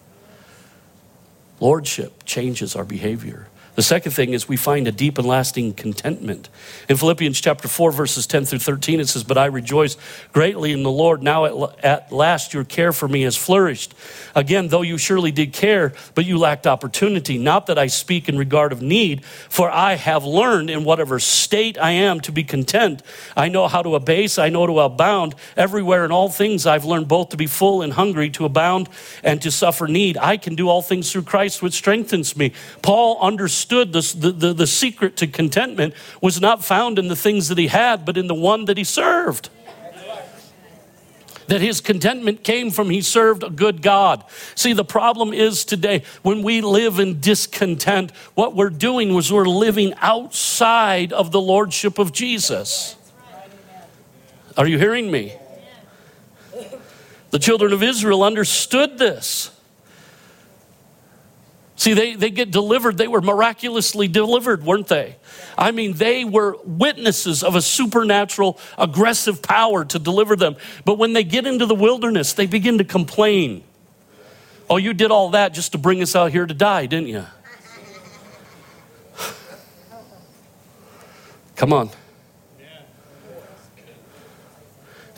lordship 1.59 2.25
changes 2.25 2.77
our 2.77 2.85
behavior. 2.85 3.49
The 3.75 3.83
second 3.83 4.13
thing 4.13 4.35
is 4.35 4.47
we 4.47 4.59
find 4.59 4.87
a 4.87 4.93
deep 4.93 5.17
and 5.17 5.27
lasting 5.27 5.73
contentment. 5.73 6.51
In 6.91 6.99
Philippians 6.99 7.41
chapter 7.41 7.69
4, 7.69 7.91
verses 7.91 8.27
10 8.27 8.45
through 8.45 8.59
13, 8.59 9.01
it 9.01 9.09
says, 9.09 9.25
But 9.25 9.39
I 9.39 9.47
rejoice 9.47 9.97
greatly 10.35 10.73
in 10.73 10.83
the 10.83 10.91
Lord. 10.91 11.23
Now 11.23 11.47
at, 11.47 11.83
at 11.83 12.13
last 12.13 12.53
your 12.53 12.65
care 12.65 12.93
for 12.93 13.09
me 13.09 13.23
has 13.23 13.35
flourished. 13.35 13.95
Again, 14.35 14.69
though 14.69 14.83
you 14.83 14.99
surely 14.99 15.33
did 15.33 15.55
care, 15.55 15.95
but 16.15 16.27
you 16.27 16.37
lacked 16.37 16.67
opportunity. 16.67 17.39
Not 17.39 17.67
that 17.67 17.79
I 17.79 17.87
speak 17.87 18.29
in 18.29 18.37
regard 18.37 18.73
of 18.73 18.83
need, 18.83 19.25
for 19.25 19.71
I 19.71 19.95
have 19.95 20.23
learned 20.23 20.69
in 20.69 20.85
whatever 20.85 21.19
state 21.19 21.79
I 21.79 21.93
am 21.93 22.21
to 22.21 22.33
be 22.33 22.45
content. 22.45 23.03
I 23.35 23.49
know 23.49 23.69
how 23.69 23.81
to 23.81 23.95
abase, 23.95 24.39
I 24.39 24.51
know 24.51 24.67
to 24.67 24.81
abound. 24.81 25.35
Everywhere 25.57 26.05
in 26.05 26.13
all 26.13 26.29
things 26.29 26.67
I've 26.67 26.85
learned 26.85 27.09
both 27.09 27.31
to 27.31 27.39
be 27.39 27.47
full 27.47 27.81
and 27.81 27.95
hungry, 27.95 28.29
to 28.31 28.45
abound 28.45 28.91
and 29.25 29.41
to 29.41 29.51
suffer 29.51 29.89
need. 29.89 30.19
I 30.19 30.37
can 30.37 30.57
do 30.57 30.69
all 30.69 30.83
things 30.83 31.11
through 31.11 31.23
Christ, 31.23 31.63
which 31.63 31.73
strengthens 31.73 32.37
me. 32.37 32.53
Paul 32.83 33.19
understood 33.19 33.62
understood 33.71 33.93
the, 33.93 34.31
the, 34.33 34.53
the 34.53 34.67
secret 34.67 35.17
to 35.17 35.27
contentment 35.27 35.95
was 36.21 36.41
not 36.41 36.65
found 36.65 36.99
in 36.99 37.09
the 37.09 37.17
things 37.17 37.49
that 37.49 37.59
he 37.59 37.69
had, 37.69 38.05
but 38.05 38.17
in 38.17 38.27
the 38.27 38.35
one 38.35 38.65
that 38.67 38.77
he 38.77 38.85
served 38.85 39.49
that 41.49 41.61
his 41.61 41.83
contentment 41.83 42.45
came 42.45 42.71
from 42.71 42.89
he 42.89 43.03
served 43.03 43.43
a 43.43 43.51
good 43.51 43.83
God. 43.83 44.25
See, 44.55 44.73
the 44.73 44.87
problem 44.87 45.35
is 45.35 45.67
today 45.67 46.05
when 46.23 46.43
we 46.43 46.63
live 46.63 46.99
in 46.99 47.21
discontent, 47.21 48.11
what 48.35 48.55
we're 48.55 48.71
doing 48.71 49.13
was 49.13 49.31
we're 49.31 49.45
living 49.45 49.93
outside 50.01 51.13
of 51.13 51.31
the 51.31 51.41
lordship 51.41 51.99
of 51.99 52.13
Jesus. 52.13 52.97
Are 54.57 54.67
you 54.67 54.79
hearing 54.79 55.11
me? 55.11 55.35
The 57.31 57.39
children 57.39 57.75
of 57.75 57.83
Israel 57.83 58.23
understood 58.23 58.97
this. 58.97 59.51
See, 61.83 61.95
they, 61.95 62.15
they 62.15 62.31
get 62.31 62.53
delivered. 62.53 62.97
They 62.97 63.09
were 63.09 63.21
miraculously 63.21 64.07
delivered, 64.07 64.63
weren't 64.63 64.87
they? 64.87 65.17
I 65.59 65.73
mean, 65.73 65.95
they 65.95 66.25
were 66.25 66.57
witnesses 66.65 67.43
of 67.43 67.57
a 67.57 67.61
supernatural, 67.61 68.61
aggressive 68.79 69.43
power 69.43 69.85
to 69.87 69.99
deliver 69.99 70.37
them. 70.37 70.55
But 70.85 70.97
when 70.97 71.13
they 71.13 71.25
get 71.25 71.45
into 71.45 71.67
the 71.67 71.75
wilderness, 71.75 72.35
they 72.35 72.47
begin 72.47 72.79
to 72.79 72.85
complain. 72.85 73.65
Oh, 74.71 74.77
you 74.77 74.95
did 74.95 75.11
all 75.11 75.31
that 75.31 75.55
just 75.55 75.73
to 75.73 75.79
bring 75.79 76.01
us 76.03 76.15
out 76.15 76.31
here 76.31 76.47
to 76.47 76.55
die, 76.55 76.87
didn't 76.87 77.09
you? 77.09 77.25
Come 81.57 81.73
on. 81.73 81.91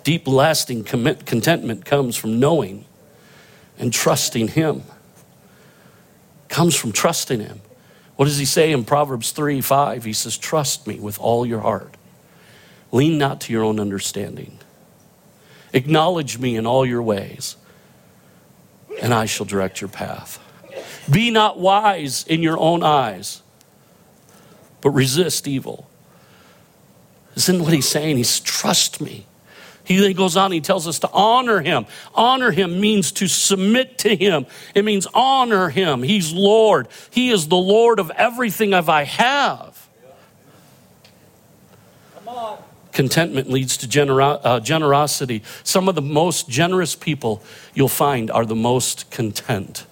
Deep, 0.02 0.26
lasting 0.26 0.84
contentment 0.84 1.84
comes 1.84 2.16
from 2.16 2.40
knowing 2.40 2.86
and 3.78 3.92
trusting 3.92 4.48
Him 4.48 4.84
comes 6.54 6.76
from 6.76 6.92
trusting 6.92 7.40
Him. 7.40 7.60
What 8.14 8.26
does 8.26 8.38
He 8.38 8.44
say 8.44 8.70
in 8.70 8.84
Proverbs 8.84 9.32
3 9.32 9.60
5? 9.60 10.04
He 10.04 10.12
says, 10.12 10.38
Trust 10.38 10.86
me 10.86 11.00
with 11.00 11.18
all 11.18 11.44
your 11.44 11.60
heart. 11.60 11.96
Lean 12.92 13.18
not 13.18 13.40
to 13.42 13.52
your 13.52 13.64
own 13.64 13.80
understanding. 13.80 14.58
Acknowledge 15.72 16.38
me 16.38 16.54
in 16.54 16.64
all 16.64 16.86
your 16.86 17.02
ways, 17.02 17.56
and 19.02 19.12
I 19.12 19.26
shall 19.26 19.44
direct 19.44 19.80
your 19.80 19.88
path. 19.88 20.38
Be 21.10 21.32
not 21.32 21.58
wise 21.58 22.24
in 22.28 22.40
your 22.40 22.56
own 22.60 22.84
eyes, 22.84 23.42
but 24.80 24.90
resist 24.90 25.48
evil. 25.48 25.90
Isn't 27.34 27.60
what 27.64 27.72
he's 27.72 27.88
saying? 27.88 28.16
He's 28.16 28.38
trust 28.38 29.00
me. 29.00 29.26
He 29.84 29.98
then 29.98 30.12
goes 30.14 30.36
on, 30.36 30.50
he 30.50 30.60
tells 30.60 30.88
us 30.88 30.98
to 31.00 31.10
honor 31.12 31.60
him. 31.60 31.86
Honor 32.14 32.50
him 32.50 32.80
means 32.80 33.12
to 33.12 33.28
submit 33.28 33.98
to 33.98 34.16
him. 34.16 34.46
It 34.74 34.84
means 34.84 35.06
honor 35.12 35.68
him. 35.68 36.02
He's 36.02 36.32
Lord. 36.32 36.88
He 37.10 37.30
is 37.30 37.48
the 37.48 37.56
Lord 37.56 38.00
of 38.00 38.10
everything 38.12 38.70
that 38.70 38.88
I 38.88 39.04
have. 39.04 39.88
Contentment 42.92 43.50
leads 43.50 43.76
to 43.78 43.88
genero- 43.88 44.40
uh, 44.42 44.60
generosity. 44.60 45.42
Some 45.64 45.88
of 45.88 45.96
the 45.96 46.02
most 46.02 46.48
generous 46.48 46.94
people 46.94 47.42
you'll 47.74 47.88
find 47.88 48.30
are 48.30 48.46
the 48.46 48.54
most 48.54 49.10
content. 49.10 49.84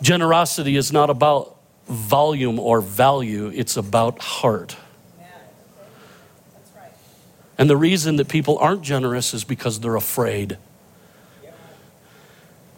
Generosity 0.00 0.76
is 0.76 0.90
not 0.90 1.10
about 1.10 1.56
volume 1.86 2.58
or 2.58 2.80
value, 2.80 3.50
it's 3.54 3.76
about 3.76 4.20
heart. 4.20 4.76
And 7.58 7.68
the 7.68 7.76
reason 7.76 8.16
that 8.16 8.28
people 8.28 8.56
aren't 8.58 8.82
generous 8.82 9.34
is 9.34 9.42
because 9.44 9.80
they're 9.80 9.96
afraid. 9.96 10.56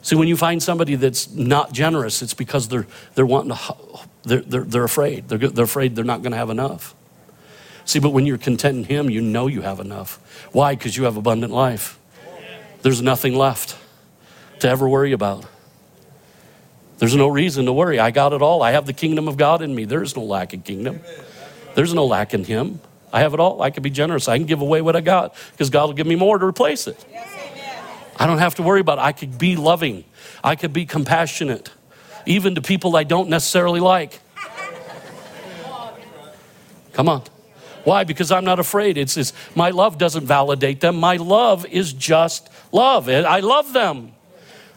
See, 0.02 0.16
when 0.16 0.28
you 0.28 0.36
find 0.36 0.62
somebody 0.62 0.94
that's 0.94 1.30
not 1.30 1.72
generous, 1.72 2.22
it's 2.22 2.32
because 2.32 2.68
they're, 2.68 2.86
they're 3.14 3.26
wanting 3.26 3.54
to, 3.54 3.76
they're, 4.22 4.40
they're, 4.40 4.64
they're 4.64 4.84
afraid. 4.84 5.28
They're, 5.28 5.38
they're 5.38 5.64
afraid 5.66 5.94
they're 5.94 6.04
not 6.04 6.22
going 6.22 6.32
to 6.32 6.38
have 6.38 6.48
enough. 6.48 6.94
See, 7.84 7.98
but 7.98 8.10
when 8.10 8.24
you're 8.24 8.38
content 8.38 8.78
in 8.78 8.84
Him, 8.84 9.10
you 9.10 9.20
know 9.20 9.46
you 9.46 9.60
have 9.60 9.78
enough. 9.80 10.18
Why? 10.52 10.74
Because 10.74 10.96
you 10.96 11.04
have 11.04 11.16
abundant 11.16 11.52
life. 11.52 11.98
There's 12.82 13.02
nothing 13.02 13.34
left 13.34 13.76
to 14.60 14.68
ever 14.68 14.88
worry 14.88 15.12
about. 15.12 15.44
There's 16.98 17.16
no 17.16 17.28
reason 17.28 17.66
to 17.66 17.72
worry. 17.72 17.98
I 17.98 18.10
got 18.10 18.32
it 18.32 18.40
all. 18.40 18.62
I 18.62 18.72
have 18.72 18.86
the 18.86 18.92
kingdom 18.92 19.28
of 19.28 19.36
God 19.36 19.60
in 19.60 19.74
me. 19.74 19.84
There's 19.84 20.16
no 20.16 20.22
lack 20.22 20.54
in 20.54 20.62
kingdom. 20.62 21.00
There's 21.74 21.92
no 21.92 22.06
lack 22.06 22.32
in 22.32 22.44
Him. 22.44 22.80
I 23.12 23.20
have 23.20 23.34
it 23.34 23.40
all. 23.40 23.62
I 23.62 23.70
can 23.70 23.82
be 23.82 23.90
generous. 23.90 24.28
I 24.28 24.38
can 24.38 24.46
give 24.46 24.60
away 24.60 24.82
what 24.82 24.96
I 24.96 25.00
got 25.00 25.34
because 25.52 25.70
God 25.70 25.86
will 25.86 25.94
give 25.94 26.06
me 26.06 26.16
more 26.16 26.38
to 26.38 26.46
replace 26.46 26.86
it. 26.86 27.04
I 28.16 28.26
don't 28.26 28.38
have 28.38 28.56
to 28.56 28.62
worry 28.62 28.80
about 28.80 28.98
it. 28.98 29.02
I 29.02 29.12
could 29.12 29.38
be 29.38 29.56
loving. 29.56 30.04
I 30.44 30.54
could 30.54 30.72
be 30.72 30.84
compassionate, 30.86 31.70
even 32.26 32.54
to 32.54 32.62
people 32.62 32.96
I 32.96 33.04
don't 33.04 33.28
necessarily 33.28 33.80
like. 33.80 34.20
Come 36.92 37.08
on. 37.08 37.22
Why? 37.84 38.04
Because 38.04 38.30
I'm 38.30 38.44
not 38.44 38.58
afraid. 38.58 38.98
It's, 38.98 39.16
it's 39.16 39.32
my 39.54 39.70
love 39.70 39.96
doesn't 39.96 40.26
validate 40.26 40.80
them. 40.80 40.96
My 40.96 41.16
love 41.16 41.64
is 41.66 41.92
just 41.92 42.50
love. 42.72 43.08
I 43.08 43.40
love 43.40 43.72
them. 43.72 44.12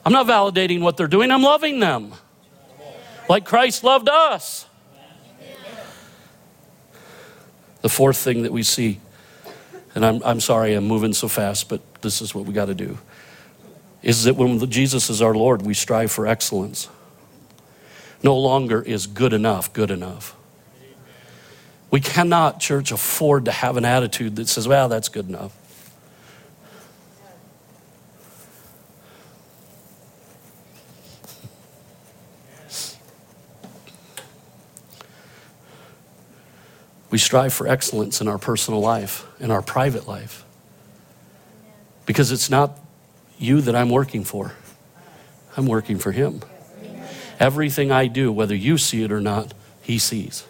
I'm 0.06 0.14
not 0.14 0.28
validating 0.28 0.82
what 0.82 0.98
they're 0.98 1.08
doing. 1.08 1.32
I'm 1.32 1.44
loving 1.44 1.80
them. 1.80 2.14
Like 3.30 3.46
Christ 3.46 3.84
loved 3.84 4.10
us. 4.10 4.66
The 7.84 7.90
fourth 7.90 8.18
thing 8.18 8.42
that 8.44 8.52
we 8.52 8.64
see, 8.64 9.00
and 9.94 10.04
I'm, 10.04 10.24
I'm 10.24 10.40
sorry 10.40 10.74
I'm 10.74 10.86
moving 10.86 11.14
so 11.14 11.28
fast, 11.28 11.70
but 11.70 11.82
this 12.02 12.22
is 12.22 12.34
what 12.34 12.46
we 12.46 12.54
got 12.54 12.66
to 12.66 12.74
do, 12.74 12.98
is 14.02 14.24
that 14.24 14.36
when 14.36 14.68
Jesus 14.72 15.10
is 15.12 15.22
our 15.22 15.36
Lord, 15.36 15.62
we 15.62 15.76
strive 15.76 16.12
for 16.12 16.26
excellence. 16.26 16.90
No 18.24 18.36
longer 18.38 18.82
is 18.82 19.06
good 19.06 19.34
enough 19.34 19.72
good 19.74 19.92
enough. 19.92 20.36
We 21.92 22.00
cannot, 22.00 22.60
church, 22.60 22.92
afford 22.92 23.46
to 23.46 23.52
have 23.52 23.78
an 23.78 23.86
attitude 23.86 24.38
that 24.38 24.48
says, 24.48 24.68
well, 24.68 24.90
that's 24.90 25.10
good 25.10 25.30
enough. 25.30 25.56
We 37.14 37.20
strive 37.20 37.54
for 37.54 37.68
excellence 37.68 38.22
in 38.22 38.28
our 38.28 38.40
personal 38.40 38.80
life, 38.80 39.28
in 39.40 39.52
our 39.52 39.62
private 39.62 40.08
life. 40.08 40.44
Because 42.08 42.32
it's 42.32 42.50
not 42.50 42.80
you 43.38 43.62
that 43.62 43.76
I'm 43.76 43.92
working 43.92 44.24
for, 44.24 44.54
I'm 45.56 45.68
working 45.68 46.00
for 46.00 46.12
Him. 46.12 46.42
Everything 47.40 47.92
I 47.92 48.08
do, 48.08 48.32
whether 48.32 48.56
you 48.56 48.80
see 48.80 49.04
it 49.04 49.12
or 49.12 49.22
not, 49.22 49.54
He 49.84 50.00
sees. 50.00 50.48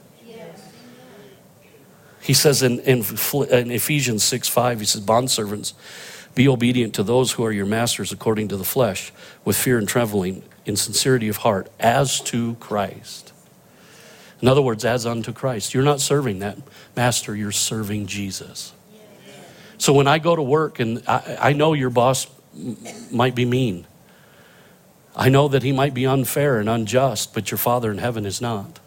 He 2.21 2.33
says 2.33 2.63
in, 2.63 2.79
in, 2.79 3.03
in 3.49 3.69
Ephesians 3.69 4.23
6 4.23 4.47
5, 4.47 4.79
he 4.79 4.85
says, 4.85 5.01
Bondservants, 5.01 5.73
Be 6.33 6.47
obedient 6.47 6.95
to 6.95 7.03
those 7.03 7.33
who 7.33 7.43
are 7.43 7.51
your 7.51 7.65
masters 7.65 8.13
according 8.13 8.47
to 8.47 8.55
the 8.55 8.63
flesh, 8.63 9.11
with 9.43 9.57
fear 9.57 9.77
and 9.77 9.85
trembling, 9.85 10.43
in 10.65 10.77
sincerity 10.77 11.27
of 11.27 11.35
heart, 11.35 11.69
as 11.77 12.21
to 12.21 12.55
Christ. 12.61 13.32
In 14.43 14.49
other 14.49 14.61
words, 14.61 14.83
as 14.83 15.05
unto 15.05 15.31
Christ. 15.31 15.73
You're 15.73 15.83
not 15.83 16.01
serving 16.01 16.39
that 16.39 16.57
master, 16.97 17.33
you're 17.33 17.53
serving 17.53 18.07
Jesus. 18.07 18.73
So 19.77 19.93
when 19.93 20.05
I 20.05 20.19
go 20.19 20.35
to 20.35 20.41
work 20.41 20.81
and 20.81 21.01
I, 21.07 21.37
I 21.39 21.53
know 21.53 21.71
your 21.71 21.89
boss 21.89 22.27
might 23.09 23.35
be 23.35 23.45
mean, 23.45 23.87
I 25.15 25.29
know 25.29 25.47
that 25.47 25.63
he 25.63 25.71
might 25.71 25.93
be 25.93 26.05
unfair 26.05 26.59
and 26.59 26.67
unjust, 26.67 27.33
but 27.33 27.51
your 27.51 27.57
Father 27.57 27.89
in 27.89 27.99
heaven 27.99 28.25
is 28.25 28.41
not. 28.41 28.81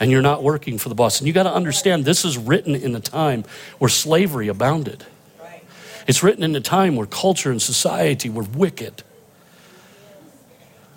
And 0.00 0.10
you're 0.10 0.20
not 0.20 0.42
working 0.42 0.78
for 0.78 0.88
the 0.88 0.96
boss. 0.96 1.20
And 1.20 1.28
you 1.28 1.32
got 1.32 1.44
to 1.44 1.54
understand 1.54 2.04
this 2.04 2.24
is 2.24 2.36
written 2.36 2.74
in 2.74 2.96
a 2.96 3.00
time 3.00 3.44
where 3.78 3.88
slavery 3.88 4.48
abounded. 4.48 5.06
It's 6.08 6.24
written 6.24 6.42
in 6.42 6.56
a 6.56 6.60
time 6.60 6.96
where 6.96 7.06
culture 7.06 7.52
and 7.52 7.62
society 7.62 8.28
were 8.28 8.42
wicked. 8.42 9.04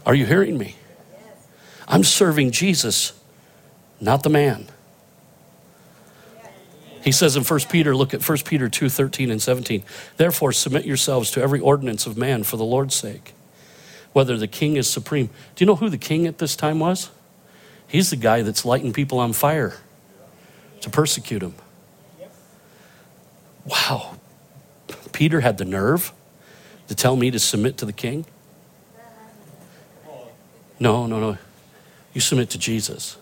Are 0.07 0.15
you 0.15 0.25
hearing 0.25 0.57
me? 0.57 0.75
I'm 1.87 2.03
serving 2.03 2.49
Jesus, 2.49 3.13
not 3.99 4.23
the 4.23 4.29
man. 4.29 4.67
He 7.03 7.11
says 7.11 7.35
in 7.35 7.43
1 7.43 7.59
Peter, 7.69 7.95
look 7.95 8.13
at 8.13 8.27
1 8.27 8.39
Peter 8.45 8.69
2 8.69 8.89
13 8.89 9.31
and 9.31 9.41
17. 9.41 9.83
Therefore, 10.17 10.51
submit 10.51 10.85
yourselves 10.85 11.31
to 11.31 11.41
every 11.41 11.59
ordinance 11.59 12.05
of 12.05 12.17
man 12.17 12.43
for 12.43 12.57
the 12.57 12.65
Lord's 12.65 12.95
sake, 12.95 13.33
whether 14.13 14.37
the 14.37 14.47
king 14.47 14.75
is 14.75 14.89
supreme. 14.89 15.27
Do 15.55 15.63
you 15.63 15.65
know 15.65 15.75
who 15.75 15.89
the 15.89 15.97
king 15.97 16.27
at 16.27 16.37
this 16.37 16.55
time 16.55 16.79
was? 16.79 17.09
He's 17.87 18.09
the 18.09 18.15
guy 18.15 18.41
that's 18.41 18.65
lighting 18.65 18.93
people 18.93 19.19
on 19.19 19.33
fire 19.33 19.77
to 20.81 20.89
persecute 20.89 21.41
him. 21.41 21.55
Wow. 23.65 24.17
Peter 25.11 25.39
had 25.41 25.57
the 25.57 25.65
nerve 25.65 26.13
to 26.87 26.95
tell 26.95 27.15
me 27.15 27.31
to 27.31 27.39
submit 27.39 27.77
to 27.77 27.85
the 27.85 27.93
king? 27.93 28.25
No, 30.79 31.05
no, 31.05 31.19
no. 31.19 31.37
You 32.13 32.21
submit 32.21 32.49
to 32.51 32.57
Jesus. 32.57 33.17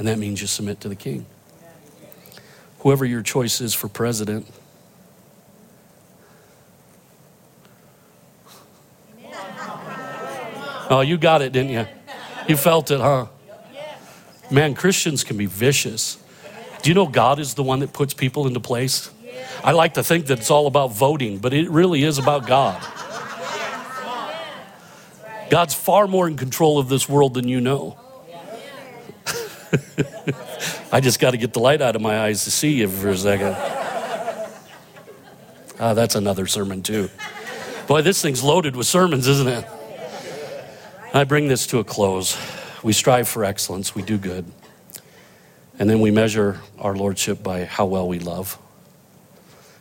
And 0.00 0.08
that 0.08 0.18
means 0.18 0.40
you 0.40 0.46
submit 0.46 0.80
to 0.80 0.88
the 0.88 0.94
king. 0.94 1.26
Whoever 2.78 3.04
your 3.04 3.20
choice 3.20 3.60
is 3.60 3.74
for 3.74 3.86
president. 3.86 4.46
Oh, 10.88 11.02
you 11.04 11.18
got 11.18 11.42
it, 11.42 11.52
didn't 11.52 11.72
you? 11.72 11.86
You 12.48 12.56
felt 12.56 12.90
it, 12.90 12.98
huh? 12.98 13.26
Man, 14.50 14.72
Christians 14.72 15.22
can 15.22 15.36
be 15.36 15.44
vicious. 15.44 16.16
Do 16.80 16.88
you 16.88 16.94
know 16.94 17.06
God 17.06 17.38
is 17.38 17.52
the 17.52 17.62
one 17.62 17.80
that 17.80 17.92
puts 17.92 18.14
people 18.14 18.46
into 18.46 18.58
place? 18.58 19.10
I 19.62 19.72
like 19.72 19.92
to 19.94 20.02
think 20.02 20.28
that 20.28 20.38
it's 20.38 20.50
all 20.50 20.66
about 20.66 20.92
voting, 20.92 21.40
but 21.40 21.52
it 21.52 21.68
really 21.68 22.04
is 22.04 22.16
about 22.16 22.46
God. 22.46 22.82
God's 25.50 25.74
far 25.74 26.06
more 26.06 26.26
in 26.26 26.38
control 26.38 26.78
of 26.78 26.88
this 26.88 27.06
world 27.06 27.34
than 27.34 27.48
you 27.48 27.60
know. 27.60 27.99
I 30.92 31.00
just 31.00 31.20
got 31.20 31.32
to 31.32 31.36
get 31.36 31.52
the 31.52 31.60
light 31.60 31.80
out 31.80 31.96
of 31.96 32.02
my 32.02 32.20
eyes 32.20 32.44
to 32.44 32.50
see 32.50 32.74
you 32.74 32.88
for 32.88 33.10
a 33.10 33.16
second. 33.16 33.56
Ah, 35.78 35.94
that's 35.94 36.14
another 36.14 36.46
sermon, 36.46 36.82
too. 36.82 37.08
Boy, 37.86 38.02
this 38.02 38.20
thing's 38.20 38.42
loaded 38.44 38.76
with 38.76 38.86
sermons, 38.86 39.26
isn't 39.26 39.48
it? 39.48 39.64
I 41.12 41.24
bring 41.24 41.48
this 41.48 41.66
to 41.68 41.78
a 41.78 41.84
close. 41.84 42.36
We 42.82 42.92
strive 42.92 43.28
for 43.28 43.44
excellence, 43.44 43.94
we 43.94 44.02
do 44.02 44.18
good. 44.18 44.44
And 45.78 45.88
then 45.88 46.00
we 46.00 46.10
measure 46.10 46.60
our 46.78 46.94
lordship 46.94 47.42
by 47.42 47.64
how 47.64 47.86
well 47.86 48.06
we 48.06 48.18
love. 48.18 48.58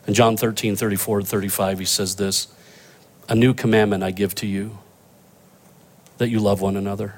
In 0.07 0.13
John 0.13 0.37
13, 0.37 0.75
34 0.75 1.21
35, 1.23 1.79
he 1.79 1.85
says 1.85 2.15
this 2.15 2.47
A 3.27 3.35
new 3.35 3.53
commandment 3.53 4.03
I 4.03 4.11
give 4.11 4.33
to 4.35 4.47
you, 4.47 4.79
that 6.17 6.29
you 6.29 6.39
love 6.39 6.61
one 6.61 6.77
another, 6.77 7.15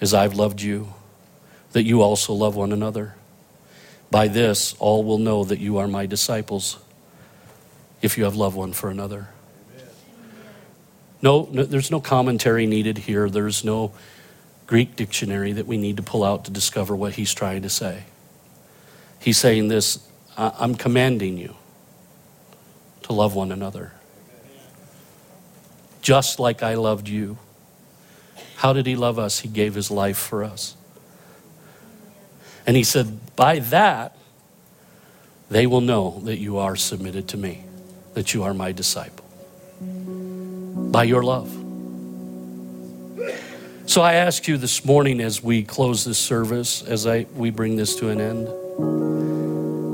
as 0.00 0.12
I've 0.12 0.34
loved 0.34 0.60
you, 0.60 0.92
that 1.76 1.84
you 1.84 2.00
also 2.00 2.32
love 2.32 2.56
one 2.56 2.72
another. 2.72 3.14
By 4.10 4.28
this, 4.28 4.74
all 4.78 5.04
will 5.04 5.18
know 5.18 5.44
that 5.44 5.58
you 5.58 5.76
are 5.76 5.86
my 5.86 6.06
disciples, 6.06 6.78
if 8.00 8.16
you 8.16 8.24
have 8.24 8.34
love 8.34 8.54
one 8.54 8.72
for 8.72 8.88
another. 8.88 9.28
No, 11.20 11.50
no, 11.52 11.64
there's 11.64 11.90
no 11.90 12.00
commentary 12.00 12.64
needed 12.64 12.96
here. 12.96 13.28
There's 13.28 13.62
no 13.62 13.92
Greek 14.66 14.96
dictionary 14.96 15.52
that 15.52 15.66
we 15.66 15.76
need 15.76 15.98
to 15.98 16.02
pull 16.02 16.24
out 16.24 16.46
to 16.46 16.50
discover 16.50 16.96
what 16.96 17.16
he's 17.16 17.34
trying 17.34 17.60
to 17.60 17.68
say. 17.68 18.04
He's 19.20 19.36
saying 19.36 19.68
this 19.68 19.98
I'm 20.38 20.76
commanding 20.76 21.36
you 21.36 21.56
to 23.02 23.12
love 23.12 23.34
one 23.34 23.52
another. 23.52 23.92
Just 26.00 26.40
like 26.40 26.62
I 26.62 26.72
loved 26.72 27.06
you. 27.06 27.36
How 28.56 28.72
did 28.72 28.86
he 28.86 28.96
love 28.96 29.18
us? 29.18 29.40
He 29.40 29.48
gave 29.48 29.74
his 29.74 29.90
life 29.90 30.16
for 30.16 30.42
us. 30.42 30.74
And 32.66 32.76
he 32.76 32.82
said, 32.84 33.36
By 33.36 33.60
that, 33.60 34.16
they 35.48 35.66
will 35.66 35.80
know 35.80 36.20
that 36.24 36.38
you 36.38 36.58
are 36.58 36.76
submitted 36.76 37.28
to 37.28 37.36
me, 37.36 37.64
that 38.14 38.34
you 38.34 38.42
are 38.42 38.52
my 38.52 38.72
disciple. 38.72 39.24
By 39.80 41.04
your 41.04 41.22
love. 41.22 41.52
So 43.86 44.02
I 44.02 44.14
ask 44.14 44.48
you 44.48 44.56
this 44.56 44.84
morning 44.84 45.20
as 45.20 45.40
we 45.40 45.62
close 45.62 46.04
this 46.04 46.18
service, 46.18 46.82
as 46.82 47.06
I, 47.06 47.26
we 47.34 47.50
bring 47.50 47.76
this 47.76 47.94
to 47.96 48.08
an 48.08 48.20
end, 48.20 48.48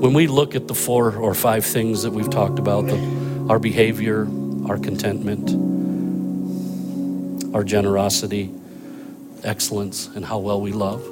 when 0.00 0.14
we 0.14 0.26
look 0.26 0.54
at 0.54 0.66
the 0.66 0.74
four 0.74 1.14
or 1.14 1.34
five 1.34 1.64
things 1.64 2.02
that 2.02 2.10
we've 2.10 2.30
talked 2.30 2.58
about 2.58 2.86
the, 2.86 3.46
our 3.50 3.58
behavior, 3.58 4.26
our 4.66 4.78
contentment, 4.78 5.50
our 7.54 7.62
generosity, 7.62 8.50
excellence, 9.44 10.06
and 10.06 10.24
how 10.24 10.38
well 10.38 10.60
we 10.60 10.72
love, 10.72 11.02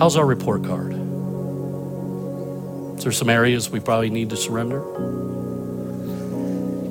how's 0.00 0.16
our 0.16 0.24
report 0.24 0.64
card? 0.64 0.94
Is 2.96 3.04
there 3.04 3.12
some 3.12 3.28
areas 3.28 3.68
we 3.68 3.80
probably 3.80 4.08
need 4.08 4.30
to 4.30 4.36
surrender? 4.36 4.80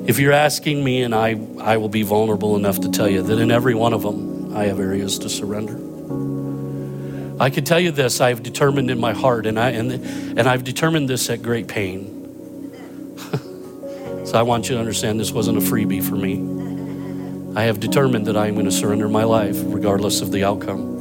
If 0.06 0.20
you're 0.20 0.32
asking 0.32 0.84
me, 0.84 1.02
and 1.02 1.12
I, 1.12 1.30
I 1.60 1.78
will 1.78 1.88
be 1.88 2.04
vulnerable 2.04 2.54
enough 2.54 2.80
to 2.82 2.90
tell 2.90 3.10
you 3.10 3.22
that 3.22 3.40
in 3.40 3.50
every 3.50 3.74
one 3.74 3.92
of 3.94 4.02
them, 4.02 4.56
I 4.56 4.66
have 4.66 4.78
areas 4.78 5.18
to 5.20 5.28
surrender. 5.28 5.74
I 7.42 7.50
can 7.50 7.64
tell 7.64 7.80
you 7.80 7.90
this 7.90 8.20
I've 8.20 8.44
determined 8.44 8.92
in 8.92 9.00
my 9.00 9.12
heart, 9.12 9.44
and, 9.44 9.58
I, 9.58 9.70
and, 9.70 9.90
and 10.38 10.48
I've 10.48 10.62
determined 10.62 11.08
this 11.08 11.28
at 11.30 11.42
great 11.42 11.66
pain. 11.66 12.70
so 14.24 14.38
I 14.38 14.42
want 14.42 14.68
you 14.68 14.76
to 14.76 14.80
understand 14.80 15.18
this 15.18 15.32
wasn't 15.32 15.58
a 15.58 15.60
freebie 15.60 16.02
for 16.02 16.14
me. 16.14 17.58
I 17.58 17.64
have 17.64 17.80
determined 17.80 18.28
that 18.28 18.36
I 18.36 18.46
am 18.46 18.54
going 18.54 18.66
to 18.66 18.72
surrender 18.72 19.08
my 19.08 19.24
life 19.24 19.56
regardless 19.64 20.20
of 20.20 20.30
the 20.30 20.44
outcome. 20.44 20.99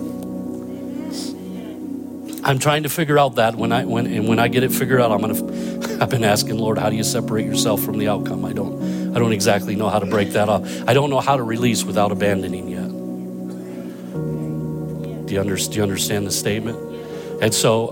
I'm 2.49 2.57
trying 2.57 2.81
to 2.81 2.89
figure 2.89 3.19
out 3.19 3.35
that 3.35 3.55
when 3.55 3.71
I 3.71 3.85
when 3.85 4.07
and 4.07 4.27
when 4.27 4.39
I 4.39 4.47
get 4.47 4.63
it 4.63 4.71
figured 4.71 4.99
out, 4.99 5.11
I'm 5.11 5.21
gonna. 5.21 5.35
I've 6.01 6.09
been 6.09 6.23
asking 6.23 6.57
Lord, 6.57 6.79
how 6.79 6.89
do 6.89 6.95
you 6.95 7.03
separate 7.03 7.45
yourself 7.45 7.83
from 7.83 7.99
the 7.99 8.07
outcome? 8.07 8.43
I 8.43 8.53
don't. 8.53 9.15
I 9.15 9.19
don't 9.19 9.33
exactly 9.33 9.75
know 9.75 9.87
how 9.87 9.99
to 9.99 10.07
break 10.07 10.31
that 10.31 10.49
off. 10.49 10.63
I 10.87 10.93
don't 10.93 11.11
know 11.11 11.19
how 11.19 11.37
to 11.37 11.43
release 11.43 11.83
without 11.83 12.11
abandoning 12.11 12.67
yet. 12.67 12.89
Do 15.27 15.35
you, 15.35 15.39
under, 15.39 15.57
do 15.57 15.71
you 15.73 15.83
understand 15.83 16.25
the 16.25 16.31
statement? 16.31 16.79
And 17.39 17.53
so 17.53 17.89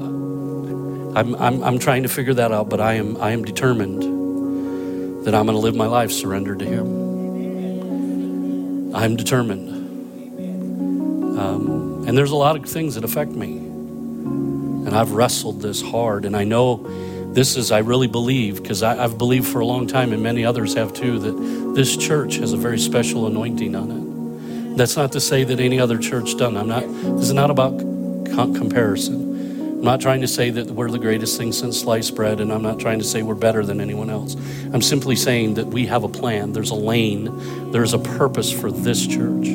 I'm, 1.15 1.35
I'm, 1.35 1.63
I'm 1.63 1.77
trying 1.77 2.01
to 2.01 2.09
figure 2.09 2.33
that 2.33 2.51
out, 2.51 2.67
but 2.67 2.81
I 2.81 2.93
am, 2.93 3.15
I 3.17 3.33
am 3.33 3.45
determined 3.45 4.01
that 5.23 5.35
I'm 5.35 5.45
going 5.45 5.55
to 5.55 5.61
live 5.61 5.75
my 5.75 5.85
life 5.85 6.11
surrendered 6.11 6.57
to 6.59 6.65
Him. 6.65 6.87
I'm 8.95 9.15
determined. 9.15 9.69
Um, 11.39 12.05
and 12.07 12.17
there's 12.17 12.31
a 12.31 12.35
lot 12.35 12.55
of 12.55 12.65
things 12.65 12.95
that 12.95 13.03
affect 13.03 13.33
me. 13.33 13.66
And 14.87 14.95
I've 14.95 15.11
wrestled 15.11 15.61
this 15.61 15.81
hard, 15.81 16.23
and 16.23 16.33
I 16.33 16.45
know 16.45 16.77
this 17.33 17.57
is, 17.57 17.73
I 17.73 17.79
really 17.79 18.07
believe, 18.07 18.63
because 18.63 18.81
I've 18.81 19.17
believed 19.17 19.45
for 19.45 19.59
a 19.59 19.65
long 19.65 19.85
time, 19.85 20.13
and 20.13 20.23
many 20.23 20.45
others 20.45 20.75
have 20.75 20.93
too, 20.93 21.19
that 21.19 21.75
this 21.75 21.97
church 21.97 22.35
has 22.35 22.53
a 22.53 22.57
very 22.57 22.79
special 22.79 23.27
anointing 23.27 23.75
on 23.75 23.91
it. 23.91 24.77
That's 24.77 24.95
not 24.95 25.11
to 25.11 25.19
say 25.19 25.43
that 25.43 25.59
any 25.59 25.77
other 25.77 25.97
church 25.97 26.37
done. 26.37 26.55
I'm 26.55 26.69
not. 26.69 26.83
This 26.83 27.23
is 27.23 27.33
not 27.33 27.51
about 27.51 27.77
comparison. 27.79 29.75
I'm 29.77 29.81
not 29.81 29.99
trying 29.99 30.21
to 30.21 30.27
say 30.27 30.51
that 30.51 30.71
we're 30.71 30.89
the 30.89 30.99
greatest 30.99 31.37
thing 31.37 31.51
since 31.51 31.81
sliced 31.81 32.15
bread, 32.15 32.39
and 32.39 32.53
I'm 32.53 32.63
not 32.63 32.79
trying 32.79 32.99
to 32.99 33.05
say 33.05 33.23
we're 33.23 33.35
better 33.35 33.65
than 33.65 33.81
anyone 33.81 34.09
else. 34.09 34.35
I'm 34.73 34.81
simply 34.81 35.17
saying 35.17 35.55
that 35.55 35.67
we 35.67 35.87
have 35.87 36.05
a 36.05 36.09
plan. 36.09 36.53
There's 36.53 36.71
a 36.71 36.75
lane. 36.75 37.71
There's 37.71 37.93
a 37.93 37.99
purpose 37.99 38.51
for 38.53 38.71
this 38.71 39.05
church. 39.05 39.47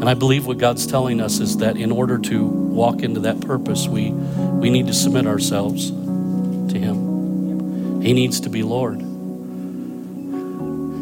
And 0.00 0.08
I 0.08 0.14
believe 0.14 0.46
what 0.46 0.58
God's 0.58 0.86
telling 0.86 1.20
us 1.20 1.40
is 1.40 1.56
that 1.56 1.76
in 1.76 1.90
order 1.90 2.18
to 2.18 2.46
walk 2.46 3.02
into 3.02 3.18
that 3.20 3.40
purpose, 3.40 3.88
we, 3.88 4.12
we 4.12 4.70
need 4.70 4.86
to 4.86 4.94
submit 4.94 5.26
ourselves 5.26 5.90
to 5.90 6.78
Him. 6.78 8.00
He 8.00 8.12
needs 8.12 8.38
to 8.40 8.48
be 8.48 8.62
Lord. 8.62 9.00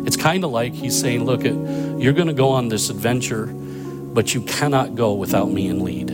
It's 0.07 0.17
kind 0.17 0.45
of 0.45 0.51
like 0.51 0.73
He's 0.73 0.99
saying, 0.99 1.27
Look, 1.27 1.45
you're 1.45 2.15
going 2.15 2.29
to 2.29 2.33
go 2.33 2.49
on 2.49 2.69
this 2.69 2.89
adventure, 2.89 3.47
but 3.47 4.33
you 4.33 4.41
cannot 4.41 4.95
go 4.95 5.13
without 5.13 5.51
me 5.51 5.69
and 5.69 5.83
lead. 5.83 6.11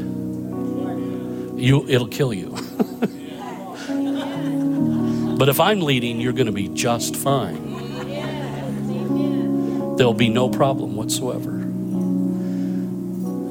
You, 1.63 1.89
it'll 1.89 2.09
kill 2.09 2.35
you. 2.35 2.49
but 5.39 5.49
if 5.49 5.61
I'm 5.61 5.83
leading, 5.83 6.21
you're 6.21 6.33
going 6.33 6.47
to 6.47 6.53
be 6.53 6.67
just 6.67 7.15
fine. 7.15 7.71
There'll 9.97 10.15
be 10.15 10.31
no 10.31 10.49
problem 10.49 10.97
whatsoever. 10.97 11.62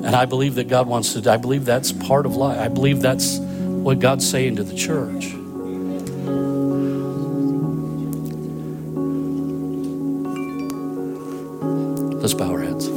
And 0.04 0.16
I 0.16 0.26
believe 0.26 0.56
that 0.56 0.68
God 0.68 0.88
wants 0.88 1.14
to, 1.14 1.32
I 1.32 1.38
believe 1.38 1.66
that's 1.66 1.92
part 1.92 2.26
of 2.26 2.36
life. 2.36 2.60
I 2.60 2.68
believe 2.68 3.02
that's 3.02 3.38
what 3.38 4.00
God's 4.00 4.28
saying 4.28 4.56
to 4.56 4.64
the 4.64 4.76
church. 4.76 5.34
Let's 12.22 12.34
bow 12.34 12.52
our 12.52 12.62
heads. 12.62 12.88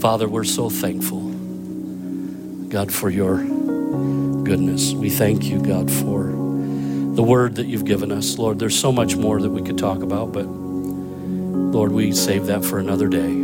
Father, 0.00 0.28
we're 0.28 0.44
so 0.44 0.70
thankful, 0.70 1.20
God, 2.68 2.92
for 2.92 3.10
your 3.10 3.38
goodness. 3.38 4.92
We 4.92 5.10
thank 5.10 5.44
you, 5.44 5.60
God, 5.60 5.90
for 5.90 6.24
the 6.24 7.22
word 7.22 7.56
that 7.56 7.66
you've 7.66 7.84
given 7.84 8.10
us. 8.10 8.38
Lord, 8.38 8.58
there's 8.58 8.78
so 8.78 8.92
much 8.92 9.16
more 9.16 9.40
that 9.40 9.50
we 9.50 9.62
could 9.62 9.78
talk 9.78 10.02
about, 10.02 10.32
but 10.32 10.46
Lord, 10.46 11.92
we 11.92 12.12
save 12.12 12.46
that 12.46 12.64
for 12.64 12.78
another 12.78 13.08
day. 13.08 13.39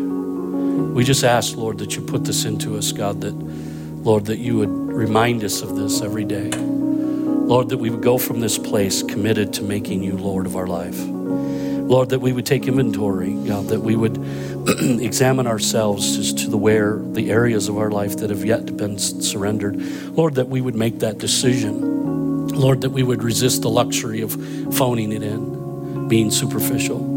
We 0.97 1.05
just 1.05 1.25
ask, 1.25 1.55
Lord, 1.59 1.77
that 1.81 1.95
you 1.95 2.01
put 2.01 2.25
this 2.25 2.47
into 2.47 2.79
us, 2.79 2.91
God, 2.91 3.21
that, 3.21 3.35
Lord, 3.35 4.25
that 4.25 4.39
you 4.39 4.57
would 4.57 4.71
remind 4.71 5.45
us 5.45 5.61
of 5.61 5.77
this 5.77 6.01
every 6.01 6.25
day. 6.25 6.49
Lord, 6.49 7.69
that 7.69 7.77
we 7.77 7.91
would 7.91 8.01
go 8.01 8.17
from 8.17 8.41
this 8.41 8.57
place 8.57 9.03
committed 9.03 9.53
to 9.53 9.63
making 9.63 10.03
you 10.03 10.17
Lord 10.17 10.47
of 10.47 10.57
our 10.57 10.67
life. 10.67 10.99
Lord, 10.99 12.09
that 12.09 12.21
we 12.21 12.33
would 12.33 12.47
take 12.47 12.67
inventory, 12.67 13.35
God, 13.35 13.67
that 13.67 13.81
we 13.81 13.95
would 13.95 14.17
examine 15.03 15.47
ourselves 15.47 16.17
as 16.17 16.33
to 16.33 16.49
the 16.49 16.57
where, 16.57 16.97
the 16.97 17.31
areas 17.31 17.69
of 17.69 17.77
our 17.77 17.91
life 17.91 18.17
that 18.17 18.31
have 18.31 18.47
yet 18.47 18.79
been 18.79 18.99
surrendered. 18.99 19.77
Lord, 20.17 20.37
that 20.37 20.49
we 20.49 20.63
would 20.63 20.77
make 20.77 21.01
that 21.01 21.19
decision. 21.19 22.49
Lord, 22.49 22.81
that 22.81 22.91
we 22.91 23.03
would 23.03 23.23
resist 23.23 23.61
the 23.61 23.69
luxury 23.69 24.23
of 24.23 24.33
phoning 24.75 25.13
it 25.13 25.23
in, 25.23 26.09
being 26.09 26.31
superficial. 26.31 27.16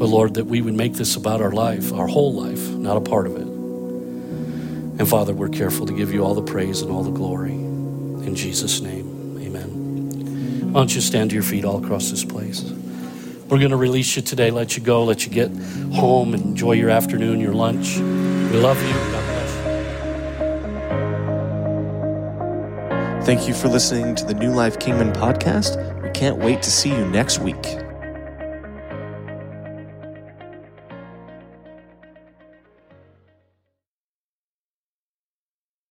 But 0.00 0.08
Lord, 0.08 0.32
that 0.34 0.46
we 0.46 0.62
would 0.62 0.72
make 0.72 0.94
this 0.94 1.14
about 1.14 1.42
our 1.42 1.50
life, 1.50 1.92
our 1.92 2.06
whole 2.06 2.32
life, 2.32 2.70
not 2.70 2.96
a 2.96 3.02
part 3.02 3.26
of 3.26 3.36
it. 3.36 3.42
And 3.42 5.06
Father, 5.06 5.34
we're 5.34 5.50
careful 5.50 5.84
to 5.84 5.92
give 5.92 6.10
you 6.10 6.24
all 6.24 6.32
the 6.32 6.40
praise 6.40 6.80
and 6.80 6.90
all 6.90 7.02
the 7.02 7.10
glory. 7.10 7.52
In 7.52 8.34
Jesus' 8.34 8.80
name, 8.80 9.36
amen. 9.38 10.72
Why 10.72 10.80
don't 10.80 10.94
you 10.94 11.02
stand 11.02 11.28
to 11.30 11.34
your 11.34 11.42
feet 11.42 11.66
all 11.66 11.84
across 11.84 12.10
this 12.10 12.24
place? 12.24 12.62
We're 12.62 13.58
going 13.58 13.72
to 13.72 13.76
release 13.76 14.16
you 14.16 14.22
today, 14.22 14.50
let 14.50 14.74
you 14.74 14.82
go, 14.82 15.04
let 15.04 15.26
you 15.26 15.32
get 15.32 15.50
home 15.92 16.32
and 16.32 16.44
enjoy 16.44 16.72
your 16.72 16.88
afternoon, 16.88 17.38
your 17.38 17.52
lunch. 17.52 17.98
We 17.98 18.58
love 18.58 18.82
you. 18.82 18.94
God 18.94 19.24
bless 19.26 19.54
you. 23.18 23.26
Thank 23.26 23.46
you 23.46 23.52
for 23.52 23.68
listening 23.68 24.14
to 24.14 24.24
the 24.24 24.32
New 24.32 24.52
Life 24.52 24.78
Kingman 24.78 25.12
podcast. 25.12 25.76
We 26.02 26.08
can't 26.12 26.38
wait 26.38 26.62
to 26.62 26.70
see 26.70 26.88
you 26.88 27.06
next 27.08 27.40
week. 27.40 27.89